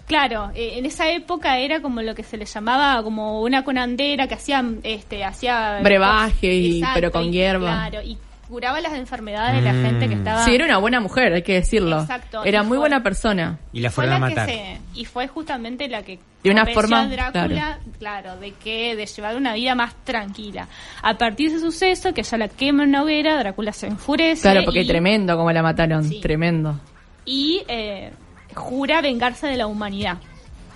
claro 0.06 0.50
eh, 0.54 0.74
en 0.78 0.86
esa 0.86 1.10
época 1.10 1.58
era 1.58 1.80
como 1.82 2.00
lo 2.02 2.14
que 2.14 2.22
se 2.22 2.36
le 2.36 2.44
llamaba 2.44 3.02
como 3.02 3.42
una 3.42 3.64
conandera 3.64 4.26
que 4.28 4.34
hacía 4.34 4.64
este 4.82 5.24
hacía 5.24 5.80
Brebaje 5.82 6.52
y- 6.54 6.78
Exacto, 6.78 6.94
pero 6.94 7.10
con 7.12 7.24
y- 7.24 7.30
hierba. 7.32 7.88
claro 7.88 8.02
y 8.06 8.18
curaba 8.50 8.80
las 8.82 8.92
enfermedades 8.92 9.54
de 9.56 9.62
la 9.62 9.72
gente 9.72 10.08
que 10.08 10.14
estaba... 10.14 10.44
Sí, 10.44 10.54
era 10.54 10.66
una 10.66 10.76
buena 10.78 11.00
mujer, 11.00 11.32
hay 11.32 11.42
que 11.42 11.54
decirlo. 11.54 12.00
Exacto, 12.02 12.44
Era 12.44 12.58
y 12.58 12.66
muy 12.66 12.68
fue- 12.76 12.78
buena 12.80 13.02
persona. 13.02 13.58
Y 13.72 13.80
la 13.80 13.90
fue 13.90 14.04
fueron 14.04 14.22
a 14.22 14.26
la 14.26 14.28
que 14.28 14.34
matar. 14.40 14.48
se- 14.50 14.78
y 14.94 15.04
fue 15.06 15.28
justamente 15.28 15.88
la 15.88 16.02
que 16.02 16.18
De 16.42 16.50
una 16.50 16.62
convenció 16.66 16.82
forma, 16.82 17.00
a 17.02 17.06
Drácula, 17.08 17.78
claro. 17.98 18.36
de 18.36 18.52
que 18.52 18.96
de 18.96 19.06
llevar 19.06 19.36
una 19.36 19.54
vida 19.54 19.74
más 19.74 19.94
tranquila. 20.04 20.68
A 21.02 21.16
partir 21.16 21.50
de 21.50 21.56
ese 21.56 21.64
suceso, 21.64 22.12
que 22.12 22.22
ya 22.22 22.36
la 22.36 22.48
quema 22.48 22.82
en 22.82 22.90
una 22.90 23.02
hoguera, 23.04 23.38
Drácula 23.38 23.72
se 23.72 23.86
enfurece 23.86 24.42
Claro, 24.42 24.64
porque 24.64 24.82
y, 24.82 24.86
tremendo 24.86 25.36
como 25.36 25.50
la 25.52 25.62
mataron, 25.62 26.04
Sí. 26.04 26.20
tremendo. 26.20 26.78
y 27.24 27.62
eh, 27.68 28.10
jura 28.54 29.00
vengarse 29.00 29.46
de 29.46 29.56
la 29.56 29.66
humanidad. 29.68 30.18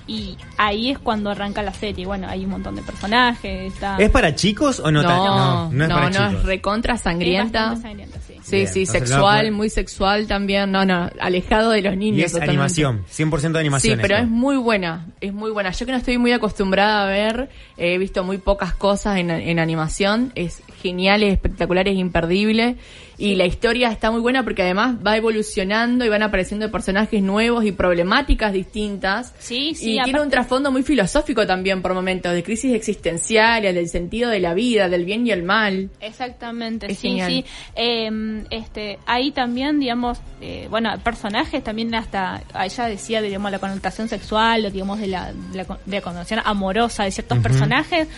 Y 0.07 0.37
ahí 0.59 0.91
es 0.91 0.99
cuando 0.99 1.31
arranca 1.31 1.63
la 1.63 1.73
serie. 1.73 2.05
Bueno, 2.07 2.29
hay 2.29 2.45
un 2.45 2.51
montón 2.51 2.77
de 2.77 2.83
personajes. 2.83 3.73
Está... 3.73 3.97
¿Es 3.99 4.11
para 4.11 4.35
chicos 4.35 4.81
o 4.81 4.91
no? 4.91 5.03
No, 5.03 5.09
tan- 5.09 5.19
no, 5.19 5.71
no, 5.73 5.85
es 5.85 5.91
para 5.91 6.11
no, 6.11 6.39
es 6.39 6.45
recontra 6.45 6.97
sangrienta. 6.99 7.77
sí. 7.77 8.35
Sí, 8.45 8.57
Bien, 8.57 8.69
sí, 8.69 8.81
entonces 8.81 9.01
no 9.01 9.07
sexual, 9.09 9.53
muy 9.53 9.71
sexual 9.71 10.27
también. 10.27 10.71
No, 10.71 10.85
no, 10.85 11.09
alejado 11.19 11.71
de 11.71 11.81
los 11.81 11.97
niños. 11.97 12.19
Y 12.19 12.23
es 12.25 12.33
totalmente. 12.33 12.51
animación, 12.61 13.05
100% 13.11 13.53
de 13.53 13.59
animación. 13.59 13.97
Sí, 13.97 14.03
pero 14.03 14.17
esto. 14.17 14.27
es 14.27 14.31
muy 14.31 14.57
buena, 14.59 15.07
es 15.23 15.33
muy 15.33 15.51
buena. 15.51 15.71
Yo 15.71 15.87
que 15.87 15.93
no 15.93 15.99
estoy 15.99 16.19
muy 16.19 16.33
acostumbrada 16.33 17.05
a 17.05 17.07
ver, 17.07 17.49
he 17.79 17.97
visto 17.97 18.23
muy 18.23 18.37
pocas 18.37 18.75
cosas 18.75 19.17
en, 19.17 19.31
en 19.31 19.59
animación, 19.59 20.31
es 20.35 20.63
genial, 20.83 21.23
es 21.23 21.33
espectacular, 21.33 21.89
es 21.89 21.97
imperdible. 21.97 22.77
Y 23.17 23.37
la 23.37 23.45
historia 23.47 23.91
está 23.91 24.11
muy 24.11 24.21
buena 24.21 24.43
porque 24.43 24.63
además 24.63 24.97
va 25.07 25.17
evolucionando 25.17 26.05
y 26.05 26.09
van 26.09 26.23
apareciendo 26.23 26.71
personajes 26.71 27.23
nuevos 27.23 27.65
y 27.65 27.73
problemáticas 27.73 28.53
distintas. 28.53 29.33
Sí, 29.39 29.75
sí, 29.75 29.99
y 29.99 30.03
tiene 30.03 30.21
un 30.21 30.31
trasfondo 30.31 30.73
muy 30.73 30.83
filosófico 30.83 31.47
también 31.47 31.81
por 31.83 31.95
momentos, 31.95 32.33
de 32.33 32.43
crisis 32.43 32.75
existenciales, 32.75 33.75
del 33.75 33.89
sentido 33.89 34.31
de 34.31 34.41
la 34.41 34.55
vida, 34.55 34.89
del 34.89 35.05
bien 35.05 35.27
y 35.27 35.31
el 35.31 35.43
mal. 35.43 35.91
Exactamente, 36.01 36.91
Es 36.91 36.99
sí, 36.99 37.09
genial. 37.09 37.31
sí. 37.31 37.45
Eh, 37.77 38.45
este, 38.51 38.99
ahí 39.07 39.31
también, 39.31 39.79
digamos, 39.79 40.19
eh, 40.41 40.67
bueno, 40.71 40.91
personajes 41.05 41.63
también 41.63 41.95
hasta, 41.95 42.43
ella 42.65 42.85
decía, 42.87 43.23
digamos, 43.23 43.51
la 43.51 43.59
connotación 43.59 44.09
sexual, 44.09 44.65
o 44.67 44.71
digamos, 44.71 44.99
de 44.99 45.07
la, 45.07 45.33
de 45.33 45.57
la, 45.59 45.65
con- 45.65 45.79
de 45.85 45.97
la 45.97 46.03
connotación 46.03 46.41
amorosa 46.45 47.05
de 47.05 47.11
ciertos 47.11 47.39
personajes. 47.39 48.09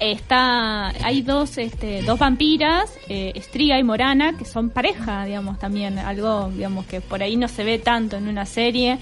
Está, 0.00 0.88
hay 1.04 1.22
dos, 1.22 1.56
este, 1.56 2.02
dos 2.02 2.18
vampiras, 2.18 2.92
eh, 3.08 3.32
Estriga 3.36 3.78
y 3.78 3.84
Morana, 3.84 4.36
que 4.36 4.44
son 4.44 4.70
pareja, 4.70 5.24
digamos, 5.24 5.58
también, 5.58 5.98
algo, 5.98 6.50
digamos, 6.54 6.84
que 6.86 7.00
por 7.00 7.22
ahí 7.22 7.36
no 7.36 7.48
se 7.48 7.64
ve 7.64 7.78
tanto 7.78 8.16
en 8.16 8.28
una 8.28 8.44
serie. 8.44 8.98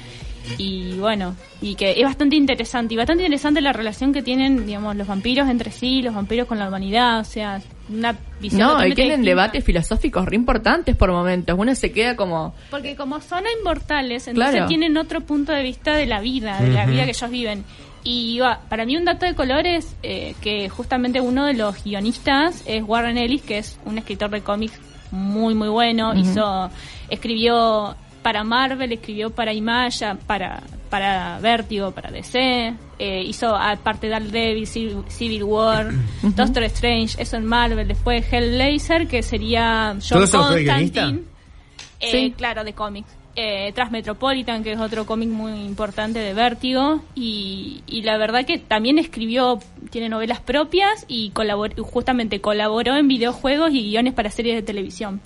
Y 0.59 0.95
bueno, 0.99 1.37
y 1.61 1.77
que 1.77 1.93
es 1.93 2.03
bastante 2.05 2.35
interesante, 2.37 2.95
y 2.95 2.97
bastante 2.97 3.23
interesante 3.23 3.61
la 3.61 3.73
relación 3.73 4.13
que 4.13 4.23
tienen, 4.23 4.67
digamos, 4.67 4.97
los 4.97 5.07
vampiros 5.07 5.49
entre 5.49 5.71
sí, 5.71 6.03
los 6.03 6.15
vampiros 6.15 6.49
con 6.49 6.59
la 6.59 6.67
humanidad, 6.69 7.21
o 7.21 7.25
sea, 7.25 7.61
una 7.89 8.17
visión 8.41 8.61
No, 8.61 8.79
y 8.85 8.93
tienen 8.93 9.21
distinta. 9.21 9.29
debates 9.31 9.65
filosóficos 9.65 10.27
re 10.27 10.35
importantes 10.37 10.97
por 10.97 11.13
momentos. 11.13 11.57
Uno 11.57 11.75
se 11.77 11.93
queda 11.93 12.17
como, 12.17 12.55
Porque 12.71 12.97
como 12.97 13.21
son 13.21 13.45
inmortales, 13.61 14.27
entonces 14.27 14.53
Claro. 14.55 14.67
tienen 14.67 14.97
otro 14.97 15.21
punto 15.21 15.53
de 15.53 15.63
vista 15.63 15.95
de 15.95 16.07
la 16.07 16.21
vida, 16.21 16.61
de 16.61 16.71
la 16.71 16.87
vida 16.87 17.05
que 17.05 17.11
ellos 17.11 17.31
viven. 17.31 17.65
Y 18.05 18.39
va, 18.41 18.61
para 18.69 18.85
mí 18.85 18.97
un 18.97 19.05
dato 19.05 19.27
de 19.27 19.35
color 19.35 19.67
es 19.67 19.95
eh, 20.03 20.35
que 20.41 20.69
justamente 20.69 21.21
uno 21.21 21.47
de 21.47 21.55
los 21.55 21.85
guionistas 21.85 22.63
es 22.67 22.83
Warren 22.83 23.17
Ellis, 23.17 23.43
que 23.43 23.59
es 23.59 23.79
un 23.85 23.99
escritor 23.99 24.31
de 24.31 24.41
cómics 24.43 24.79
muy 25.13 25.55
muy 25.55 25.69
bueno. 25.69 26.13
Hizo, 26.15 26.71
escribió 27.09 27.95
para 28.23 28.45
Marvel, 28.45 28.93
escribió 28.93 29.31
para 29.31 29.53
Image, 29.53 30.05
para 30.27 30.63
para 30.91 31.39
Vértigo, 31.41 31.91
para 31.93 32.11
DC. 32.11 32.75
eh, 32.99 33.23
hizo 33.25 33.55
aparte 33.57 34.09
Daredevil, 34.09 34.67
Civil, 34.67 35.05
Civil 35.09 35.43
War, 35.45 35.91
Doctor 36.23 36.65
Strange, 36.65 37.21
eso 37.23 37.37
en 37.37 37.47
Marvel. 37.47 37.89
Después 37.89 38.25
Hellblazer, 38.31 39.07
que 39.09 39.23
sería 39.23 39.97
John. 40.07 40.19
Constantine. 40.93 41.23
Eh, 42.01 42.11
Sí. 42.11 42.35
Claro, 42.37 42.63
de 42.65 42.73
cómics. 42.75 43.09
Eh, 43.35 43.73
Transmetropolitan, 43.75 44.63
que 44.63 44.73
es 44.73 44.79
otro 44.79 45.07
cómic 45.07 45.31
muy 45.31 45.53
importante 45.53 46.19
de 46.19 46.35
Vértigo. 46.35 47.03
Y, 47.15 47.83
y 47.87 48.03
la 48.03 48.19
verdad 48.19 48.45
que 48.45 48.59
también 48.59 48.99
escribió, 48.99 49.59
tiene 49.91 50.11
novelas 50.11 50.41
propias 50.41 51.07
y 51.09 51.31
colabor- 51.31 51.75
justamente 51.81 52.43
colaboró 52.43 52.95
en 52.97 53.09
videojuegos 53.09 53.73
y 53.73 53.85
guiones 53.85 54.13
para 54.13 54.31
series 54.31 54.57
de 54.57 54.63
televisión. 54.63 55.23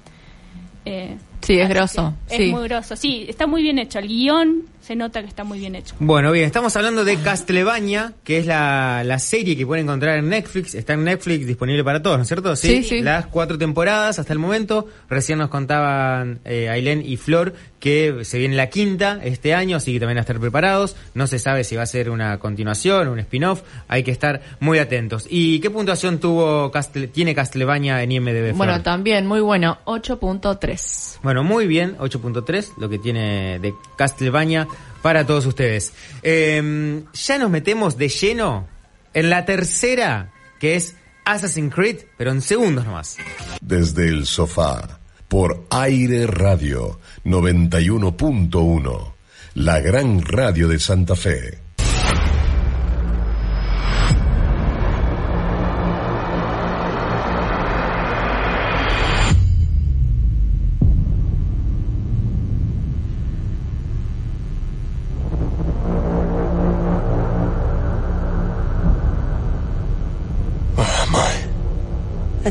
Eh, 0.85 1.17
Sí, 1.43 1.59
es 1.59 1.69
grosso, 1.69 2.15
sí. 2.27 2.45
Es 2.45 2.51
muy 2.51 2.69
grosso. 2.69 2.97
Sí, 2.97 3.27
está 3.29 3.47
muy 3.47 3.63
bien 3.63 3.79
hecho. 3.79 3.99
El 3.99 4.09
guion 4.09 4.63
se 4.81 4.95
nota 4.97 5.21
que 5.21 5.29
está 5.29 5.43
muy 5.45 5.59
bien 5.59 5.75
hecho. 5.75 5.95
Bueno, 5.99 6.31
bien, 6.31 6.45
estamos 6.47 6.77
hablando 6.77 7.05
de 7.05 7.17
Castlevania, 7.17 8.13
que 8.25 8.39
es 8.39 8.47
la, 8.47 9.03
la 9.05 9.19
serie 9.19 9.57
que 9.57 9.67
pueden 9.67 9.85
encontrar 9.85 10.19
en 10.19 10.29
Netflix. 10.29 10.75
Está 10.75 10.93
en 10.95 11.05
Netflix 11.05 11.47
disponible 11.47 11.83
para 11.83 12.03
todos, 12.03 12.17
¿no 12.19 12.23
es 12.23 12.29
cierto? 12.29 12.55
Sí, 12.57 12.83
sí. 12.85 13.01
Las 13.01 13.27
cuatro 13.27 13.59
temporadas 13.59 14.19
hasta 14.19 14.33
el 14.33 14.39
momento. 14.39 14.87
Recién 15.09 15.39
nos 15.39 15.49
contaban 15.51 16.39
eh, 16.45 16.69
Ailén 16.69 17.03
y 17.05 17.17
Flor 17.17 17.55
que 17.81 18.25
se 18.25 18.39
viene 18.39 18.57
la 18.57 18.69
quinta 18.69 19.21
este 19.23 19.55
año, 19.55 19.77
así 19.77 19.93
que 19.93 20.01
también 20.01 20.19
a 20.19 20.23
estar 20.23 20.39
preparados. 20.41 20.97
No 21.15 21.27
se 21.27 21.39
sabe 21.39 21.63
si 21.65 21.77
va 21.77 21.83
a 21.83 21.87
ser 21.87 22.11
una 22.11 22.39
continuación, 22.39 23.09
un 23.09 23.19
spin-off. 23.21 23.63
Hay 23.89 24.03
que 24.03 24.11
estar 24.13 24.41
muy 24.61 24.79
atentos. 24.79 25.27
¿Y 25.31 25.61
qué 25.61 25.71
puntuación 25.71 26.19
tuvo 26.19 26.71
Castle- 26.73 27.09
tiene 27.09 27.35
Castlevania 27.35 28.03
en 28.03 28.13
IMDb? 28.13 28.47
Flor? 28.47 28.57
bueno, 28.57 28.83
también 28.83 29.27
muy 29.27 29.41
bueno, 29.41 29.79
8.3. 29.85 31.19
Bueno, 31.27 31.43
muy 31.43 31.67
bien, 31.67 31.99
8.3, 31.99 32.75
lo 32.79 32.89
que 32.89 33.01
tiene 33.01 33.59
de 33.59 33.75
Castlevania 33.97 34.69
para 35.03 35.27
todos 35.27 35.45
ustedes. 35.45 35.93
Eh, 36.23 37.03
ya 37.13 37.39
nos 37.39 37.51
metemos 37.51 37.99
de 37.99 38.09
lleno 38.09 38.69
en 39.13 39.29
la 39.29 39.45
tercera, 39.45 40.31
que 40.61 40.77
es 40.77 40.95
Assassin's 41.25 41.75
Creed, 41.75 42.03
pero 42.17 42.31
en 42.31 42.43
segundos 42.43 42.85
nomás. 42.85 43.17
Desde 43.61 44.07
el 44.07 44.25
sofá, 44.25 45.01
por 45.27 45.67
Aire 45.71 46.29
Radio 46.29 47.01
91.1, 47.25 49.13
la 49.55 49.81
gran 49.81 50.23
radio 50.23 50.69
de 50.69 50.79
Santa 50.79 51.17
Fe. 51.17 51.66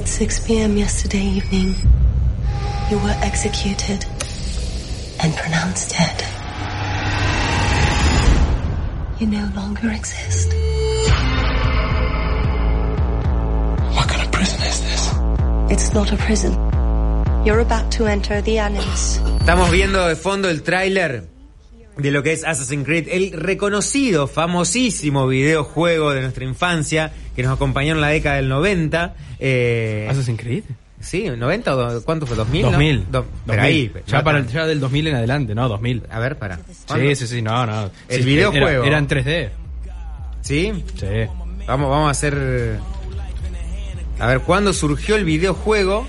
At 0.06 0.10
6 0.10 0.46
p.m. 0.46 0.78
yesterday 0.78 1.24
evening, 1.26 1.74
you 2.92 3.00
were 3.00 3.16
executed 3.24 4.06
and 5.20 5.34
pronounced 5.34 5.90
dead. 5.90 6.24
You 9.20 9.26
no 9.26 9.50
longer 9.56 9.90
exist. 9.90 10.54
What 13.96 14.08
kind 14.08 14.22
of 14.22 14.32
prison 14.32 14.62
is 14.68 14.82
this? 14.82 15.12
It's 15.72 15.92
not 15.96 16.12
a 16.12 16.18
prison. 16.18 16.54
You're 17.44 17.62
about 17.62 17.92
to 17.94 18.06
enter 18.06 18.42
the 18.44 18.60
annals. 18.60 19.18
Estamos 19.40 19.72
viendo 19.72 20.06
de 20.08 20.16
fondo 20.16 20.50
el 20.52 20.62
tráiler 20.62 21.28
de 21.98 22.12
lo 22.12 22.24
que 22.24 22.34
es 22.34 22.44
Assassin's 22.44 22.86
Creed, 22.86 23.08
el 23.12 23.32
reconocido, 23.32 24.28
famosísimo 24.28 25.28
videojuego 25.28 26.12
de 26.14 26.22
nuestra 26.22 26.44
infancia 26.44 27.12
que 27.36 27.44
nos 27.44 27.54
acompañó 27.54 27.94
en 27.96 28.02
la 28.02 28.10
década 28.10 28.36
del 28.38 28.50
90. 28.50 29.16
Eh, 29.40 30.08
Assassin's 30.10 30.40
Creed. 30.40 30.64
Sí, 31.00 31.24
¿90 31.26 31.98
o 32.00 32.04
cuánto 32.04 32.26
fue? 32.26 32.36
¿2000? 32.36 32.62
no? 32.64 32.72
2000. 32.72 33.06
Do- 33.12 33.26
pero 33.46 33.62
2000. 33.62 33.62
ahí. 33.62 33.92
ya, 34.08 34.18
no 34.18 34.24
para 34.24 34.46
ya 34.46 34.66
del 34.66 34.80
2000 34.80 35.08
en 35.08 35.16
adelante, 35.16 35.54
¿no? 35.56 35.70
2000. 35.70 36.04
A 36.10 36.20
ver, 36.20 36.38
para. 36.38 36.60
¿Cuándo? 36.88 37.10
Sí, 37.10 37.16
sí, 37.16 37.28
sí, 37.28 37.42
no, 37.42 37.66
no. 37.66 37.92
El 38.10 38.22
Sí, 38.24 38.26
videojuego. 38.28 38.84
Era, 38.84 38.88
era 38.88 38.98
en 38.98 39.08
3D. 39.08 39.50
¿Sí? 40.42 40.74
Sí. 41.00 41.06
Vamos, 41.68 41.90
vamos 41.90 42.08
a 42.08 42.12
hacer. 42.12 42.80
A 44.20 44.28
ver, 44.28 44.40
¿cuándo 44.42 44.72
surgió 44.74 45.16
el 45.16 45.26
videojuego? 45.26 46.08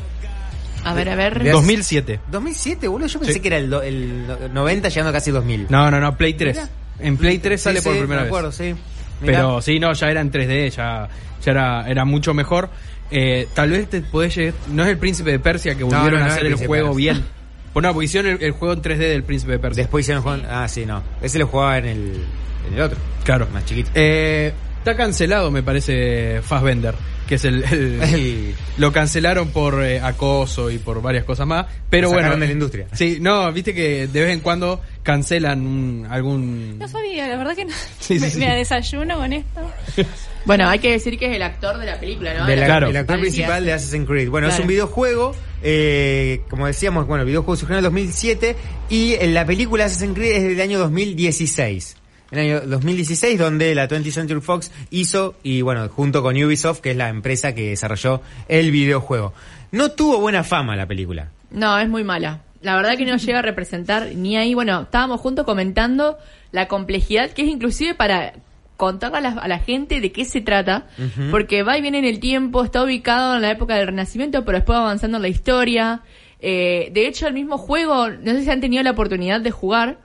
A 0.86 0.94
ver, 0.94 1.08
a 1.08 1.14
ver. 1.16 1.42
De- 1.42 1.50
2007. 1.50 2.20
2007, 2.30 2.88
boludo. 2.88 3.08
Yo 3.08 3.18
pensé 3.18 3.34
Sí. 3.34 3.40
que 3.40 3.48
era 3.48 3.56
el, 3.58 3.68
do- 3.70 3.82
el 3.82 4.26
no- 4.26 4.48
90 4.48 4.88
llegando 4.88 5.12
casi 5.12 5.30
2000. 5.30 5.66
No, 5.68 5.90
no, 5.90 6.00
no, 6.00 6.16
Play 6.16 6.34
3. 6.34 6.56
Mira. 6.56 6.68
En 7.00 7.16
Play 7.16 7.38
3 7.38 7.60
sale 7.60 7.80
Sí, 7.80 7.84
por 7.84 7.94
sí, 7.94 7.98
primera 8.00 8.22
me 8.22 8.26
acuerdo, 8.28 8.48
vez. 8.48 8.56
sí. 8.56 8.74
Mirá. 9.20 9.32
Pero 9.38 9.62
sí, 9.62 9.78
no, 9.80 9.92
ya 9.92 10.10
era 10.10 10.20
en 10.20 10.30
3D, 10.30 10.70
ya, 10.70 11.08
ya 11.44 11.50
era, 11.50 11.88
era 11.88 12.04
mucho 12.04 12.32
mejor. 12.34 12.70
Eh, 13.10 13.48
tal 13.54 13.70
vez 13.70 13.88
te 13.88 14.00
podés 14.00 14.34
llegar- 14.36 14.54
No 14.68 14.82
es 14.84 14.88
el 14.90 14.98
Príncipe 14.98 15.30
de 15.30 15.38
Persia 15.38 15.74
que 15.74 15.84
volvieron 15.84 16.12
no, 16.12 16.18
no 16.20 16.24
a 16.24 16.34
hacer 16.34 16.46
el 16.46 16.52
el, 16.58 16.66
juego 16.66 16.94
bien. 16.94 17.24
Pues 17.72 17.82
no, 17.82 17.92
porque 17.92 18.06
hicieron 18.06 18.32
el, 18.32 18.42
el 18.42 18.52
juego 18.52 18.74
en 18.74 18.80
3D 18.82 19.08
del 19.08 19.22
Príncipe 19.22 19.52
de 19.52 19.58
Persia. 19.58 19.82
Después 19.84 20.04
hicieron 20.04 20.22
juego- 20.22 20.42
Ah, 20.48 20.66
sí, 20.68 20.86
no. 20.86 21.02
Ese 21.20 21.38
lo 21.38 21.46
jugaba 21.46 21.78
en 21.78 21.84
el, 21.86 22.24
en 22.68 22.74
el 22.74 22.80
otro. 22.80 22.98
Claro. 23.24 23.46
Más 23.52 23.64
chiquito. 23.64 23.90
Eh, 23.94 24.52
está 24.78 24.96
cancelado, 24.96 25.50
me 25.50 25.62
parece, 25.62 26.40
Fassbender, 26.42 26.94
que 27.26 27.34
es 27.36 27.44
el... 27.44 27.64
el- 27.64 28.02
El- 28.02 28.54
Lo 28.78 28.92
cancelaron 28.92 29.48
por 29.50 29.82
eh, 29.82 30.00
acoso 30.00 30.70
y 30.70 30.78
por 30.78 31.00
varias 31.02 31.24
cosas 31.24 31.46
más. 31.46 31.66
Pero 31.90 32.08
Lo 32.08 32.14
bueno. 32.14 32.30
de 32.36 32.46
la 32.46 32.52
industria. 32.52 32.86
Sí, 32.92 33.18
no, 33.20 33.52
viste 33.52 33.74
que 33.74 34.06
de 34.06 34.20
vez 34.20 34.32
en 34.32 34.40
cuando 34.40 34.80
cancelan 35.02 35.66
un- 35.66 36.06
algún... 36.10 36.78
No 36.78 36.86
sabía, 36.88 37.26
la 37.28 37.36
verdad 37.36 37.54
que 37.56 37.64
no. 37.64 37.72
Sí, 38.00 38.14
sí, 38.18 38.20
me, 38.20 38.30
sí. 38.30 38.38
me 38.38 38.54
desayuno 38.56 39.16
con 39.16 39.32
esto. 39.32 39.60
Bueno, 40.46 40.68
hay 40.68 40.78
que 40.78 40.92
decir 40.92 41.18
que 41.18 41.26
es 41.28 41.34
el 41.34 41.42
actor 41.42 41.76
de 41.76 41.86
la 41.86 41.98
película, 41.98 42.32
¿no? 42.32 42.46
De 42.46 42.54
la- 42.54 42.66
Claro. 42.66 42.86
El 42.86 42.96
actor 42.96 43.18
principal 43.18 43.64
de 43.64 43.72
Assassin's 43.72 44.06
Creed. 44.06 44.28
Bueno, 44.30 44.46
es 44.46 44.56
un 44.60 44.68
videojuego, 44.68 45.34
eh, 45.60 46.42
como 46.48 46.68
decíamos, 46.68 47.04
bueno, 47.08 47.22
el 47.22 47.26
videojuego 47.26 47.56
surgió 47.56 47.74
en 47.74 47.78
el 47.78 47.84
2007 47.84 48.54
y 48.88 49.14
en 49.14 49.34
la 49.34 49.44
película 49.44 49.86
Assassin's 49.86 50.14
Creed 50.14 50.36
es 50.36 50.42
del 50.44 50.60
año 50.60 50.78
2016. 50.78 51.96
El 52.30 52.38
año 52.38 52.60
2016, 52.62 53.38
donde 53.38 53.74
la 53.74 53.88
20th 53.88 54.10
Century 54.10 54.40
Fox 54.40 54.72
hizo, 54.90 55.36
y 55.42 55.62
bueno, 55.62 55.88
junto 55.88 56.22
con 56.22 56.42
Ubisoft, 56.42 56.80
que 56.80 56.90
es 56.90 56.96
la 56.96 57.08
empresa 57.08 57.54
que 57.54 57.70
desarrolló 57.70 58.20
el 58.48 58.70
videojuego. 58.70 59.32
No 59.72 59.92
tuvo 59.92 60.18
buena 60.18 60.42
fama 60.42 60.76
la 60.76 60.86
película. 60.86 61.28
No, 61.50 61.78
es 61.78 61.88
muy 61.88 62.02
mala. 62.02 62.40
La 62.62 62.74
verdad 62.74 62.96
que 62.96 63.06
no 63.06 63.16
llega 63.16 63.38
a 63.38 63.42
representar 63.42 64.08
ni 64.14 64.36
ahí. 64.36 64.54
Bueno, 64.54 64.82
estábamos 64.82 65.20
juntos 65.20 65.44
comentando 65.44 66.18
la 66.50 66.66
complejidad 66.66 67.30
que 67.30 67.42
es 67.42 67.48
inclusive 67.48 67.94
para 67.94 68.32
contarle 68.76 69.18
a 69.18 69.20
la, 69.20 69.28
a 69.30 69.48
la 69.48 69.58
gente 69.58 70.00
de 70.00 70.12
qué 70.12 70.24
se 70.24 70.40
trata, 70.40 70.86
porque 71.30 71.62
va 71.62 71.78
y 71.78 71.82
viene 71.82 71.98
en 71.98 72.04
el 72.04 72.20
tiempo, 72.20 72.62
está 72.62 72.82
ubicado 72.82 73.36
en 73.36 73.42
la 73.42 73.50
época 73.50 73.74
del 73.76 73.86
Renacimiento, 73.86 74.44
pero 74.44 74.58
después 74.58 74.76
va 74.76 74.82
avanzando 74.82 75.16
en 75.16 75.22
la 75.22 75.28
historia. 75.28 76.02
Eh, 76.40 76.90
de 76.92 77.06
hecho, 77.06 77.26
el 77.26 77.34
mismo 77.34 77.58
juego, 77.58 78.10
no 78.10 78.32
sé 78.32 78.42
si 78.42 78.50
han 78.50 78.60
tenido 78.60 78.82
la 78.82 78.90
oportunidad 78.90 79.40
de 79.40 79.50
jugar, 79.50 79.98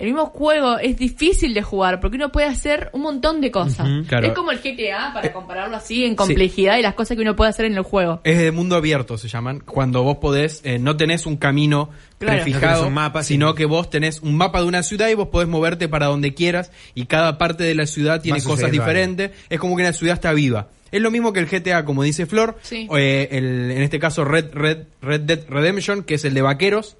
el 0.00 0.06
mismo 0.06 0.26
juego 0.26 0.78
es 0.78 0.96
difícil 0.96 1.52
de 1.52 1.62
jugar 1.62 2.00
porque 2.00 2.16
uno 2.16 2.32
puede 2.32 2.46
hacer 2.46 2.88
un 2.94 3.02
montón 3.02 3.42
de 3.42 3.50
cosas. 3.50 3.86
Claro. 4.08 4.28
Es 4.28 4.32
como 4.32 4.50
el 4.50 4.58
GTA, 4.58 5.12
para 5.12 5.30
compararlo 5.30 5.76
así 5.76 6.06
en 6.06 6.16
complejidad 6.16 6.78
y 6.78 6.82
las 6.82 6.94
cosas 6.94 7.18
que 7.18 7.22
uno 7.22 7.36
puede 7.36 7.50
hacer 7.50 7.66
en 7.66 7.74
el 7.76 7.82
juego. 7.82 8.22
Es 8.24 8.38
de 8.38 8.50
mundo 8.50 8.76
abierto, 8.76 9.18
se 9.18 9.28
llaman, 9.28 9.60
cuando 9.60 10.02
vos 10.02 10.16
podés, 10.16 10.62
eh, 10.64 10.78
no 10.78 10.96
tenés 10.96 11.26
un 11.26 11.36
camino 11.36 11.90
Claro. 12.20 12.42
Prefijado, 12.42 12.74
tenés 12.74 12.86
un 12.88 12.92
mapa, 12.94 13.22
sino 13.22 13.54
que 13.54 13.64
vos 13.64 13.88
tenés 13.88 14.20
un 14.20 14.36
mapa 14.36 14.60
de 14.60 14.66
una 14.66 14.82
ciudad 14.82 15.08
y 15.08 15.14
vos 15.14 15.28
podés 15.28 15.48
moverte 15.48 15.88
para 15.88 16.06
donde 16.06 16.34
quieras 16.34 16.70
y 16.94 17.06
cada 17.06 17.38
parte 17.38 17.64
de 17.64 17.74
la 17.74 17.86
ciudad 17.86 18.20
tiene 18.20 18.42
cosas 18.42 18.70
diferentes, 18.70 19.30
es 19.48 19.58
como 19.58 19.74
que 19.76 19.82
la 19.84 19.94
ciudad 19.94 20.14
está 20.14 20.32
viva. 20.34 20.68
Es 20.92 21.00
lo 21.00 21.12
mismo 21.12 21.32
que 21.32 21.38
el 21.38 21.46
GTA, 21.46 21.84
como 21.84 22.02
dice 22.02 22.26
Flor, 22.26 22.58
Sí. 22.62 22.88
eh, 22.96 23.28
el- 23.30 23.70
en 23.70 23.80
este 23.82 24.00
caso 24.00 24.24
Red, 24.24 24.46
Red, 24.52 24.78
Red 25.00 25.20
Dead 25.20 25.38
Redemption, 25.48 26.02
que 26.02 26.14
es 26.14 26.24
el 26.24 26.34
de 26.34 26.42
vaqueros, 26.42 26.96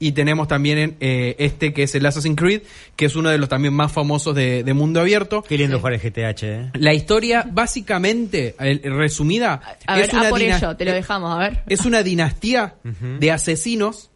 y 0.00 0.12
tenemos 0.12 0.48
también 0.48 0.96
eh, 1.00 1.36
este 1.38 1.72
que 1.72 1.84
es 1.84 1.94
el 1.94 2.04
Assassin's 2.04 2.36
Creed, 2.36 2.62
que 2.96 3.06
es 3.06 3.14
uno 3.16 3.30
de 3.30 3.38
los 3.38 3.48
también 3.48 3.72
más 3.74 3.90
famosos 3.92 4.34
de, 4.34 4.64
de 4.64 4.74
mundo 4.74 5.00
abierto. 5.00 5.44
Qué 5.48 5.56
lindo 5.56 5.78
jugar 5.78 5.94
el 5.94 6.00
GTH, 6.00 6.42
¿eh? 6.42 6.70
La 6.74 6.92
historia, 6.92 7.46
básicamente, 7.50 8.54
el- 8.58 8.82
resumida, 8.82 9.62
A 9.86 9.96
ver, 9.96 10.04
es 10.06 10.12
una 10.12 10.26
ah, 10.26 10.30
por 10.30 10.42
ello, 10.42 10.76
te 10.76 10.84
lo 10.84 10.92
dejamos, 10.92 11.34
a 11.34 11.38
ver. 11.38 11.62
es 11.68 11.86
una 11.86 12.02
dinastía 12.02 12.74
de 13.20 13.30
asesinos 13.32 14.10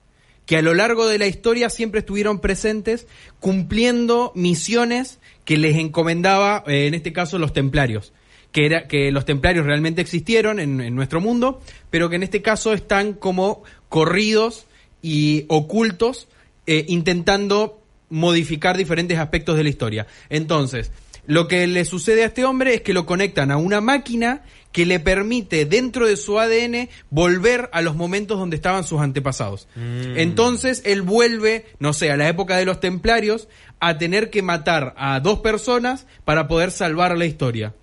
que 0.46 0.56
a 0.56 0.62
lo 0.62 0.74
largo 0.74 1.06
de 1.06 1.18
la 1.18 1.26
historia 1.26 1.70
siempre 1.70 2.00
estuvieron 2.00 2.40
presentes 2.40 3.06
cumpliendo 3.40 4.32
misiones 4.34 5.18
que 5.44 5.56
les 5.56 5.76
encomendaba, 5.76 6.64
eh, 6.66 6.86
en 6.86 6.94
este 6.94 7.12
caso, 7.12 7.38
los 7.38 7.52
templarios. 7.52 8.12
Que, 8.50 8.66
era, 8.66 8.86
que 8.86 9.10
los 9.12 9.24
templarios 9.24 9.64
realmente 9.64 10.02
existieron 10.02 10.60
en, 10.60 10.94
nuestro 10.94 11.22
mundo, 11.22 11.62
pero 11.88 12.10
que 12.10 12.16
en 12.16 12.22
este 12.22 12.42
caso 12.42 12.74
están 12.74 13.14
como 13.14 13.62
corridos 13.88 14.66
y 15.00 15.46
ocultos, 15.48 16.28
eh, 16.66 16.84
intentando 16.88 17.80
modificar 18.10 18.76
diferentes 18.76 19.18
aspectos 19.18 19.56
de 19.56 19.62
la 19.62 19.70
historia. 19.70 20.06
Entonces, 20.28 20.92
lo 21.26 21.46
que 21.48 21.66
le 21.66 21.84
sucede 21.84 22.22
a 22.22 22.26
este 22.26 22.44
hombre 22.44 22.74
es 22.74 22.80
que 22.82 22.92
lo 22.94 23.06
conectan 23.06 23.50
a 23.50 23.56
una 23.56 23.80
máquina 23.80 24.42
que 24.72 24.86
le 24.86 24.98
permite 25.00 25.66
dentro 25.66 26.06
de 26.06 26.16
su 26.16 26.40
ADN 26.40 26.88
volver 27.10 27.68
a 27.72 27.82
los 27.82 27.94
momentos 27.94 28.38
donde 28.38 28.56
estaban 28.56 28.84
sus 28.84 29.00
antepasados. 29.00 29.68
Entonces 29.76 30.82
él 30.84 31.02
vuelve, 31.02 31.66
no 31.78 31.92
sé, 31.92 32.10
a 32.10 32.16
la 32.16 32.28
época 32.28 32.56
de 32.56 32.64
los 32.64 32.80
templarios, 32.80 33.48
a 33.80 33.98
tener 33.98 34.30
que 34.30 34.42
matar 34.42 34.94
a 34.96 35.20
dos 35.20 35.40
personas 35.40 36.06
para 36.24 36.48
poder 36.48 36.70
salvar 36.70 37.16
la 37.18 37.26
historia. 37.26 37.74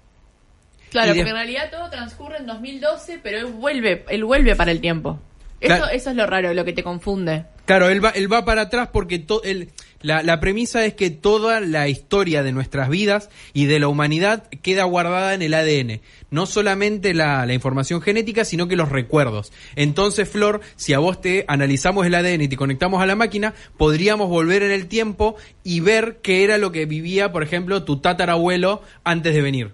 Claro, 0.92 1.10
de- 1.14 1.16
porque 1.20 1.30
en 1.30 1.36
realidad 1.36 1.70
todo 1.72 1.90
transcurre 1.90 2.38
en 2.38 2.48
2012, 2.48 3.20
pero 3.22 3.38
él 3.40 3.46
vuelve, 3.46 4.06
él 4.10 4.24
vuelve 4.24 4.56
para 4.56 4.72
el 4.72 4.82
tiempo. 4.82 5.20
Eso, 5.62 5.76
Claro. 5.76 5.92
eso 5.92 6.10
es 6.10 6.16
lo 6.16 6.26
raro, 6.26 6.54
lo 6.54 6.66
que 6.66 6.74
te 6.74 6.84
confunde. 6.84 7.46
Claro, 7.66 7.90
él 7.90 8.04
va, 8.04 8.10
él 8.12 8.32
va 8.32 8.46
para 8.46 8.62
atrás 8.64 8.90
porque 8.92 9.20
to- 9.20 9.44
él- 9.44 9.70
la, 10.02 10.24
la 10.24 10.40
premisa 10.40 10.86
es 10.86 10.94
que 10.94 11.10
toda 11.10 11.60
la 11.60 11.88
historia 11.88 12.44
de 12.44 12.52
nuestras 12.52 12.90
vidas 12.90 13.30
y 13.54 13.66
de 13.66 13.80
la 13.80 13.88
humanidad 13.88 14.48
queda 14.62 14.84
guardada 14.84 15.34
en 15.34 15.42
el 15.42 15.54
ADN. 15.54 16.02
No 16.32 16.46
solamente 16.46 17.14
la, 17.14 17.46
la 17.46 17.54
información 17.54 18.02
genética, 18.02 18.46
sino 18.46 18.68
que 18.68 18.76
los 18.76 18.90
recuerdos. 18.90 19.52
Entonces, 19.76 20.30
Flor, 20.30 20.62
si 20.76 20.94
a 20.94 21.00
vos 21.00 21.22
te 21.22 21.44
analizamos 21.48 22.06
el 22.06 22.16
ADN 22.16 22.42
y 22.42 22.48
te 22.48 22.58
conectamos 22.58 23.02
a 23.02 23.06
la 23.06 23.16
máquina, 23.16 23.54
podríamos 23.78 24.30
volver 24.30 24.64
en 24.64 24.72
el 24.72 24.88
tiempo 24.88 25.36
y 25.64 25.82
ver 25.82 26.20
qué 26.22 26.44
era 26.44 26.58
lo 26.58 26.72
que 26.72 26.86
vivía, 26.86 27.32
por 27.32 27.44
ejemplo, 27.44 27.84
tu 27.84 27.98
tatarabuelo 27.98 28.82
antes 29.04 29.34
de 29.34 29.42
venir. 29.42 29.72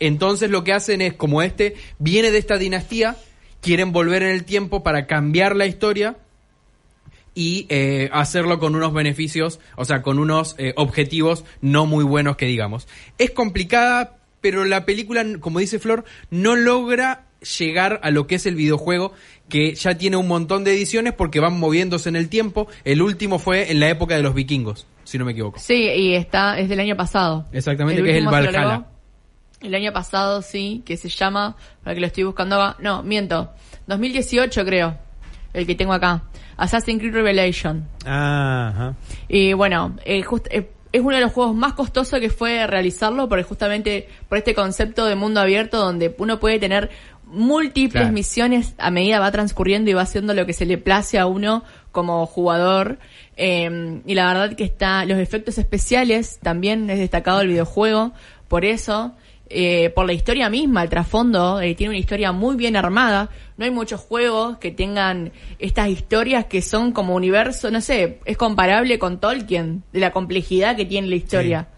Entonces 0.00 0.50
lo 0.50 0.64
que 0.64 0.72
hacen 0.72 1.00
es, 1.00 1.14
como 1.14 1.40
este 1.40 1.76
viene 1.98 2.30
de 2.30 2.38
esta 2.38 2.58
dinastía, 2.58 3.16
quieren 3.60 3.92
volver 3.92 4.22
en 4.22 4.30
el 4.30 4.44
tiempo 4.44 4.82
para 4.82 5.06
cambiar 5.06 5.56
la 5.56 5.66
historia 5.66 6.16
y 7.34 7.66
eh, 7.68 8.08
hacerlo 8.12 8.58
con 8.58 8.74
unos 8.74 8.92
beneficios, 8.92 9.60
o 9.76 9.84
sea, 9.84 10.02
con 10.02 10.18
unos 10.18 10.54
eh, 10.58 10.72
objetivos 10.76 11.44
no 11.60 11.86
muy 11.86 12.04
buenos 12.04 12.36
que 12.36 12.46
digamos. 12.46 12.86
Es 13.18 13.30
complicada, 13.30 14.18
pero 14.40 14.64
la 14.64 14.84
película, 14.84 15.24
como 15.40 15.58
dice 15.58 15.78
Flor, 15.78 16.04
no 16.30 16.56
logra 16.56 17.26
llegar 17.58 18.00
a 18.02 18.10
lo 18.10 18.26
que 18.26 18.36
es 18.36 18.46
el 18.46 18.54
videojuego, 18.54 19.12
que 19.48 19.74
ya 19.74 19.96
tiene 19.96 20.16
un 20.16 20.28
montón 20.28 20.64
de 20.64 20.72
ediciones 20.72 21.12
porque 21.12 21.40
van 21.40 21.58
moviéndose 21.58 22.08
en 22.08 22.16
el 22.16 22.28
tiempo. 22.28 22.68
El 22.84 23.02
último 23.02 23.38
fue 23.38 23.70
en 23.70 23.80
la 23.80 23.88
época 23.88 24.16
de 24.16 24.22
los 24.22 24.34
vikingos, 24.34 24.86
si 25.04 25.18
no 25.18 25.24
me 25.24 25.32
equivoco. 25.32 25.58
Sí, 25.58 25.74
y 25.74 26.14
está, 26.14 26.58
es 26.58 26.68
del 26.68 26.80
año 26.80 26.96
pasado. 26.96 27.46
Exactamente, 27.52 28.02
que 28.02 28.10
es 28.10 28.16
el 28.16 28.26
Valhalla. 28.26 28.86
El 29.60 29.74
año 29.74 29.92
pasado, 29.92 30.42
sí, 30.42 30.82
que 30.84 30.96
se 30.96 31.08
llama, 31.08 31.56
para 31.82 31.94
que 31.94 32.00
lo 32.00 32.06
estoy 32.06 32.24
buscando 32.24 32.60
acá, 32.60 32.76
no, 32.82 33.02
miento, 33.02 33.50
2018 33.86 34.62
creo, 34.64 34.98
el 35.54 35.66
que 35.66 35.74
tengo 35.74 35.94
acá, 35.94 36.22
Assassin's 36.56 37.00
Creed 37.00 37.14
Revelation. 37.14 37.86
Ajá. 38.04 38.94
Y 39.28 39.52
bueno, 39.52 39.96
eh, 40.04 40.22
just- 40.22 40.46
eh, 40.50 40.70
es 40.92 41.00
uno 41.00 41.16
de 41.16 41.22
los 41.22 41.32
juegos 41.32 41.54
más 41.56 41.72
costosos 41.74 42.20
que 42.20 42.30
fue 42.30 42.66
realizarlo, 42.66 43.28
porque 43.28 43.42
justamente 43.44 44.08
por 44.28 44.38
este 44.38 44.54
concepto 44.54 45.06
de 45.06 45.16
mundo 45.16 45.40
abierto 45.40 45.78
donde 45.78 46.14
uno 46.18 46.38
puede 46.38 46.58
tener 46.60 46.90
múltiples 47.26 48.02
Claro. 48.02 48.12
misiones 48.12 48.74
a 48.78 48.90
medida 48.90 49.18
va 49.18 49.32
transcurriendo 49.32 49.90
y 49.90 49.94
va 49.94 50.02
haciendo 50.02 50.34
lo 50.34 50.46
que 50.46 50.52
se 50.52 50.66
le 50.66 50.78
place 50.78 51.18
a 51.18 51.26
uno 51.26 51.64
como 51.90 52.24
jugador. 52.26 52.98
Eh, 53.36 54.00
y 54.06 54.14
la 54.14 54.26
verdad 54.32 54.56
que 54.56 54.62
está, 54.64 55.04
los 55.04 55.18
efectos 55.18 55.58
especiales 55.58 56.38
también 56.42 56.88
es 56.90 56.98
destacado 57.00 57.40
el 57.40 57.48
videojuego, 57.48 58.12
por 58.46 58.64
eso, 58.64 59.14
eh, 59.50 59.90
por 59.90 60.06
la 60.06 60.12
historia 60.12 60.48
misma, 60.50 60.82
el 60.82 60.88
trasfondo, 60.88 61.60
eh, 61.60 61.74
tiene 61.74 61.90
una 61.90 61.98
historia 61.98 62.32
muy 62.32 62.56
bien 62.56 62.76
armada. 62.76 63.28
No 63.56 63.64
hay 63.64 63.70
muchos 63.70 64.00
juegos 64.00 64.58
que 64.58 64.70
tengan 64.70 65.32
estas 65.58 65.88
historias 65.88 66.46
que 66.46 66.62
son 66.62 66.92
como 66.92 67.14
universo, 67.14 67.70
no 67.70 67.80
sé, 67.80 68.20
es 68.24 68.36
comparable 68.36 68.98
con 68.98 69.20
Tolkien, 69.20 69.82
de 69.92 70.00
la 70.00 70.10
complejidad 70.12 70.76
que 70.76 70.86
tiene 70.86 71.08
la 71.08 71.16
historia, 71.16 71.68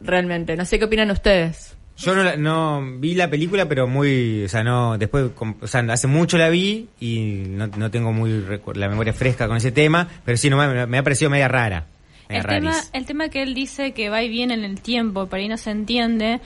realmente. 0.00 0.56
No 0.56 0.64
sé 0.64 0.78
qué 0.78 0.84
opinan 0.84 1.10
ustedes. 1.10 1.76
Yo 1.96 2.14
no, 2.14 2.24
la- 2.24 2.36
no 2.36 2.82
vi 2.98 3.14
la 3.14 3.30
película, 3.30 3.68
pero 3.68 3.86
muy, 3.86 4.44
o 4.44 4.48
sea, 4.48 4.64
no, 4.64 4.98
después, 4.98 5.30
o 5.60 5.66
sea, 5.66 5.80
hace 5.90 6.08
mucho 6.08 6.36
la 6.38 6.48
vi 6.48 6.88
y 7.00 7.44
no, 7.46 7.68
no 7.68 7.90
tengo 7.90 8.12
muy 8.12 8.44
la 8.74 8.88
memoria 8.88 9.12
fresca 9.12 9.46
con 9.46 9.56
ese 9.56 9.70
tema, 9.70 10.08
pero 10.24 10.36
sí, 10.36 10.50
no, 10.50 10.56
me, 10.56 10.86
me 10.86 10.98
ha 10.98 11.02
parecido 11.04 11.30
media 11.30 11.46
rara. 11.46 11.86
Media 12.28 12.40
El 12.42 12.46
tema, 12.48 12.74
el 12.92 13.04
tema 13.06 13.28
que 13.28 13.42
él 13.42 13.54
dice 13.54 13.92
que 13.92 14.08
va 14.08 14.22
y 14.22 14.28
viene 14.28 14.54
en 14.54 14.64
el 14.64 14.80
tiempo, 14.80 15.26
por 15.26 15.38
ahí 15.38 15.46
no 15.46 15.56
se 15.56 15.70
entiende, 15.70 16.40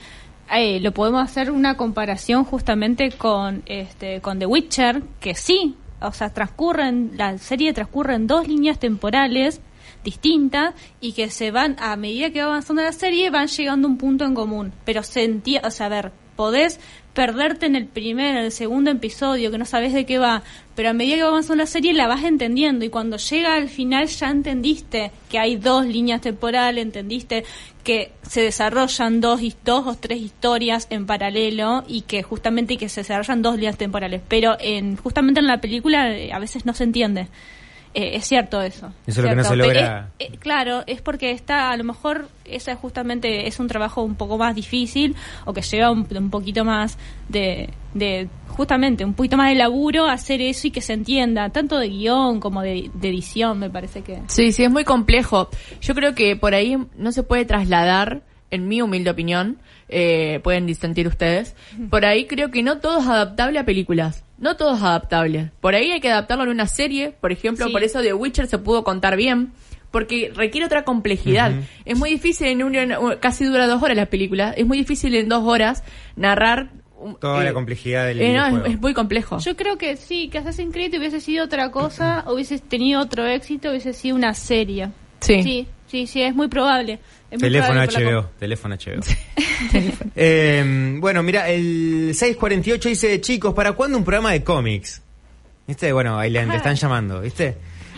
eh, 0.51 0.79
lo 0.79 0.93
podemos 0.93 1.23
hacer 1.23 1.51
una 1.51 1.77
comparación 1.77 2.43
justamente 2.43 3.11
con 3.11 3.63
este 3.65 4.21
con 4.21 4.39
The 4.39 4.45
Witcher, 4.45 5.03
que 5.19 5.35
sí, 5.35 5.75
o 6.01 6.11
sea, 6.11 6.29
transcurren, 6.29 7.11
la 7.15 7.37
serie 7.37 7.73
transcurre 7.73 8.15
en 8.15 8.27
dos 8.27 8.47
líneas 8.47 8.79
temporales 8.79 9.61
distintas 10.03 10.73
y 11.01 11.13
que 11.13 11.29
se 11.29 11.51
van, 11.51 11.75
a 11.79 11.95
medida 11.95 12.31
que 12.31 12.41
va 12.41 12.47
avanzando 12.47 12.81
la 12.81 12.93
serie, 12.93 13.29
van 13.29 13.47
llegando 13.47 13.87
a 13.87 13.91
un 13.91 13.97
punto 13.97 14.25
en 14.25 14.33
común. 14.33 14.73
Pero 14.85 15.03
se 15.03 15.23
entiende, 15.23 15.67
o 15.67 15.71
sea, 15.71 15.87
a 15.87 15.89
ver, 15.89 16.11
podés 16.39 16.79
perderte 17.13 17.65
en 17.65 17.75
el 17.75 17.85
primer, 17.85 18.37
en 18.37 18.45
el 18.45 18.53
segundo 18.53 18.89
episodio, 18.91 19.51
que 19.51 19.57
no 19.57 19.65
sabes 19.65 19.91
de 19.91 20.05
qué 20.05 20.19
va, 20.19 20.41
pero 20.73 20.91
a 20.91 20.93
medida 20.93 21.17
que 21.17 21.23
va 21.23 21.27
avanzando 21.31 21.63
la 21.63 21.67
serie 21.67 21.91
la 21.91 22.07
vas 22.07 22.23
entendiendo 22.23 22.85
y 22.85 22.89
cuando 22.89 23.17
llega 23.17 23.55
al 23.55 23.67
final 23.67 24.07
ya 24.07 24.29
entendiste 24.29 25.11
que 25.29 25.37
hay 25.37 25.57
dos 25.57 25.85
líneas 25.85 26.21
temporales, 26.21 26.81
entendiste 26.81 27.43
que 27.83 28.13
se 28.21 28.39
desarrollan 28.41 29.19
dos, 29.19 29.41
dos 29.65 29.85
o 29.85 29.95
tres 29.95 30.21
historias 30.21 30.87
en 30.89 31.05
paralelo 31.05 31.83
y 31.89 32.03
que 32.03 32.23
justamente 32.23 32.77
que 32.77 32.87
se 32.87 33.01
desarrollan 33.01 33.41
dos 33.41 33.55
líneas 33.55 33.77
temporales, 33.77 34.21
pero 34.25 34.55
en 34.61 34.95
justamente 34.95 35.41
en 35.41 35.47
la 35.47 35.59
película 35.59 36.15
eh, 36.15 36.31
a 36.31 36.39
veces 36.39 36.65
no 36.65 36.73
se 36.73 36.85
entiende. 36.85 37.27
Eh, 37.93 38.11
es 38.15 38.25
cierto 38.25 38.61
eso. 38.61 38.93
Eso 39.07 39.19
es 39.21 39.23
lo 39.23 39.29
que 39.29 39.35
no 39.35 39.43
se 39.43 39.55
logra. 39.55 40.09
eh, 40.19 40.29
eh, 40.31 40.37
claro, 40.37 40.83
es 40.85 41.01
porque 41.01 41.31
está, 41.31 41.71
a 41.71 41.77
lo 41.77 41.83
mejor, 41.83 42.27
esa 42.45 42.75
justamente 42.75 43.47
es 43.47 43.59
un 43.59 43.67
trabajo 43.67 44.03
un 44.03 44.15
poco 44.15 44.37
más 44.37 44.55
difícil 44.55 45.15
o 45.45 45.53
que 45.53 45.61
lleva 45.61 45.91
un, 45.91 46.07
un 46.15 46.29
poquito 46.29 46.63
más 46.63 46.97
de, 47.27 47.69
de, 47.93 48.29
justamente, 48.49 49.03
un 49.05 49.13
poquito 49.13 49.37
más 49.37 49.49
de 49.49 49.55
laburo 49.55 50.05
hacer 50.05 50.41
eso 50.41 50.67
y 50.67 50.71
que 50.71 50.81
se 50.81 50.93
entienda, 50.93 51.49
tanto 51.49 51.79
de 51.79 51.89
guion 51.89 52.39
como 52.39 52.61
de, 52.61 52.91
de 52.93 53.09
edición, 53.09 53.59
me 53.59 53.69
parece 53.69 54.01
que. 54.01 54.19
Sí, 54.27 54.51
sí, 54.51 54.63
es 54.63 54.71
muy 54.71 54.83
complejo. 54.83 55.49
Yo 55.81 55.95
creo 55.95 56.13
que 56.13 56.35
por 56.35 56.53
ahí 56.53 56.77
no 56.95 57.11
se 57.11 57.23
puede 57.23 57.45
trasladar, 57.45 58.21
en 58.51 58.67
mi 58.67 58.81
humilde 58.81 59.11
opinión, 59.11 59.57
eh, 59.89 60.39
pueden 60.43 60.65
disentir 60.65 61.07
ustedes, 61.07 61.55
por 61.89 62.05
ahí 62.05 62.25
creo 62.25 62.51
que 62.51 62.63
no 62.63 62.79
todo 62.79 62.99
es 62.99 63.07
adaptable 63.07 63.59
a 63.59 63.65
películas. 63.65 64.23
No 64.39 64.55
todo 64.55 64.75
es 64.75 64.81
adaptable. 64.81 65.51
Por 65.61 65.75
ahí 65.75 65.91
hay 65.91 65.99
que 65.99 66.09
adaptarlo 66.11 66.43
en 66.45 66.49
una 66.49 66.67
serie, 66.67 67.11
por 67.19 67.31
ejemplo, 67.31 67.65
Sí. 67.67 67.71
por 67.71 67.83
eso 67.83 68.01
The 68.01 68.13
Witcher 68.13 68.47
se 68.47 68.57
pudo 68.57 68.83
contar 68.83 69.17
bien, 69.17 69.51
porque 69.91 70.31
requiere 70.35 70.65
otra 70.65 70.83
complejidad. 70.83 71.51
Es 71.85 71.97
muy 71.97 72.09
difícil 72.11 72.47
en 72.47 72.63
un, 72.63 72.75
casi 73.19 73.43
dura 73.45 73.67
dos 73.67 73.81
horas 73.83 73.97
la 73.97 74.05
película, 74.05 74.51
es 74.55 74.65
muy 74.65 74.77
difícil 74.77 75.13
en 75.15 75.27
dos 75.29 75.43
horas 75.45 75.83
narrar... 76.15 76.69
un- 76.99 77.15
Toda 77.19 77.41
eh, 77.41 77.45
la 77.45 77.53
complejidad 77.53 78.05
del 78.05 78.21
eh, 78.21 78.33
no, 78.33 78.65
es- 78.65 78.73
es 78.73 78.79
muy 78.81 78.93
complejo. 78.93 79.39
Yo 79.39 79.55
creo 79.55 79.77
que 79.77 79.95
sí, 79.97 80.29
que 80.29 80.37
Assassin's 80.37 80.73
Creed 80.73 80.93
hubiese 80.97 81.19
sido 81.21 81.45
otra 81.45 81.71
cosa, 81.71 82.23
hubiese 82.31 82.59
tenido 82.59 83.01
otro 83.01 83.25
éxito, 83.25 83.69
hubiese 83.71 83.93
sido 83.93 84.15
una 84.15 84.33
serie. 84.33 84.89
Sí. 85.21 85.43
Sí, 85.43 85.67
sí, 85.89 86.07
sí, 86.07 86.21
es 86.21 86.33
muy 86.35 86.47
probable. 86.47 86.93
Es 87.31 87.39
muy 87.39 87.49
Teléfono 87.49 87.73
probable 87.73 87.93
por 87.93 88.03
la 88.03 88.11
HBO, 88.21 88.29
teléfono 88.39 88.75
HBO. 88.75 89.01
Eh, 90.15 90.95
bueno, 90.99 91.21
mira, 91.23 91.49
el 91.49 92.11
648 92.13 92.89
dice, 92.89 93.21
chicos, 93.21 93.53
¿para 93.53 93.73
cuándo 93.73 93.97
un 93.97 94.03
programa 94.03 94.31
de 94.31 94.43
cómics? 94.43 95.01
¿Viste? 95.67 95.91
Bueno, 95.91 96.17
Ailén, 96.17 96.45
te 96.45 96.49
Ajá. 96.51 96.57
están 96.57 96.75
llamando, 96.75 97.21
¿viste? 97.21 97.55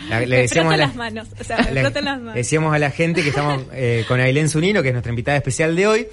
La- 0.08 0.20
le 0.20 0.38
decíamos 0.42 0.74
a 0.74 0.76
la- 0.76 0.86
las 0.86 0.96
manos, 0.96 1.28
o 1.40 1.44
sea, 1.44 1.58
me 1.58 1.72
le- 1.72 1.80
frotan 1.82 2.04
las 2.04 2.18
manos. 2.18 2.34
decíamos 2.34 2.74
a 2.74 2.78
la 2.78 2.90
gente 2.90 3.22
que 3.22 3.28
estamos 3.30 3.62
eh, 3.72 4.04
con 4.08 4.20
Ailén 4.20 4.48
Zunino, 4.48 4.82
que 4.82 4.88
es 4.88 4.94
nuestra 4.94 5.10
invitada 5.10 5.36
especial 5.36 5.74
de 5.76 5.86
hoy, 5.86 6.06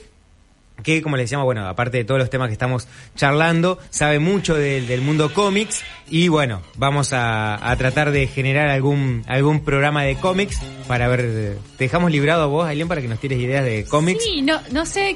que 0.84 1.02
como 1.02 1.16
le 1.18 1.24
decíamos, 1.24 1.46
bueno, 1.46 1.68
aparte 1.68 1.98
de 1.98 2.04
todos 2.04 2.20
los 2.20 2.30
temas 2.30 2.48
que 2.48 2.54
estamos 2.54 2.88
charlando, 3.16 3.80
sabe 3.90 4.20
mucho 4.20 4.56
del, 4.56 4.88
del 4.88 5.02
mundo 5.02 5.34
cómics 5.34 5.84
y 6.10 6.28
bueno, 6.28 6.62
vamos 6.78 7.14
a, 7.14 7.70
a 7.70 7.76
tratar 7.76 8.12
de 8.12 8.28
generar 8.28 8.70
algún 8.70 9.24
algún 9.28 9.64
programa 9.64 10.04
de 10.04 10.16
cómics 10.16 10.60
para 10.88 11.08
ver, 11.08 11.58
te 11.78 11.84
dejamos 11.84 12.12
librado 12.12 12.44
a 12.44 12.48
vos, 12.48 12.68
Ailén, 12.68 12.88
para 12.88 13.02
que 13.02 13.08
nos 13.08 13.20
tires 13.20 13.40
ideas 13.40 13.64
de 13.64 13.86
cómics. 13.86 14.24
Sí, 14.24 14.42
no, 14.42 14.60
no 14.72 14.86
sé 14.86 15.16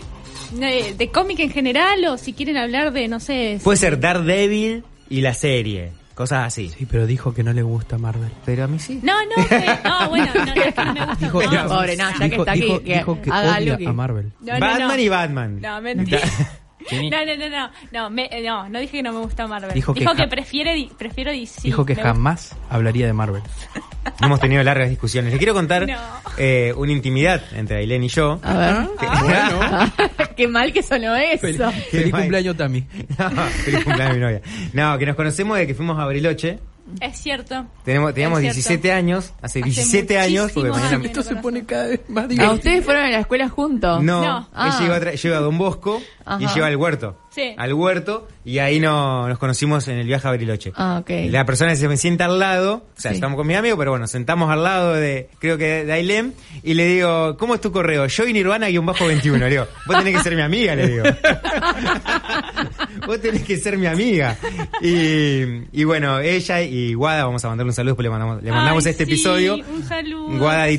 eh, 0.61 0.93
de 0.97 1.09
cómic 1.09 1.39
en 1.39 1.49
general 1.49 2.05
o 2.05 2.17
si 2.17 2.33
quieren 2.33 2.57
hablar 2.57 2.91
de, 2.93 3.07
no 3.07 3.19
sé... 3.19 3.59
Puede 3.63 3.77
ser 3.77 3.99
Daredevil 3.99 4.83
y 5.09 5.21
la 5.21 5.33
serie, 5.33 5.91
cosas 6.15 6.47
así. 6.47 6.69
Sí, 6.69 6.85
pero 6.85 7.05
dijo 7.05 7.33
que 7.33 7.43
no 7.43 7.53
le 7.53 7.61
gusta 7.63 7.97
Marvel. 7.97 8.29
Pero 8.45 8.63
a 8.65 8.67
mí 8.67 8.79
sí. 8.79 8.99
No, 9.03 9.13
no, 9.25 9.43
eh, 9.49 9.79
no, 9.83 10.09
bueno, 10.09 10.27
no, 10.35 10.45
no, 10.45 10.53
es 10.53 10.73
que 10.73 10.85
no 10.85 10.93
me 10.93 11.05
gusta 11.05 11.15
Dijo, 11.25 11.39
dijo- 11.41 11.67
Pobre, 11.67 11.97
no, 11.97 12.09
ya 12.11 12.17
que 12.17 12.29
dijo- 12.29 12.41
está 12.43 12.51
aquí, 12.51 12.61
dijo- 12.61 12.83
que 12.83 12.93
dijo 12.95 13.21
que 13.21 13.31
haga 13.31 13.57
odia 13.57 13.77
que- 13.77 13.87
a 13.87 13.93
Marvel. 13.93 14.31
No, 14.41 14.53
no, 14.53 14.59
Batman 14.59 14.87
no. 14.87 14.99
y 14.99 15.09
Batman. 15.09 15.61
No, 15.61 15.81
mentira. 15.81 16.21
No, 16.91 17.25
no, 17.25 17.35
no, 17.37 17.49
no, 17.49 17.69
no, 17.93 18.09
me- 18.09 18.27
eh, 18.29 18.43
no, 18.45 18.67
no 18.67 18.79
dije 18.79 18.97
que 18.97 19.03
no 19.03 19.13
me 19.13 19.19
gusta 19.19 19.47
Marvel. 19.47 19.71
Dijo 19.73 19.93
Dijo, 19.93 20.11
que 20.11 20.17
que, 20.17 20.23
ja- 20.23 20.29
prefiere, 20.29 20.73
di- 20.75 20.91
prefiero 20.97 21.31
DC. 21.31 21.61
dijo 21.63 21.85
que 21.85 21.93
Me 21.95 22.01
gusta- 22.01 22.13
jamás 22.13 22.55
hablaría 22.69 23.05
de 23.07 23.13
Marvel. 23.13 23.41
Hemos 24.21 24.39
tenido 24.41 24.61
largas 24.63 24.89
discusiones. 24.89 25.31
Le 25.31 25.37
quiero 25.37 25.53
contar 25.53 25.87
No. 25.87 25.97
eh, 26.37 26.73
una 26.75 26.91
intimidad 26.91 27.41
entre 27.53 27.77
Ailén 27.77 28.03
y 28.03 28.09
yo. 28.09 28.39
A 28.43 28.53
ver. 28.57 28.87
Que- 28.99 30.35
Qué 30.35 30.47
mal 30.47 30.73
que 30.73 30.83
sonó 30.83 31.15
eso. 31.15 31.39
Feliz, 31.41 31.61
feliz 31.89 32.11
cumpleaños, 32.13 32.57
Tami. 32.57 32.83
No, 33.17 33.29
feliz 33.29 33.83
cumpleaños 33.83 34.15
mi 34.15 34.21
novia. 34.21 34.41
No, 34.73 34.97
que 34.97 35.05
nos 35.05 35.15
conocemos 35.15 35.57
de 35.57 35.67
que 35.67 35.75
fuimos 35.75 35.97
a 35.99 36.05
Bariloche. 36.05 36.59
Es 36.99 37.17
cierto. 37.17 37.65
Tenemos, 37.85 38.13
teníamos 38.13 38.39
Es 38.39 38.43
cierto. 38.53 38.55
17 38.55 38.91
años, 38.91 39.33
hace 39.41 39.59
Hace 39.59 39.63
17 39.63 40.19
años. 40.19 40.51
Porque 40.51 40.69
mañana- 40.69 40.89
años. 40.89 41.05
Esto 41.05 41.23
se 41.23 41.35
pone 41.37 41.65
cada 41.65 41.87
vez 41.87 42.01
más 42.09 42.25
¿A 42.25 42.27
divertido. 42.27 42.53
ustedes 42.55 42.85
fueron 42.85 43.03
a 43.05 43.09
la 43.09 43.19
escuela 43.19 43.49
juntos? 43.49 44.03
No, 44.03 44.21
No. 44.21 44.37
él 44.39 44.45
Ah. 44.53 44.77
llegó 44.81 44.93
a, 44.93 44.99
tra- 44.99 45.15
yo 45.15 45.29
iba 45.29 45.37
a 45.37 45.41
Don 45.41 45.57
Bosco 45.57 46.01
y 46.01 46.03
Ajá. 46.25 46.53
lleva 46.53 46.67
al 46.67 46.75
huerto. 46.75 47.17
Sí. 47.33 47.55
Al 47.57 47.73
huerto 47.73 48.27
y 48.45 48.59
ahí 48.59 48.79
no, 48.79 49.27
nos 49.27 49.39
conocimos 49.39 49.87
en 49.87 49.97
el 49.97 50.05
viaje 50.05 50.27
a 50.27 50.31
Bariloche. 50.31 50.71
Ah, 50.75 50.99
ok. 51.01 51.09
La 51.31 51.45
persona 51.45 51.71
que 51.71 51.77
se 51.77 51.87
me 51.87 51.97
sienta 51.97 52.25
al 52.25 52.37
lado, 52.39 52.85
o 52.95 52.99
sea, 53.01 53.11
Sí. 53.11 53.15
estamos 53.15 53.37
con 53.37 53.47
mi 53.47 53.55
amigo, 53.55 53.75
pero 53.77 53.91
bueno, 53.91 54.05
sentamos 54.07 54.51
al 54.51 54.63
lado 54.63 54.93
de, 54.93 55.29
creo 55.39 55.57
que 55.57 55.85
de 55.85 55.91
Ailem, 55.93 56.33
y 56.61 56.73
le 56.75 56.85
digo, 56.85 57.35
¿cómo 57.37 57.55
es 57.55 57.61
tu 57.61 57.71
correo? 57.71 58.05
Yo 58.05 58.27
y 58.27 58.33
Nirvana-21. 58.33 59.37
Le 59.39 59.49
digo, 59.49 59.67
vos 59.87 59.97
tenés 59.97 60.17
que 60.17 60.23
ser 60.23 60.35
mi 60.35 60.41
amiga, 60.41 60.75
le 60.75 60.87
digo. 60.87 61.03
vos 63.07 63.19
tenés 63.21 63.43
que 63.43 63.57
ser 63.57 63.77
mi 63.77 63.87
amiga. 63.87 64.37
Y, 64.81 65.43
y 65.71 65.83
bueno, 65.83 66.19
ella 66.19 66.61
y 66.61 66.93
Guada, 66.93 67.25
vamos 67.25 67.43
a 67.45 67.49
mandarle 67.49 67.69
un 67.71 67.75
saludo, 67.75 67.91
después 67.93 68.03
le 68.03 68.09
mandamos, 68.09 68.43
le 68.43 68.51
mandamos 68.51 68.85
Ay, 68.85 68.91
este 68.91 69.05
sí, 69.05 69.11
episodio. 69.11 69.55
Un 69.55 69.83
saludo. 69.83 70.37
Guada 70.37 70.63
Hace 70.63 70.73
y 70.73 70.77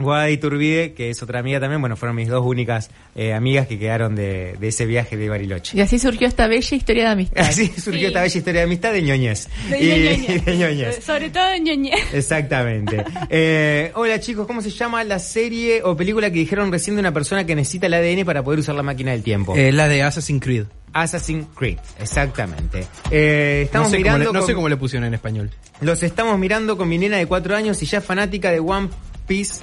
Guada 0.00 0.30
Iturbide, 0.30 0.92
que 0.94 1.10
es 1.10 1.22
otra 1.22 1.40
amiga 1.40 1.60
también, 1.60 1.80
bueno, 1.80 1.96
fueron 1.96 2.16
mis 2.16 2.28
dos 2.28 2.44
únicas 2.44 2.90
eh, 3.14 3.32
amigas 3.34 3.66
que 3.66 3.78
quedaron 3.78 4.14
de, 4.16 4.56
de 4.58 4.68
ese 4.68 4.86
viaje 4.86 5.16
de 5.16 5.28
Bariloche. 5.28 5.76
Y 5.76 5.80
así 5.80 5.98
surgió 5.98 6.26
esta 6.26 6.46
bella 6.48 6.76
historia 6.76 7.04
de 7.04 7.10
amistad. 7.10 7.44
Así 7.44 7.66
surgió 7.68 8.00
Sí. 8.00 8.06
esta 8.06 8.22
bella 8.22 8.38
historia 8.38 8.60
de 8.60 8.64
amistad 8.66 8.92
de 8.92 9.02
ñoñez. 9.02 9.48
De 9.68 9.78
Y- 9.78 9.88
ñoñez. 9.88 10.44
de 10.44 10.56
ñoñez. 10.56 11.04
Sobre 11.04 11.30
todo 11.30 11.48
de 11.50 11.60
ñoñez. 11.60 12.14
Exactamente. 12.14 13.04
Eh, 13.28 13.92
hola 13.94 14.18
chicos, 14.20 14.46
¿cómo 14.46 14.62
se 14.62 14.70
llama 14.70 15.04
la 15.04 15.18
serie 15.18 15.82
o 15.82 15.96
película 15.96 16.30
que 16.30 16.38
dijeron 16.38 16.72
recién 16.72 16.96
de 16.96 17.00
una 17.00 17.12
persona 17.12 17.44
que 17.44 17.54
necesita 17.54 17.86
el 17.86 17.94
ADN 17.94 18.24
para 18.24 18.42
poder 18.42 18.60
usar 18.60 18.74
la 18.74 18.82
máquina 18.82 19.12
del 19.12 19.22
tiempo? 19.22 19.54
Eh, 19.56 19.72
la 19.72 19.88
de 19.88 20.02
Assassin's 20.02 20.42
Creed. 20.42 20.64
Assassin's 20.92 21.46
Creed, 21.54 21.78
exactamente. 22.00 22.84
Eh, 23.10 23.60
No 23.60 23.64
estamos 23.66 23.90
sé, 23.90 23.96
cómo 23.98 24.04
le, 24.12 24.18
mirando 24.18 24.32
no 24.40 24.46
sé 24.46 24.54
cómo 24.54 24.68
le 24.68 24.76
pusieron 24.76 25.06
en 25.06 25.14
español. 25.14 25.50
los 25.80 26.02
estamos 26.02 26.36
mirando 26.38 26.76
con 26.76 26.88
mi 26.88 26.98
nena 26.98 27.16
de 27.18 27.26
cuatro 27.26 27.54
años 27.54 27.80
y 27.82 27.86
ya 27.86 27.98
es 27.98 28.04
fanática 28.04 28.50
de 28.50 28.58
One 28.60 28.88
Piece, 29.26 29.62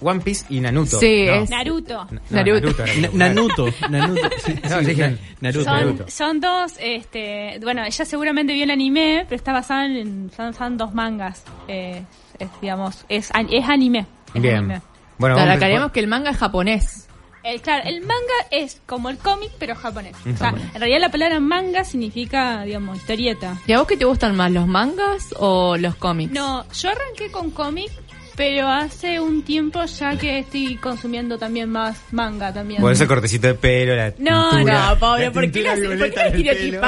One 0.00 0.20
Piece 0.20 0.44
y 0.50 0.60
Naruto. 0.60 0.98
Sí, 1.00 1.24
No. 1.26 1.34
es- 1.34 1.50
Naruto. 1.50 2.06
No, 2.10 2.20
Naruto. 2.30 2.84
era 2.84 2.94
Na- 3.00 3.06
como- 3.08 3.18
Nanuto. 3.18 3.66
Nanuto. 3.90 4.28
Sí, 4.44 4.52
No, 4.54 4.68
sí, 4.68 4.68
yo 4.68 4.80
dije 4.80 5.10
Na- 5.10 5.18
Naruto. 5.40 5.64
Son, 5.64 5.74
Naruto. 5.74 6.04
son 6.08 6.40
dos, 6.40 6.72
este, 6.80 7.58
bueno, 7.62 7.84
ella 7.84 8.04
seguramente 8.04 8.52
vio 8.52 8.64
el 8.64 8.70
anime, 8.70 9.24
pero 9.28 9.36
está 9.36 9.52
basada 9.52 9.86
en, 9.86 10.30
son, 10.36 10.52
son 10.54 10.76
dos 10.76 10.94
mangas. 10.94 11.44
Eh, 11.68 12.02
es, 12.38 12.48
digamos, 12.60 13.04
es, 13.08 13.30
es 13.50 13.64
anime. 13.68 14.06
es 14.34 14.42
Bien. 14.42 14.56
anime. 14.56 14.82
Bueno, 15.18 15.36
aclaremos 15.38 15.92
que 15.92 16.00
el 16.00 16.08
manga 16.08 16.30
es 16.30 16.36
japonés. 16.36 17.02
El, 17.42 17.60
claro, 17.62 17.84
el 17.88 18.00
manga 18.00 18.34
es 18.50 18.82
como 18.86 19.08
el 19.08 19.18
cómic, 19.18 19.52
pero 19.58 19.76
japonés. 19.76 20.16
En 20.26 20.34
O 20.34 20.36
sea, 20.36 20.48
en 20.48 20.80
realidad 20.80 20.98
la 21.00 21.10
palabra 21.10 21.38
manga 21.38 21.84
significa, 21.84 22.64
digamos, 22.64 22.96
historieta. 22.98 23.56
¿Y 23.68 23.72
a 23.72 23.78
vos 23.78 23.86
qué 23.86 23.96
te 23.96 24.04
gustan 24.04 24.34
más, 24.36 24.50
los 24.50 24.66
mangas 24.66 25.32
o 25.38 25.76
los 25.76 25.94
cómics? 25.94 26.32
No, 26.32 26.68
yo 26.72 26.90
arranqué 26.90 27.30
con 27.30 27.52
cómic, 27.52 27.92
pero 28.36 28.68
hace 28.68 29.18
un 29.18 29.42
tiempo 29.42 29.84
ya 29.86 30.16
que 30.18 30.40
estoy 30.40 30.76
consumiendo 30.76 31.38
también 31.38 31.70
más 31.70 31.98
manga 32.12 32.52
también. 32.52 32.80
Por 32.82 32.92
ese 32.92 33.06
cortecito 33.06 33.46
de 33.46 33.54
pelo, 33.54 33.96
la 33.96 34.12
No, 34.18 34.50
tintura, 34.50 34.90
no, 34.90 34.98
pobre, 34.98 35.24
la 35.26 35.32
¿por 35.32 35.50
qué 35.50 35.62
la- 35.62 35.74
pelo. 35.74 35.88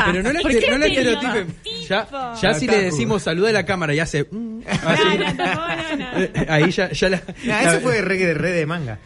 Pero 0.07 0.23
no 0.23 0.33
la, 0.33 0.41
¿Por 0.41 0.51
estere- 0.53 0.61
qué 0.73 0.79
no 0.79 0.85
estereotipen. 0.85 1.55
Ya, 1.89 2.07
ya 2.41 2.55
si 2.55 2.67
le 2.67 2.83
decimos 2.83 3.23
saluda 3.23 3.49
a 3.49 3.53
la 3.53 3.65
cámara 3.65 3.95
y 3.95 4.01
hace. 4.01 4.25
mm, 4.31 4.59
No, 4.61 4.65
así. 4.89 5.03
no, 5.19 5.35
no, 5.35 5.97
no, 5.97 5.97
no. 5.97 6.19
Eh, 6.23 6.47
Ahí 6.49 6.71
ya, 6.71 6.91
ya 6.93 7.09
la. 7.09 7.23
Ah, 7.51 7.63
eso 7.65 7.81
fue 7.81 7.95
de 7.95 8.03
reggae 8.03 8.27
de 8.27 8.35
red 8.35 8.55
de 8.55 8.67
manga. 8.67 8.99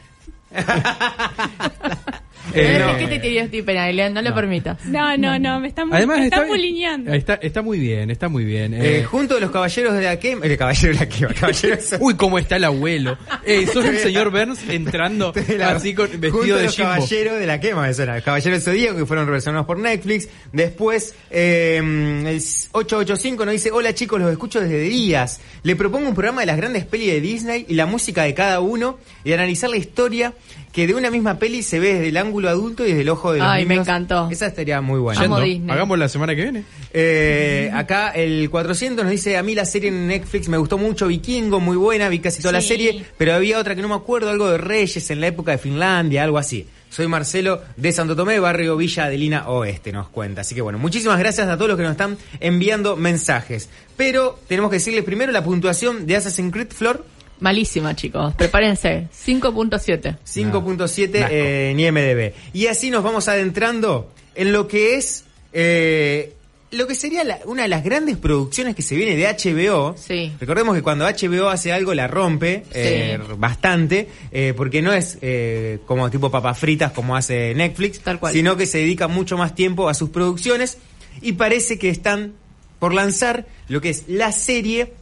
Eh, 2.55 2.77
no, 2.81 2.93
no. 2.93 2.99
¿Qué 2.99 3.07
te 3.07 3.15
estereotipen, 3.17 3.77
Ailén? 3.79 4.13
No, 4.15 4.21
lo 4.23 4.35
permitas. 4.35 4.85
No, 4.85 5.17
no, 5.17 5.39
no, 5.39 5.61
me 5.61 5.69
están, 5.69 5.93
Además, 5.93 6.19
me 6.19 6.25
está, 6.25 6.45
bulineando. 6.45 7.13
está, 7.13 7.35
está 7.35 7.63
muy 7.63 7.79
bien, 7.79 8.11
está 8.11 8.29
muy 8.29 8.45
bien. 8.45 8.75
Eh, 8.75 8.99
Eh, 8.99 9.05
junto 9.05 9.37
a 9.37 9.41
los 9.41 9.51
caballeros 9.51 9.95
de 9.95 10.03
la 10.03 10.19
quema. 10.19 10.45
El 10.45 10.57
caballero 10.59 10.93
de 10.93 10.99
la 11.01 11.09
quema. 11.09 11.33
Caballeros 11.41 11.95
uy, 12.01 12.15
cómo 12.15 12.39
está 12.39 12.57
el 12.57 12.65
abuelo. 12.65 13.17
Eh, 13.45 13.67
sos 13.73 13.85
el 13.85 13.99
señor 13.99 14.31
Burns 14.31 14.61
entrando 14.69 15.33
así 15.65 15.95
con 15.95 16.09
vestido 16.21 16.57
de 16.59 16.65
los 16.65 16.75
Jimbo. 16.77 16.91
caballeros 16.91 17.39
de 17.39 17.47
la 17.47 17.61
quema, 17.61 17.83
me 17.83 17.95
suena. 17.95 18.21
Caballeros 18.21 18.65
del 18.65 18.75
Zodíaco 18.75 18.99
que 18.99 19.07
fueron 19.07 19.27
reversionados 19.27 19.67
por 19.67 19.79
Netflix. 19.79 20.29
Después, 20.53 21.15
eh, 21.31 21.77
el 21.79 22.41
885 22.73 23.45
nos 23.45 23.53
dice, 23.53 23.71
hola 23.71 23.95
chicos, 23.95 24.21
los 24.21 24.31
escucho 24.31 24.61
desde 24.61 24.81
días. 24.81 25.41
Le 25.63 25.77
propongo 25.77 26.09
un 26.09 26.15
programa 26.15 26.41
de 26.43 26.47
las 26.47 26.57
grandes 26.57 26.85
pelis 26.87 27.09
de 27.13 27.21
Disney 27.21 27.67
y 27.69 27.75
la 27.75 27.87
música 27.87 28.25
de 28.25 28.35
cada 28.35 28.61
uno 28.61 28.99
y 29.25 29.33
analizar 29.33 29.71
la 29.71 29.77
historia 29.77 30.33
que 30.73 30.87
de 30.87 30.95
una 30.95 31.11
misma 31.11 31.39
peli 31.39 31.63
se 31.63 31.79
ve 31.79 31.95
desde 31.95 32.09
el 32.09 32.17
ángulo 32.17 32.49
adulto 32.49 32.85
y 32.85 32.89
desde 32.89 33.03
el 33.03 33.09
ojo 33.11 33.33
de 33.33 33.41
los 33.41 33.49
Ay, 33.49 33.67
me 33.67 33.75
encantó. 33.75 34.29
Esa 34.31 34.47
estaría 34.47 34.81
muy 34.81 34.99
buena. 34.99 35.21
Amo. 35.21 35.39
Disney. 35.39 35.71
Hagamos 35.71 35.99
la 35.99 36.09
semana 36.09 36.35
que 36.35 36.43
viene. 36.43 36.65
Eh, 36.93 37.71
acá 37.73 38.11
el 38.11 38.49
400 38.51 39.05
nos 39.05 39.11
dice, 39.11 39.37
a 39.37 39.43
mí 39.43 39.55
la 39.55 39.67
serie 39.67 39.91
en 39.91 40.07
Netflix 40.07 40.49
me 40.49 40.57
gustó 40.57 40.79
mucho, 40.79 41.07
Vikingo, 41.09 41.61
muy 41.61 41.77
buena, 41.77 42.09
vi 42.09 42.21
casi 42.21 42.41
toda 42.41 42.53
la 42.53 42.63
serie, 42.63 43.05
pero 43.19 43.35
había 43.35 43.59
otra 43.59 43.75
que 43.75 43.83
no 43.83 43.89
me 43.89 43.95
acuerdo, 43.95 44.31
algo 44.31 44.51
de 44.51 44.59
Reyes 44.59 45.11
en 45.11 45.21
la 45.21 45.27
época 45.27 45.53
de 45.53 45.59
Finlandia, 45.59 46.25
algo 46.25 46.39
así. 46.39 46.67
Soy 46.93 47.09
Marcelo 47.09 47.63
de 47.79 47.91
Santo 47.91 48.15
Tomé, 48.15 48.39
barrio 48.39 48.77
Villa 48.77 49.07
Adelina 49.07 49.49
Oeste, 49.49 49.93
nos 49.93 50.11
cuenta. 50.11 50.43
Así 50.43 50.55
que 50.55 50.61
bueno, 50.61 50.79
muchísimas 50.79 51.19
gracias 51.19 51.49
a 51.49 51.57
todos 51.57 51.69
los 51.71 51.79
que 51.79 51.85
nos 51.85 51.93
están 51.93 52.19
enviando 52.39 52.97
mensajes. 52.97 53.71
Pero 53.97 54.39
tenemos 54.47 54.71
que 54.71 54.77
decirles 54.77 55.03
primero 55.03 55.33
la 55.33 55.43
puntuación 55.43 56.07
de 56.07 56.17
Assassin's 56.17 56.53
Creed 56.53 56.69
Flor, 56.69 57.07
Malísima, 57.43 57.95
chicos. 57.95 58.35
Prepárense. 58.35 59.09
5.7. 59.13 60.17
5.7 60.25 61.21
Nasco. 61.21 61.35
eh, 61.35 61.71
en 61.73 61.81
IMDB. 61.81 62.33
Y 62.55 62.69
así 62.69 62.89
nos 62.91 63.03
vamos 63.05 63.29
adentrando 63.29 64.11
en 64.35 64.53
lo 64.53 64.67
que 64.69 64.97
es 64.97 65.25
eh, 65.53 66.33
lo 66.71 66.87
que 66.87 66.95
sería 66.95 67.23
la- 67.25 67.41
una 67.45 67.65
de 67.65 67.69
las 67.69 67.85
grandes 67.85 68.17
producciones 68.17 68.75
que 68.75 68.81
se 68.81 68.95
viene 68.97 69.15
de 69.17 69.27
HBO. 69.27 69.95
Sí. 69.99 70.33
Recordemos 70.41 70.75
que 70.75 70.81
cuando 70.83 71.05
HBO 71.05 71.51
hace 71.51 71.71
algo 71.73 71.93
la 71.93 72.07
rompe 72.09 72.63
Sí. 72.71 72.71
eh, 72.75 73.19
bastante, 73.37 74.09
eh, 74.31 74.55
porque 74.57 74.81
no 74.81 74.93
es 74.95 75.19
eh, 75.21 75.81
como 75.85 76.09
tipo 76.11 76.31
papas 76.31 76.59
fritas 76.59 76.93
como 76.93 77.15
hace 77.15 77.55
Netflix, 77.55 78.01
Tal 78.01 78.19
cual. 78.19 78.33
sino 78.33 78.57
que 78.57 78.65
se 78.65 78.79
dedica 78.79 79.07
mucho 79.09 79.37
más 79.37 79.55
tiempo 79.55 79.91
a 79.91 79.95
sus 79.95 80.09
producciones 80.09 80.79
y 81.21 81.33
parece 81.33 81.79
que 81.79 81.91
están 81.91 82.33
por 82.79 82.95
lanzar 82.95 83.47
lo 83.69 83.83
que 83.83 83.91
es 83.91 84.05
la 84.09 84.33
serie 84.33 84.95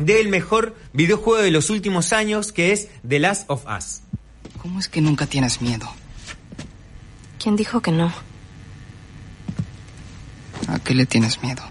del 0.00 0.28
mejor 0.28 0.76
videojuego 0.92 1.42
de 1.42 1.50
los 1.50 1.70
últimos 1.70 2.12
años, 2.12 2.52
que 2.52 2.72
es 2.72 2.88
The 3.06 3.18
Last 3.18 3.44
of 3.48 3.64
Us. 3.66 4.00
¿Cómo 4.60 4.78
es 4.78 4.88
que 4.88 5.00
nunca 5.00 5.26
tienes 5.26 5.60
miedo? 5.60 5.90
¿Quién 7.42 7.56
dijo 7.56 7.80
que 7.80 7.92
no? 7.92 8.12
¿A 10.68 10.78
qué 10.80 10.94
le 10.94 11.06
tienes 11.06 11.42
miedo? 11.42 11.62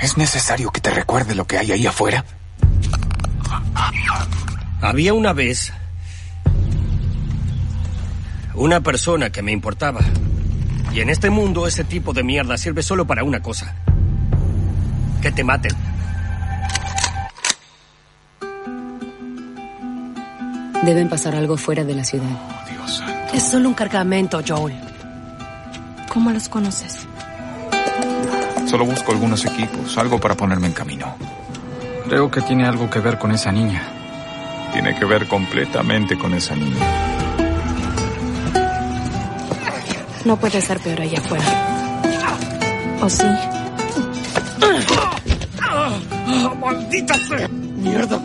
¿Es 0.00 0.16
necesario 0.16 0.70
que 0.72 0.80
te 0.80 0.90
recuerde 0.90 1.36
lo 1.36 1.46
que 1.46 1.58
hay 1.58 1.70
ahí 1.70 1.86
afuera? 1.86 2.24
Había 4.80 5.14
una 5.14 5.32
vez 5.32 5.72
una 8.54 8.80
persona 8.80 9.30
que 9.30 9.42
me 9.42 9.52
importaba. 9.52 10.00
Y 10.94 11.00
en 11.00 11.08
este 11.08 11.30
mundo 11.30 11.66
ese 11.66 11.84
tipo 11.84 12.12
de 12.12 12.22
mierda 12.22 12.58
sirve 12.58 12.82
solo 12.82 13.06
para 13.06 13.24
una 13.24 13.40
cosa. 13.40 13.74
Que 15.22 15.32
te 15.32 15.42
maten. 15.42 15.72
Deben 20.84 21.08
pasar 21.08 21.34
algo 21.34 21.56
fuera 21.56 21.84
de 21.84 21.94
la 21.94 22.04
ciudad. 22.04 22.26
Es 23.32 23.44
solo 23.44 23.68
un 23.68 23.74
cargamento, 23.74 24.42
Joel. 24.46 24.76
¿Cómo 26.12 26.30
los 26.30 26.48
conoces? 26.48 27.06
Solo 28.68 28.84
busco 28.84 29.12
algunos 29.12 29.44
equipos, 29.46 29.96
algo 29.96 30.18
para 30.20 30.34
ponerme 30.34 30.66
en 30.66 30.72
camino. 30.74 31.16
Creo 32.06 32.30
que 32.30 32.42
tiene 32.42 32.66
algo 32.66 32.90
que 32.90 32.98
ver 32.98 33.18
con 33.18 33.32
esa 33.32 33.50
niña. 33.50 33.82
Tiene 34.72 34.94
que 34.98 35.04
ver 35.06 35.26
completamente 35.26 36.18
con 36.18 36.34
esa 36.34 36.54
niña. 36.54 37.11
No 40.24 40.36
puede 40.38 40.60
ser 40.60 40.78
peor 40.80 41.00
allá 41.00 41.18
afuera. 41.18 41.44
¿O 43.00 43.08
sí? 43.08 43.24
¡Maldita 46.60 47.14
sea! 47.14 47.48
¡Mierda! 47.48 48.20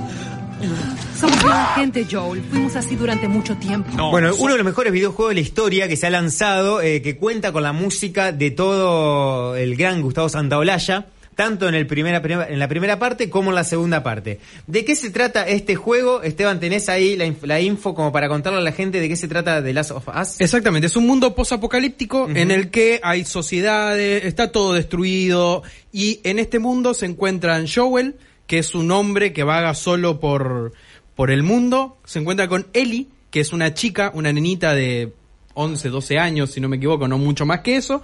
Somos 1.19 1.41
buena 1.41 1.65
gente, 1.75 2.05
Joel. 2.09 2.43
Fuimos 2.43 2.75
así 2.75 2.95
durante 2.95 3.27
mucho 3.27 3.55
tiempo. 3.57 3.89
bueno, 4.11 4.31
uno 4.37 4.51
de 4.51 4.57
los 4.57 4.65
mejores 4.65 4.93
videojuegos 4.93 5.31
de 5.31 5.35
la 5.35 5.41
historia 5.41 5.87
que 5.87 5.97
se 5.97 6.05
ha 6.05 6.11
lanzado, 6.11 6.81
eh, 6.81 7.01
que 7.01 7.17
cuenta 7.17 7.51
con 7.51 7.63
la 7.63 7.73
música 7.73 8.31
de 8.31 8.51
todo 8.51 9.55
el 9.55 9.75
gran 9.75 10.03
Gustavo 10.03 10.29
Santaolalla, 10.29 11.07
tanto 11.37 11.69
en, 11.69 11.75
el 11.75 11.85
primera, 11.85 12.19
en 12.49 12.57
la 12.57 12.67
primera 12.67 12.97
parte 12.97 13.29
como 13.29 13.51
en 13.51 13.55
la 13.55 13.63
segunda 13.63 14.01
parte. 14.01 14.39
¿De 14.65 14.83
qué 14.83 14.95
se 14.95 15.11
trata 15.11 15.47
este 15.47 15.75
juego? 15.75 16.23
Esteban, 16.23 16.59
¿tenés 16.59 16.89
ahí 16.89 17.15
la, 17.15 17.27
inf- 17.27 17.43
la 17.45 17.61
info 17.61 17.93
como 17.93 18.11
para 18.11 18.27
contarle 18.27 18.57
a 18.57 18.61
la 18.63 18.71
gente 18.71 18.99
de 18.99 19.07
qué 19.07 19.15
se 19.15 19.27
trata 19.27 19.61
de 19.61 19.71
Last 19.71 19.91
of 19.91 20.07
Us? 20.09 20.41
Exactamente, 20.41 20.87
es 20.87 20.95
un 20.95 21.05
mundo 21.05 21.35
posapocalíptico 21.35 22.27
en 22.27 22.49
el 22.49 22.71
que 22.71 22.99
hay 23.03 23.23
sociedades, 23.23 24.25
está 24.25 24.51
todo 24.51 24.73
destruido 24.73 25.61
y 25.93 26.19
en 26.23 26.39
este 26.39 26.57
mundo 26.57 26.95
se 26.95 27.05
encuentran 27.05 27.67
Joel, 27.67 28.15
que 28.47 28.57
es 28.57 28.73
un 28.73 28.89
hombre 28.91 29.31
que 29.31 29.43
vaga 29.43 29.75
solo 29.75 30.19
por, 30.19 30.73
por 31.15 31.29
el 31.29 31.43
mundo, 31.43 31.99
se 32.03 32.17
encuentra 32.17 32.47
con 32.47 32.65
Ellie, 32.73 33.09
que 33.29 33.41
es 33.41 33.53
una 33.53 33.75
chica, 33.75 34.09
una 34.15 34.33
nenita 34.33 34.73
de 34.73 35.13
11, 35.53 35.89
12 35.89 36.17
años, 36.17 36.51
si 36.51 36.61
no 36.61 36.67
me 36.67 36.77
equivoco, 36.77 37.07
no 37.07 37.17
mucho 37.19 37.45
más 37.45 37.59
que 37.61 37.75
eso, 37.75 38.01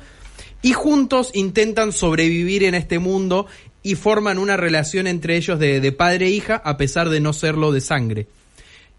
y 0.63 0.73
juntos 0.73 1.29
intentan 1.35 1.91
sobrevivir 1.91 2.63
en 2.63 2.73
este 2.73 2.97
mundo 2.97 3.45
y 3.83 3.93
forman 3.93 4.39
una 4.39 4.57
relación 4.57 5.05
entre 5.05 5.35
ellos 5.35 5.59
de, 5.59 5.79
de 5.79 5.91
padre 5.91 6.27
e 6.27 6.29
hija 6.31 6.61
a 6.65 6.77
pesar 6.77 7.09
de 7.09 7.19
no 7.19 7.33
serlo 7.33 7.71
de 7.71 7.81
sangre. 7.81 8.27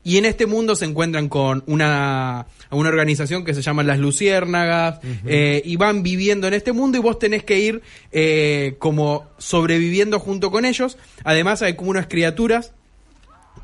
Y 0.06 0.18
en 0.18 0.26
este 0.26 0.44
mundo 0.44 0.76
se 0.76 0.84
encuentran 0.84 1.30
con 1.30 1.64
una, 1.66 2.46
una 2.70 2.88
organización 2.90 3.42
que 3.42 3.54
se 3.54 3.62
llama 3.62 3.82
Las 3.82 3.98
Luciérnagas 3.98 5.00
eh, 5.24 5.62
y 5.64 5.76
van 5.76 6.02
viviendo 6.02 6.46
en 6.46 6.52
este 6.52 6.72
mundo 6.72 6.98
y 6.98 7.00
vos 7.00 7.18
tenés 7.18 7.42
que 7.42 7.58
ir 7.58 7.80
eh, 8.12 8.76
como 8.78 9.26
sobreviviendo 9.38 10.20
junto 10.20 10.50
con 10.50 10.66
ellos. 10.66 10.98
Además 11.24 11.62
hay 11.62 11.74
como 11.74 11.88
unas 11.88 12.06
criaturas 12.06 12.72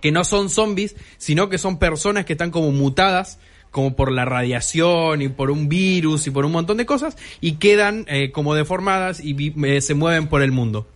que 0.00 0.12
no 0.12 0.24
son 0.24 0.48
zombies, 0.48 0.96
sino 1.18 1.50
que 1.50 1.58
son 1.58 1.78
personas 1.78 2.24
que 2.24 2.32
están 2.32 2.50
como 2.50 2.72
mutadas 2.72 3.38
como 3.70 3.94
por 3.94 4.10
la 4.12 4.24
radiación 4.24 5.22
y 5.22 5.28
por 5.28 5.50
un 5.50 5.68
virus 5.68 6.26
y 6.26 6.30
por 6.30 6.44
un 6.44 6.52
montón 6.52 6.76
de 6.76 6.86
cosas 6.86 7.16
y 7.40 7.52
quedan 7.52 8.04
eh, 8.08 8.30
como 8.32 8.54
deformadas 8.54 9.20
y 9.22 9.52
eh, 9.64 9.80
se 9.80 9.94
mueven 9.94 10.26
por 10.26 10.42
el 10.42 10.50
mundo. 10.52 10.88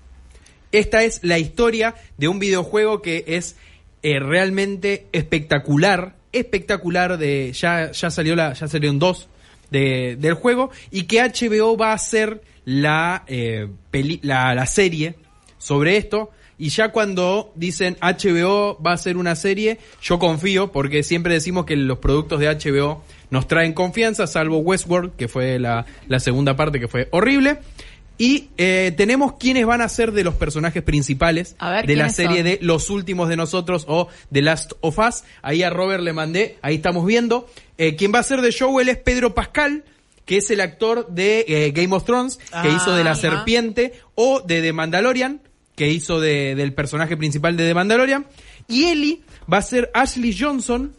Esta 0.72 1.04
es 1.04 1.20
la 1.22 1.38
historia 1.38 1.94
de 2.18 2.26
un 2.28 2.38
videojuego 2.40 3.00
que 3.00 3.24
es 3.28 3.56
eh, 4.02 4.18
realmente 4.18 5.06
espectacular, 5.12 6.16
espectacular 6.32 7.16
de 7.16 7.52
ya 7.52 7.92
ya 7.92 8.10
salió 8.10 8.34
la 8.34 8.52
ya 8.54 8.66
salieron 8.66 8.98
dos 8.98 9.28
de, 9.70 10.16
del 10.16 10.34
juego 10.34 10.70
y 10.90 11.04
que 11.04 11.22
HBO 11.22 11.76
va 11.76 11.90
a 11.92 11.94
hacer 11.94 12.42
la, 12.64 13.24
eh, 13.28 13.68
peli- 13.92 14.20
la 14.22 14.54
la 14.54 14.66
serie 14.66 15.14
sobre 15.58 15.96
esto 15.96 16.30
y 16.58 16.68
ya 16.68 16.90
cuando 16.90 17.52
dicen 17.56 17.96
HBO 18.00 18.80
va 18.80 18.92
a 18.92 18.94
hacer 18.94 19.16
una 19.16 19.34
serie, 19.36 19.78
yo 20.02 20.18
confío 20.18 20.70
porque 20.72 21.02
siempre 21.02 21.34
decimos 21.34 21.64
que 21.66 21.76
los 21.76 21.98
productos 21.98 22.40
de 22.40 22.46
HBO 22.48 23.02
nos 23.30 23.48
traen 23.48 23.72
confianza, 23.72 24.26
salvo 24.26 24.58
Westworld, 24.58 25.16
que 25.16 25.26
fue 25.28 25.58
la, 25.58 25.86
la 26.08 26.20
segunda 26.20 26.54
parte 26.56 26.78
que 26.78 26.88
fue 26.88 27.08
horrible. 27.10 27.58
Y 28.16 28.50
eh, 28.58 28.94
tenemos 28.96 29.32
quienes 29.40 29.66
van 29.66 29.80
a 29.80 29.88
ser 29.88 30.12
de 30.12 30.22
los 30.22 30.34
personajes 30.34 30.84
principales 30.84 31.56
ver, 31.60 31.84
de 31.84 31.96
la 31.96 32.04
¿quiénes 32.04 32.14
serie 32.14 32.36
son? 32.36 32.44
de 32.44 32.58
Los 32.62 32.88
Últimos 32.90 33.28
de 33.28 33.34
Nosotros 33.36 33.84
o 33.88 34.06
The 34.32 34.42
Last 34.42 34.72
of 34.82 34.96
Us. 35.00 35.24
Ahí 35.42 35.64
a 35.64 35.70
Robert 35.70 36.00
le 36.04 36.12
mandé, 36.12 36.56
ahí 36.62 36.76
estamos 36.76 37.04
viendo. 37.06 37.48
Eh, 37.76 37.96
quien 37.96 38.14
va 38.14 38.20
a 38.20 38.22
ser 38.22 38.40
de 38.40 38.54
Joel 38.56 38.88
es 38.88 38.98
Pedro 38.98 39.34
Pascal, 39.34 39.82
que 40.26 40.36
es 40.36 40.48
el 40.52 40.60
actor 40.60 41.08
de 41.08 41.44
eh, 41.48 41.72
Game 41.72 41.92
of 41.92 42.04
Thrones, 42.04 42.36
que 42.36 42.44
Ah, 42.52 42.68
hizo 42.68 42.94
de 42.94 43.02
la 43.02 43.12
ajá. 43.12 43.20
serpiente, 43.20 43.94
o 44.14 44.40
de 44.42 44.62
The 44.62 44.72
Mandalorian, 44.72 45.40
que 45.76 45.88
hizo 45.90 46.20
de- 46.20 46.54
del 46.54 46.72
personaje 46.72 47.16
principal 47.16 47.56
de 47.56 47.66
The 47.68 47.74
Mandalorian. 47.74 48.26
Y 48.68 48.84
Ellie 48.86 49.22
va 49.52 49.58
a 49.58 49.62
ser 49.62 49.90
Ashley 49.94 50.36
Johnson, 50.38 50.94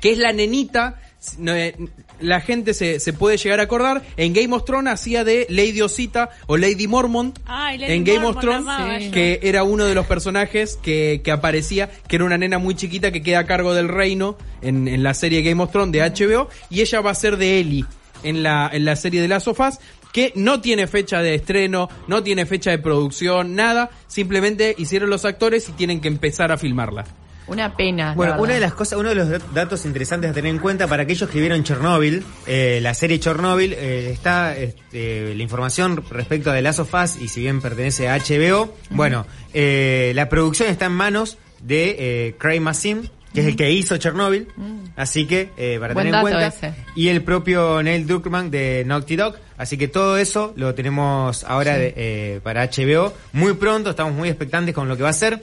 que 0.00 0.12
es 0.12 0.18
la 0.18 0.32
nenita. 0.32 1.00
eh, 1.46 1.74
La 2.20 2.40
gente 2.40 2.74
se, 2.74 2.98
se 2.98 3.12
puede 3.12 3.36
llegar 3.36 3.60
a 3.60 3.64
acordar. 3.64 4.02
En 4.16 4.32
Game 4.32 4.52
of 4.54 4.64
Thrones 4.64 4.92
hacía 4.92 5.22
de 5.22 5.46
Lady 5.50 5.80
Osita 5.82 6.30
o 6.48 6.56
Lady 6.56 6.88
Mormont. 6.88 7.38
Ay, 7.46 7.78
Lady 7.78 7.92
en 7.92 8.04
Game 8.04 8.18
Mormont, 8.20 8.36
of 8.36 8.42
Thrones, 8.42 9.12
que 9.12 9.38
era 9.42 9.62
uno 9.62 9.84
de 9.84 9.94
los 9.94 10.04
personajes 10.06 10.76
que, 10.82 11.20
que 11.22 11.30
aparecía, 11.30 11.88
que 12.08 12.16
era 12.16 12.24
una 12.24 12.36
nena 12.38 12.58
muy 12.58 12.74
chiquita 12.74 13.12
que 13.12 13.22
queda 13.22 13.40
a 13.40 13.46
cargo 13.46 13.72
del 13.72 13.86
reino 13.88 14.36
en, 14.62 14.88
en 14.88 15.02
la 15.04 15.14
serie 15.14 15.42
Game 15.42 15.62
of 15.62 15.70
Thrones 15.70 15.92
de 15.92 16.00
HBO. 16.00 16.48
Y 16.70 16.80
ella 16.80 17.00
va 17.00 17.12
a 17.12 17.14
ser 17.14 17.36
de 17.36 17.60
Ellie 17.60 17.84
en 18.24 18.42
la, 18.42 18.68
en 18.72 18.84
la 18.84 18.96
serie 18.96 19.20
de 19.22 19.28
las 19.28 19.44
sofás 19.44 19.78
que 20.12 20.32
no 20.36 20.60
tiene 20.60 20.86
fecha 20.86 21.20
de 21.22 21.34
estreno, 21.34 21.88
no 22.06 22.22
tiene 22.22 22.46
fecha 22.46 22.70
de 22.70 22.78
producción, 22.78 23.54
nada. 23.54 23.90
Simplemente 24.06 24.74
hicieron 24.78 25.10
los 25.10 25.24
actores 25.24 25.68
y 25.68 25.72
tienen 25.72 26.00
que 26.00 26.08
empezar 26.08 26.50
a 26.52 26.58
filmarla. 26.58 27.04
Una 27.46 27.74
pena. 27.76 28.12
Bueno, 28.14 28.36
una 28.38 28.52
de 28.54 28.60
las 28.60 28.74
cosas, 28.74 28.98
uno 28.98 29.08
de 29.08 29.14
los 29.14 29.28
dat- 29.30 29.42
datos 29.54 29.86
interesantes 29.86 30.30
a 30.30 30.34
tener 30.34 30.50
en 30.54 30.58
cuenta 30.58 30.86
para 30.86 31.04
aquellos 31.04 31.30
que 31.30 31.40
vieron 31.40 31.64
Chernobyl, 31.64 32.22
eh, 32.46 32.78
la 32.82 32.92
serie 32.92 33.18
Chernobyl, 33.18 33.72
eh, 33.72 34.10
está 34.12 34.54
este, 34.54 35.34
la 35.34 35.42
información 35.42 36.04
respecto 36.10 36.50
a 36.50 36.54
The 36.54 36.60
Last 36.60 36.80
of 36.80 36.92
Us 36.92 37.16
y 37.22 37.28
si 37.28 37.40
bien 37.40 37.62
pertenece 37.62 38.06
a 38.08 38.16
HBO, 38.18 38.74
bueno, 38.90 39.26
eh, 39.54 40.12
la 40.14 40.28
producción 40.28 40.68
está 40.68 40.86
en 40.86 40.92
manos 40.92 41.38
de 41.62 41.96
eh, 41.98 42.34
Craig 42.38 42.60
Mazin, 42.60 43.08
que 43.32 43.40
es 43.40 43.46
el 43.46 43.56
que 43.56 43.70
hizo 43.72 43.96
Chernobyl, 43.96 44.48
así 44.96 45.24
que 45.26 45.48
eh, 45.56 45.78
para 45.80 45.94
Buen 45.94 46.06
tener 46.06 46.06
en 46.06 46.12
dato 46.12 46.22
cuenta, 46.22 46.46
ese. 46.48 46.74
y 46.94 47.08
el 47.08 47.22
propio 47.22 47.82
Neil 47.82 48.06
Druckmann 48.06 48.50
de 48.50 48.84
Naughty 48.86 49.16
Dog, 49.16 49.36
así 49.58 49.76
que 49.76 49.88
todo 49.88 50.16
eso 50.16 50.52
lo 50.56 50.74
tenemos 50.74 51.44
ahora 51.44 51.74
Sí. 51.74 51.80
de- 51.80 51.94
eh, 51.96 52.40
para 52.42 52.62
HBO 52.62 53.12
muy 53.32 53.52
pronto, 53.54 53.90
estamos 53.90 54.14
muy 54.14 54.28
expectantes 54.28 54.74
con 54.74 54.88
lo 54.88 54.96
que 54.96 55.02
va 55.02 55.10
a 55.10 55.12
ser. 55.12 55.42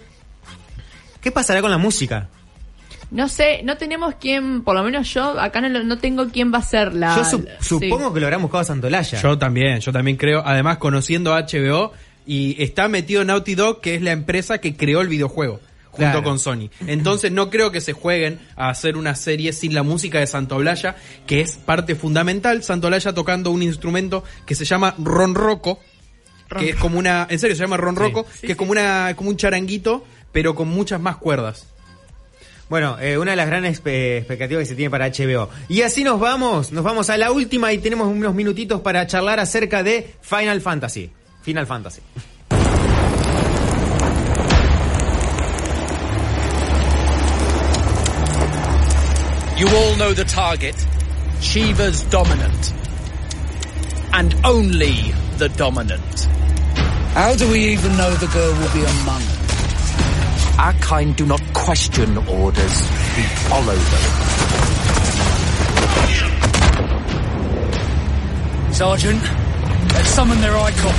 ¿Qué 1.21 1.31
pasará 1.31 1.61
con 1.61 1.71
la 1.71 1.77
música? 1.77 2.29
No 3.11 3.29
sé, 3.29 3.61
no 3.63 3.77
tenemos 3.77 4.15
quién, 4.19 4.63
por 4.63 4.75
lo 4.75 4.83
menos 4.83 5.13
yo, 5.13 5.39
acá 5.39 5.61
no, 5.61 5.69
lo- 5.69 5.83
no 5.83 5.97
tengo 5.99 6.27
quién 6.29 6.51
va 6.53 6.57
a 6.57 6.61
ser 6.63 6.93
la... 6.93 7.15
Yo 7.15 7.23
su- 7.25 7.47
supongo 7.61 8.07
sí. 8.09 8.13
que 8.15 8.19
lo 8.19 8.25
habrán 8.25 8.41
buscado 8.41 8.61
a 8.61 8.65
Santolaya. 8.65 9.21
Yo 9.21 9.37
también, 9.37 9.79
yo 9.79 9.91
también 9.91 10.17
creo. 10.17 10.41
Además, 10.45 10.77
conociendo 10.77 11.33
a 11.33 11.41
HBO 11.45 11.93
y 12.25 12.61
está 12.61 12.87
metido 12.87 13.23
Naughty 13.23 13.53
Dog, 13.55 13.79
que 13.81 13.95
es 13.95 14.01
la 14.01 14.11
empresa 14.11 14.57
que 14.57 14.75
creó 14.75 15.01
el 15.01 15.07
videojuego. 15.07 15.59
Junto 15.95 16.11
Claro. 16.11 16.23
con 16.23 16.39
Sony. 16.39 16.69
Entonces 16.87 17.31
no 17.31 17.49
creo 17.49 17.71
que 17.71 17.79
se 17.81 17.93
jueguen 17.93 18.39
a 18.55 18.69
hacer 18.69 18.97
una 18.97 19.15
serie 19.15 19.53
sin 19.53 19.73
la 19.73 19.81
música 19.83 20.19
de 20.19 20.27
Santolaya, 20.27 20.95
que 21.25 21.41
es 21.41 21.53
parte 21.57 21.95
fundamental. 21.95 22.63
Santolaya 22.63 23.13
tocando 23.13 23.51
un 23.51 23.63
instrumento 23.63 24.23
que 24.45 24.55
se 24.55 24.65
llama 24.65 24.93
ronroco, 24.97 25.79
que 26.59 26.69
es 26.71 26.75
como 26.75 26.99
una, 26.99 27.27
en 27.29 27.39
serio 27.39 27.55
se 27.55 27.61
llama 27.63 27.77
ronroco, 27.77 28.25
que 28.41 28.51
es 28.51 28.55
como 28.57 28.71
una, 28.71 29.13
como 29.15 29.29
un 29.29 29.37
charanguito, 29.37 30.03
pero 30.31 30.53
con 30.53 30.67
muchas 30.67 30.99
más 30.99 31.17
cuerdas. 31.17 31.65
Bueno, 32.67 32.97
eh, 32.99 33.17
una 33.17 33.31
de 33.31 33.37
las 33.37 33.47
grandes 33.47 33.79
espe- 33.83 34.17
expectativas 34.17 34.61
que 34.63 34.65
se 34.65 34.75
tiene 34.75 34.89
para 34.89 35.07
HBO. 35.07 35.49
Y 35.69 35.83
así 35.83 36.03
nos 36.03 36.19
vamos, 36.19 36.71
nos 36.71 36.83
vamos 36.83 37.09
a 37.11 37.17
la 37.17 37.31
última 37.31 37.71
y 37.71 37.77
tenemos 37.77 38.07
unos 38.07 38.33
minutitos 38.33 38.81
para 38.81 39.05
charlar 39.07 39.39
acerca 39.39 39.83
de 39.83 40.15
Final 40.21 40.61
Fantasy. 40.61 41.11
Final 41.43 41.67
Fantasy. 41.67 42.01
You 49.57 49.69
all 49.69 49.95
know 49.95 50.13
the 50.13 50.25
target. 50.25 50.75
Shiva's 51.39 52.01
dominant. 52.03 52.73
And 54.11 54.35
only 54.43 55.13
the 55.37 55.47
dominant. 55.47 56.25
How 57.13 57.33
do 57.35 57.49
we 57.49 57.67
even 57.69 57.95
know 57.95 58.13
the 58.15 58.27
girl 58.27 58.51
will 58.51 58.73
be 58.73 58.83
among 58.83 59.21
us? 59.21 60.59
Our 60.59 60.73
kind 60.73 61.15
do 61.15 61.25
not 61.25 61.41
question 61.53 62.17
orders. 62.17 62.81
We 63.15 63.23
follow 63.47 63.75
them. 63.75 64.35
Sergeant, 68.73 69.23
let's 69.93 70.09
summon 70.09 70.41
their 70.41 70.57
icon. 70.57 70.95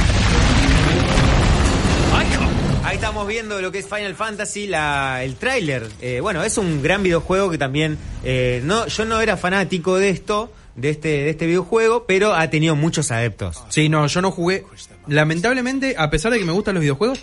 icon. 2.15 2.56
Ahí 2.87 2.95
estamos 2.97 3.27
viendo 3.27 3.61
lo 3.61 3.73
que 3.73 3.81
es 3.81 3.87
Final 3.89 4.15
Fantasy, 4.15 4.69
la, 4.69 5.25
el 5.25 5.35
tráiler. 5.35 5.89
Eh, 6.01 6.21
bueno, 6.21 6.45
es 6.45 6.57
un 6.57 6.85
gran 6.85 7.03
videojuego 7.03 7.51
que 7.51 7.59
también... 7.59 7.99
eh, 8.23 8.61
no, 8.65 8.87
yo 8.87 9.05
no 9.05 9.21
era 9.21 9.37
fanático 9.37 9.97
de 9.99 10.11
esto, 10.11 10.53
de 10.77 10.91
este, 10.91 11.09
de 11.09 11.31
este 11.31 11.47
videojuego, 11.47 12.05
pero 12.07 12.33
ha 12.35 12.49
tenido 12.49 12.77
muchos 12.77 13.11
adeptos. 13.11 13.65
Sí, 13.71 13.89
no, 13.89 14.07
yo 14.07 14.23
no 14.23 14.31
jugué. 14.31 14.65
Lamentablemente, 15.09 15.97
a 15.99 16.11
pesar 16.11 16.31
de 16.33 16.39
que 16.39 16.45
me 16.45 16.53
gustan 16.53 16.75
los 16.75 16.81
videojuegos, 16.81 17.19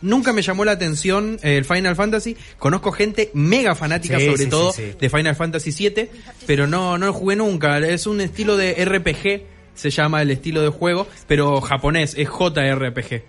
nunca 0.00 0.32
me 0.32 0.40
llamó 0.40 0.64
la 0.64 0.72
atención 0.72 1.38
eh, 1.42 1.58
el 1.58 1.66
Final 1.66 1.94
Fantasy. 1.94 2.34
Conozco 2.58 2.90
gente 2.90 3.30
mega 3.34 3.74
fanática, 3.74 4.18
Sí, 4.18 4.24
sobre 4.24 4.44
sí, 4.44 4.48
todo, 4.48 4.72
sí, 4.72 4.92
sí. 4.92 4.96
de 4.98 5.10
Final 5.10 5.36
Fantasy 5.36 5.90
VII, 5.90 6.08
pero 6.46 6.66
no, 6.66 6.96
no 6.96 7.04
lo 7.04 7.12
jugué 7.12 7.36
nunca. 7.36 7.76
Es 7.80 8.06
un 8.06 8.22
estilo 8.22 8.56
de 8.56 8.82
RPG, 8.82 9.42
se 9.74 9.90
llama 9.90 10.22
el 10.22 10.30
estilo 10.30 10.62
de 10.62 10.70
juego, 10.70 11.06
pero 11.26 11.60
japonés, 11.60 12.14
es 12.16 12.28
JRPG. 12.30 13.22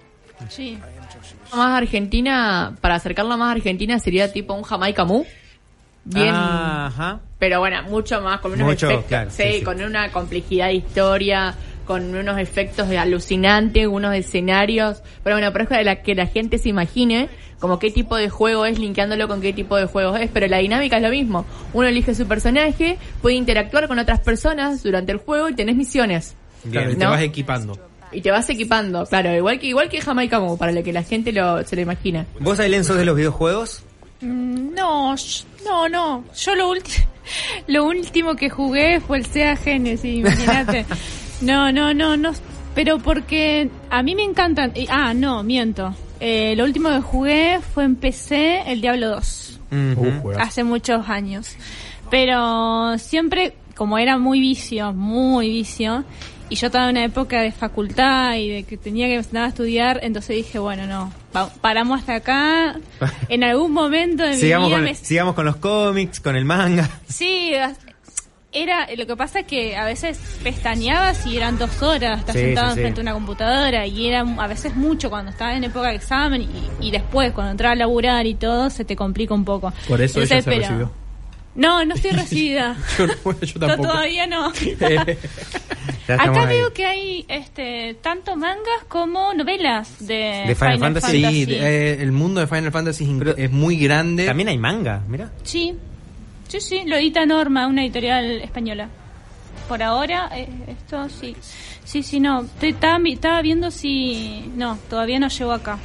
Sí. 0.50 0.78
Más 1.56 1.78
Argentina, 1.78 2.76
para 2.82 2.96
acercarla 2.96 3.38
más 3.38 3.50
a 3.50 3.52
Argentina 3.52 4.00
sería 4.00 4.32
tipo 4.32 4.54
un 4.54 4.64
Jamaica 4.64 5.06
Mu. 5.06 5.24
Bien. 6.06 6.34
Ajá. 6.34 7.20
Pero 7.40 7.60
bueno, 7.60 7.84
mucho 7.84 8.22
más, 8.22 8.40
con 8.42 8.54
unos 8.54 8.68
Mucho, 8.68 8.88
efectos. 8.88 9.08
claro, 9.08 9.30
sí, 9.32 9.44
sí, 9.44 9.54
sí. 9.60 9.64
con 9.64 9.82
una 9.82 10.12
complejidad 10.12 10.68
de 10.68 10.74
historia, 10.76 11.56
con 11.86 12.16
unos 12.16 12.40
efectos 12.40 12.90
de 12.90 12.98
alucinantes, 12.98 13.88
unos 13.88 14.14
escenarios. 14.16 15.02
Pero 15.24 15.36
bueno, 15.36 15.52
pero 15.52 15.64
es 15.64 15.70
para 15.70 15.84
la, 15.84 16.02
que 16.02 16.16
la 16.16 16.28
gente 16.28 16.58
se 16.58 16.70
imagine 16.70 17.30
como 17.60 17.80
qué 17.80 17.92
tipo 17.92 18.18
de 18.18 18.30
juego 18.30 18.66
es, 18.66 18.80
linkeándolo 18.80 19.28
con 19.28 19.40
qué 19.40 19.54
tipo 19.54 19.78
de 19.78 19.86
juego 19.86 20.16
es. 20.18 20.30
Pero 20.32 20.48
la 20.48 20.58
dinámica 20.58 20.98
es 20.98 21.04
lo 21.04 21.10
mismo. 21.10 21.46
Uno 21.74 21.88
elige 21.88 22.16
su 22.16 22.28
personaje, 22.28 22.98
puede 23.22 23.36
interactuar 23.36 23.88
con 23.88 24.00
otras 24.00 24.20
personas 24.20 24.84
durante 24.84 25.12
el 25.12 25.18
juego 25.20 25.50
y 25.50 25.56
tenés 25.56 25.76
misiones. 25.76 26.36
Claro, 26.70 26.92
y 26.92 26.96
te 26.96 27.06
vas 27.06 27.22
equipando. 27.22 27.78
Y 28.14 28.22
te 28.22 28.32
vas 28.32 28.50
equipando, 28.50 29.06
claro, 29.06 29.36
igual 29.36 29.60
que 29.60 29.68
igual 29.68 29.90
que 29.90 30.02
Jamaica 30.02 30.40
Mu, 30.40 30.58
para 30.58 30.72
lo 30.72 30.84
que 30.84 30.94
la 30.94 31.04
gente 31.04 31.32
lo, 31.32 31.64
se 31.66 31.76
lo 31.76 31.82
imagina. 31.82 32.26
¿Vos, 32.40 32.60
Aileen, 32.60 32.84
sos 32.84 32.98
de 32.98 33.06
los 33.06 33.16
videojuegos? 33.16 33.84
Mm, 34.22 34.74
No, 34.76 35.16
no, 35.66 35.90
no. 35.90 36.24
Yo 36.36 36.56
lo 36.56 36.70
último, 36.70 37.06
lo 37.68 37.86
último 37.86 38.36
que 38.36 38.50
jugué 38.50 39.00
fue 39.00 39.18
el 39.18 39.26
Sega 39.26 39.56
Genesis, 39.56 40.18
imagínate. 40.20 40.86
no, 41.42 41.72
no, 41.72 41.94
no, 41.94 42.16
no. 42.18 42.32
Pero 42.76 42.98
porque 43.00 43.70
a 43.90 44.02
mí 44.02 44.16
me 44.16 44.24
encantan. 44.24 44.72
y- 44.76 44.88
Ah, 44.90 45.14
no, 45.14 45.44
miento. 45.44 45.94
Eh, 46.20 46.54
lo 46.56 46.64
último 46.64 46.90
que 46.90 47.02
jugué 47.02 47.60
fue 47.74 47.84
en 47.84 47.96
PC 47.98 48.64
el 48.68 48.82
Diablo 48.82 49.10
2. 49.10 49.60
Hace 50.40 50.64
muchos 50.64 51.08
años. 51.10 51.56
Pero 52.10 52.98
siempre, 52.98 53.54
como 53.76 53.98
era 53.98 54.18
muy 54.18 54.40
vicio, 54.40 54.94
muy 54.94 55.50
vicio, 55.50 56.04
y 56.54 56.56
yo 56.56 56.68
estaba 56.68 56.86
en 56.86 56.92
una 56.92 57.04
época 57.06 57.42
de 57.42 57.52
facultad 57.52 58.36
y 58.36 58.48
de 58.50 58.64
que 58.64 58.78
tenía 58.78 59.08
que 59.08 59.16
empezar 59.16 59.44
a 59.44 59.48
estudiar, 59.48 60.00
entonces 60.04 60.36
dije, 60.36 60.60
bueno, 60.60 60.86
no, 60.86 61.12
paramos 61.62 62.00
hasta 62.02 62.16
acá. 62.16 62.76
En 63.30 63.44
algún 63.44 63.72
momento 63.72 64.22
de 64.24 64.30
mi 64.32 64.36
Sigamos 64.38 64.68
vida 64.70 64.78
con, 64.78 64.84
me- 64.86 64.96
sigamos 64.96 65.34
con 65.36 65.46
los 65.46 65.56
cómics, 65.56 66.20
con 66.20 66.36
el 66.36 66.46
manga. 66.46 66.88
Sí, 67.08 67.54
era 68.56 68.88
lo 68.96 69.08
que 69.08 69.16
pasa 69.16 69.40
es 69.40 69.48
que 69.48 69.76
a 69.76 69.84
veces 69.84 70.20
pestañeabas 70.44 71.26
y 71.26 71.38
eran 71.38 71.58
dos 71.58 71.82
horas, 71.82 72.20
estás 72.20 72.36
Sí, 72.36 72.42
sentado 72.42 72.68
sí, 72.68 72.74
sí. 72.76 72.80
enfrente 72.82 72.98
de 72.98 73.02
una 73.02 73.14
computadora 73.14 73.88
y 73.88 74.08
era 74.08 74.20
a 74.22 74.48
veces 74.48 74.76
mucho 74.76 75.10
cuando 75.10 75.32
estaba 75.32 75.56
en 75.56 75.64
época 75.64 75.88
de 75.90 75.96
examen 75.96 76.44
y, 76.44 76.88
y 76.88 76.92
después 76.92 77.32
cuando 77.32 77.52
entraba 77.52 77.74
a 77.74 77.76
laburar 77.76 78.28
y 78.28 78.36
todo 78.36 78.70
se 78.70 78.86
te 78.86 78.96
complica 78.96 79.34
un 79.34 79.44
poco. 79.44 79.74
Por 79.88 80.00
eso 80.02 80.22
ella 80.22 80.38
Entonces, 80.38 80.44
se 80.44 80.50
pero- 80.52 80.62
recibió. 80.62 81.03
No, 81.56 81.86
no 81.86 81.94
estoy 81.96 82.12
recibida. 82.12 82.76
Yo, 82.98 83.06
bueno, 83.24 83.40
tampoco. 83.60 83.90
Todavía 83.90 84.26
no. 84.28 84.48
Acá 86.08 86.42
ahí. 86.42 86.58
veo 86.58 86.74
que 86.74 86.86
hay 86.86 87.26
este 87.28 87.96
tanto 88.02 88.36
mangas 88.36 88.84
como 88.90 89.34
novelas 89.34 90.06
de, 90.06 90.44
¿De 90.48 90.56
Final 90.56 90.80
Fantasy? 90.80 91.24
Sí, 91.26 91.46
de- 91.46 91.58
eh, 91.94 92.02
el 92.02 92.12
mundo 92.12 92.42
de 92.42 92.48
Final 92.48 92.72
Fantasy 92.72 93.08
es, 93.38 93.52
muy 93.52 93.78
grande. 93.78 94.26
También 94.26 94.50
hay 94.50 94.58
manga, 94.58 95.02
mira. 95.08 95.32
Sí, 95.44 95.74
sí, 96.48 96.60
sí, 96.60 96.82
lo 96.86 96.98
edita 96.98 97.26
Norma, 97.26 97.68
una 97.68 97.84
editorial 97.84 98.42
española. 98.42 98.90
Por 99.70 99.82
ahora, 99.82 100.30
eh, 100.36 100.48
esto 100.68 101.08
sí. 101.10 101.36
Sí, 101.86 102.04
sí, 102.04 102.20
no. 102.20 102.46
Te- 102.60 102.70
Estaba, 102.70 102.98
vi- 103.00 103.14
estaba 103.14 103.42
viendo 103.42 103.72
si... 103.72 104.52
No, 104.56 104.78
todavía 104.90 105.20
no 105.20 105.28
llegó 105.30 105.52
acá. 105.54 105.78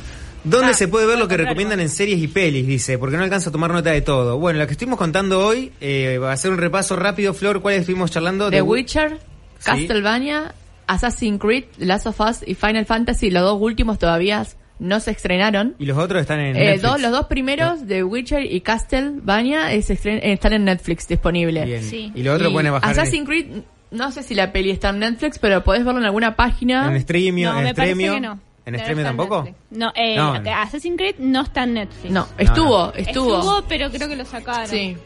¿Dónde 0.45 0.71
Ah, 0.71 0.75
se 0.75 0.89
puede 0.89 1.07
ver 1.07 1.19
lo 1.19 1.29
que 1.29 1.37
recomiendan 1.37 1.81
en 1.81 1.89
series 1.89 2.19
y 2.21 2.29
pelis? 2.29 2.67
Dice, 2.67 2.99
porque 2.99 3.17
no 3.17 3.23
alcanzo 3.25 3.51
a 3.51 3.53
tomar 3.53 3.71
nota 3.73 3.91
de 3.91 4.01
todo. 4.01 4.39
Bueno, 4.39 4.59
la 4.59 4.67
que 4.67 4.73
estuvimos 4.73 4.99
contando 4.99 5.45
hoy, 5.47 5.73
eh, 5.81 6.19
va 6.19 6.33
a 6.33 6.37
ser 6.37 6.51
un 6.53 6.59
repaso 6.59 6.97
rápido, 6.97 7.35
Flor, 7.35 7.61
¿cuáles 7.61 7.81
estuvimos 7.81 8.11
charlando? 8.11 8.51
The 8.51 8.63
Wi- 8.63 8.81
Witcher, 8.81 9.19
Sí. 9.59 9.65
Castlevania, 9.65 10.55
Assassin's 10.87 11.41
Creed, 11.41 11.65
Last 11.79 12.07
of 12.07 12.21
Us 12.21 12.39
y 12.47 12.55
Final 12.55 12.87
Fantasy, 12.87 13.31
los 13.31 13.43
dos 13.43 13.59
últimos 13.61 13.99
todavía 13.99 14.47
no 14.79 15.01
se 15.01 15.11
estrenaron. 15.11 15.75
Y 15.79 15.87
los 15.87 15.99
otros 15.99 16.21
están 16.23 16.39
en 16.41 16.57
Eh, 16.57 16.61
Netflix. 16.61 16.83
dos- 16.83 17.01
los 17.01 17.11
dos 17.13 17.27
primeros, 17.27 17.87
The 17.87 18.05
Witcher 18.05 18.45
y 18.51 18.61
Castlevania, 18.61 19.75
eh, 19.75 19.85
eh, 19.89 20.21
están 20.33 20.53
en 20.53 20.65
Netflix 20.65 21.09
disponible. 21.09 21.65
Bien. 21.65 21.83
Sí. 21.83 22.13
Y 22.15 22.23
lo 22.23 22.35
otro 22.35 22.53
pueden 22.53 22.73
bajar 22.73 22.91
Assassin's 22.91 23.27
Creed, 23.27 23.47
no 23.91 24.13
sé 24.13 24.23
si 24.23 24.35
la 24.35 24.53
peli 24.53 24.71
está 24.71 24.91
en 24.91 25.01
Netflix, 25.01 25.39
pero 25.39 25.65
podés 25.65 25.85
verlo 25.85 26.01
en 26.01 26.07
alguna 26.07 26.37
página. 26.37 26.87
En 26.95 27.01
Streamio, 27.03 27.53
No, 27.53 27.59
en 27.59 27.65
me 27.65 27.75
parece 27.75 27.99
que 27.99 28.21
no. 28.21 28.41
¿En 28.69 28.75
No 28.75 29.01
en 29.01 29.05
tampoco? 29.05 29.43
Netflix. 29.45 29.59
No, 29.71 29.93
eh, 29.95 30.17
No, 30.17 30.39
no. 30.41 30.51
Assassin's 30.51 30.97
Creed 30.97 31.17
no 31.19 31.43
está 31.43 31.65
en 31.65 31.75
Netflix. 31.75 32.13
No, 32.13 32.27
estuvo, 32.37 32.93
estuvo. 32.95 33.39
Estuvo, 33.39 33.63
pero 33.69 33.91
creo 33.91 34.09
que 34.09 34.17
lo 34.17 34.25
sacaron. 34.25 34.67
Sí. 34.69 34.97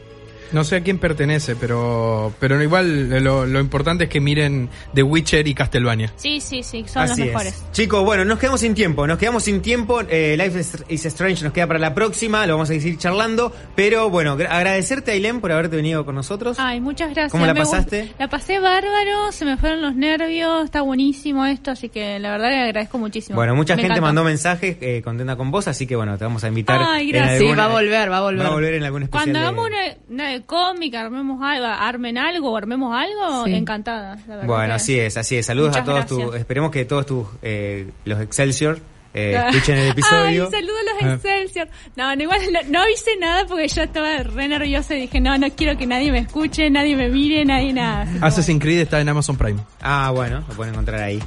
No 0.53 0.63
sé 0.63 0.77
a 0.77 0.81
quién 0.81 0.99
pertenece, 0.99 1.55
pero 1.55 2.33
pero 2.39 2.61
igual 2.61 3.09
lo, 3.23 3.45
lo 3.45 3.59
importante 3.59 4.05
es 4.05 4.09
que 4.09 4.19
miren 4.19 4.69
The 4.93 5.03
Witcher 5.03 5.47
y 5.47 5.53
Castlevania. 5.53 6.13
Sí, 6.15 6.39
sí, 6.39 6.63
sí, 6.63 6.85
son 6.87 7.03
Así 7.03 7.09
los 7.11 7.19
es. 7.19 7.25
mejores. 7.25 7.63
Chicos, 7.71 8.03
bueno, 8.05 8.23
nos 8.23 8.39
quedamos 8.39 8.61
sin 8.61 8.73
tiempo, 8.73 9.05
nos 9.07 9.17
quedamos 9.17 9.43
sin 9.43 9.61
tiempo. 9.61 10.01
Eh, 10.07 10.35
Life 10.37 10.85
is- 10.89 11.05
Strange 11.05 11.43
nos 11.43 11.53
queda 11.53 11.67
para 11.67 11.79
la 11.79 11.93
próxima, 11.93 12.45
lo 12.47 12.53
vamos 12.53 12.69
a 12.69 12.73
seguir 12.73 12.97
charlando. 12.97 13.51
Pero 13.75 14.09
bueno, 14.09 14.37
gra- 14.37 14.47
agradecerte, 14.49 15.11
Ailén, 15.11 15.41
por 15.41 15.51
haberte 15.51 15.75
venido 15.75 16.05
con 16.05 16.15
nosotros. 16.15 16.57
Ay, 16.59 16.79
muchas 16.79 17.09
gracias. 17.09 17.31
¿Cómo 17.31 17.45
la 17.45 17.53
Me 17.53 17.59
pasaste? 17.61 18.13
La 18.19 18.29
pasé 18.29 18.59
bárbaro, 18.59 19.31
se 19.31 19.45
me 19.45 19.57
fueron 19.57 19.81
los 19.81 19.95
nervios, 19.95 20.65
está 20.65 20.81
buenísimo 20.81 21.45
esto, 21.45 21.71
así 21.71 21.89
que 21.89 22.19
la 22.19 22.31
verdad 22.31 22.49
le 22.49 22.61
agradezco 22.61 22.97
muchísimo. 22.99 23.35
Bueno, 23.35 23.55
mucha 23.55 23.75
Me 23.75 23.81
gente 23.81 23.93
encantó. 23.97 24.07
mandó 24.07 24.23
mensajes 24.23 24.77
eh, 24.81 25.01
contenta 25.03 25.35
con 25.35 25.49
vos, 25.51 25.67
así 25.67 25.87
que 25.87 25.95
bueno, 25.95 26.17
te 26.17 26.23
vamos 26.23 26.43
a 26.43 26.47
invitar. 26.47 26.79
Ay, 26.85 27.09
en 27.09 27.15
gracias. 27.15 27.39
Sí, 27.39 27.47
va 27.57 27.65
a 27.65 27.69
volver, 27.69 28.11
va 28.11 28.17
a 28.17 28.21
volver. 28.21 28.45
Va 28.45 28.49
a 28.49 28.53
volver 28.53 28.73
en 28.75 28.83
algún 28.83 29.03
especial. 29.03 29.23
Cuando 29.23 29.39
de- 29.39 29.45
hagamos 29.45 29.67
una, 30.09 30.42
cómic, 30.45 30.93
armemos 30.95 31.41
algo, 31.41 31.65
armen 31.67 32.17
algo, 32.17 32.51
o 32.51 32.57
armemos 32.57 32.95
algo, 32.95 33.45
Sí. 33.45 33.53
encantada. 33.55 34.15
la 34.27 34.35
verdad 34.35 34.45
Bueno, 34.47 34.67
que- 34.67 34.71
así 34.73 34.99
es, 34.99 35.17
así 35.17 35.35
es. 35.37 35.45
Saludos 35.45 35.75
a 35.77 35.83
todos 35.83 36.05
tus, 36.05 36.35
esperemos 36.35 36.71
que 36.71 36.85
todos 36.85 37.05
tus, 37.05 37.27
eh, 37.41 37.89
los 38.05 38.19
Excelsior 38.21 38.79
eh, 39.15 39.39
escuchen 39.49 39.77
el 39.77 39.89
episodio. 39.91 40.45
Ay, 40.45 40.51
saludos 40.51 40.77
a 40.77 41.05
Ah. 41.05 41.05
los 41.05 41.13
Excelsior. 41.15 41.67
No, 41.95 42.15
no, 42.15 42.23
igual 42.23 42.39
no, 42.51 42.59
no 42.69 42.81
avisé 42.81 43.15
nada 43.19 43.45
porque 43.45 43.67
yo 43.67 43.83
estaba 43.83 44.17
re 44.23 44.47
nerviosa 44.47 44.95
y 44.95 45.01
dije, 45.01 45.21
no, 45.21 45.37
no 45.37 45.47
quiero 45.51 45.77
que 45.77 45.85
nadie 45.85 46.11
me 46.11 46.17
escuche, 46.19 46.69
nadie 46.71 46.95
me 46.95 47.09
mire, 47.09 47.45
nadie 47.45 47.73
nada. 47.73 48.07
Assassin's 48.25 48.59
Creed 48.61 48.79
está 48.79 48.99
en 49.01 49.09
Amazon 49.09 49.37
Prime. 49.37 49.59
Ah, 49.81 50.09
bueno, 50.13 50.43
lo 50.47 50.55
pueden 50.55 50.73
encontrar 50.73 51.01
ahí. 51.03 51.19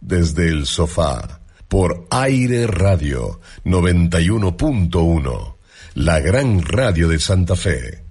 Desde 0.00 0.48
el 0.48 0.66
sofá, 0.66 1.40
por 1.74 2.06
Aire 2.08 2.68
Radio 2.68 3.40
91.1, 3.64 5.56
la 5.94 6.20
gran 6.20 6.62
radio 6.62 7.08
de 7.08 7.18
Santa 7.18 7.56
Fe. 7.56 8.03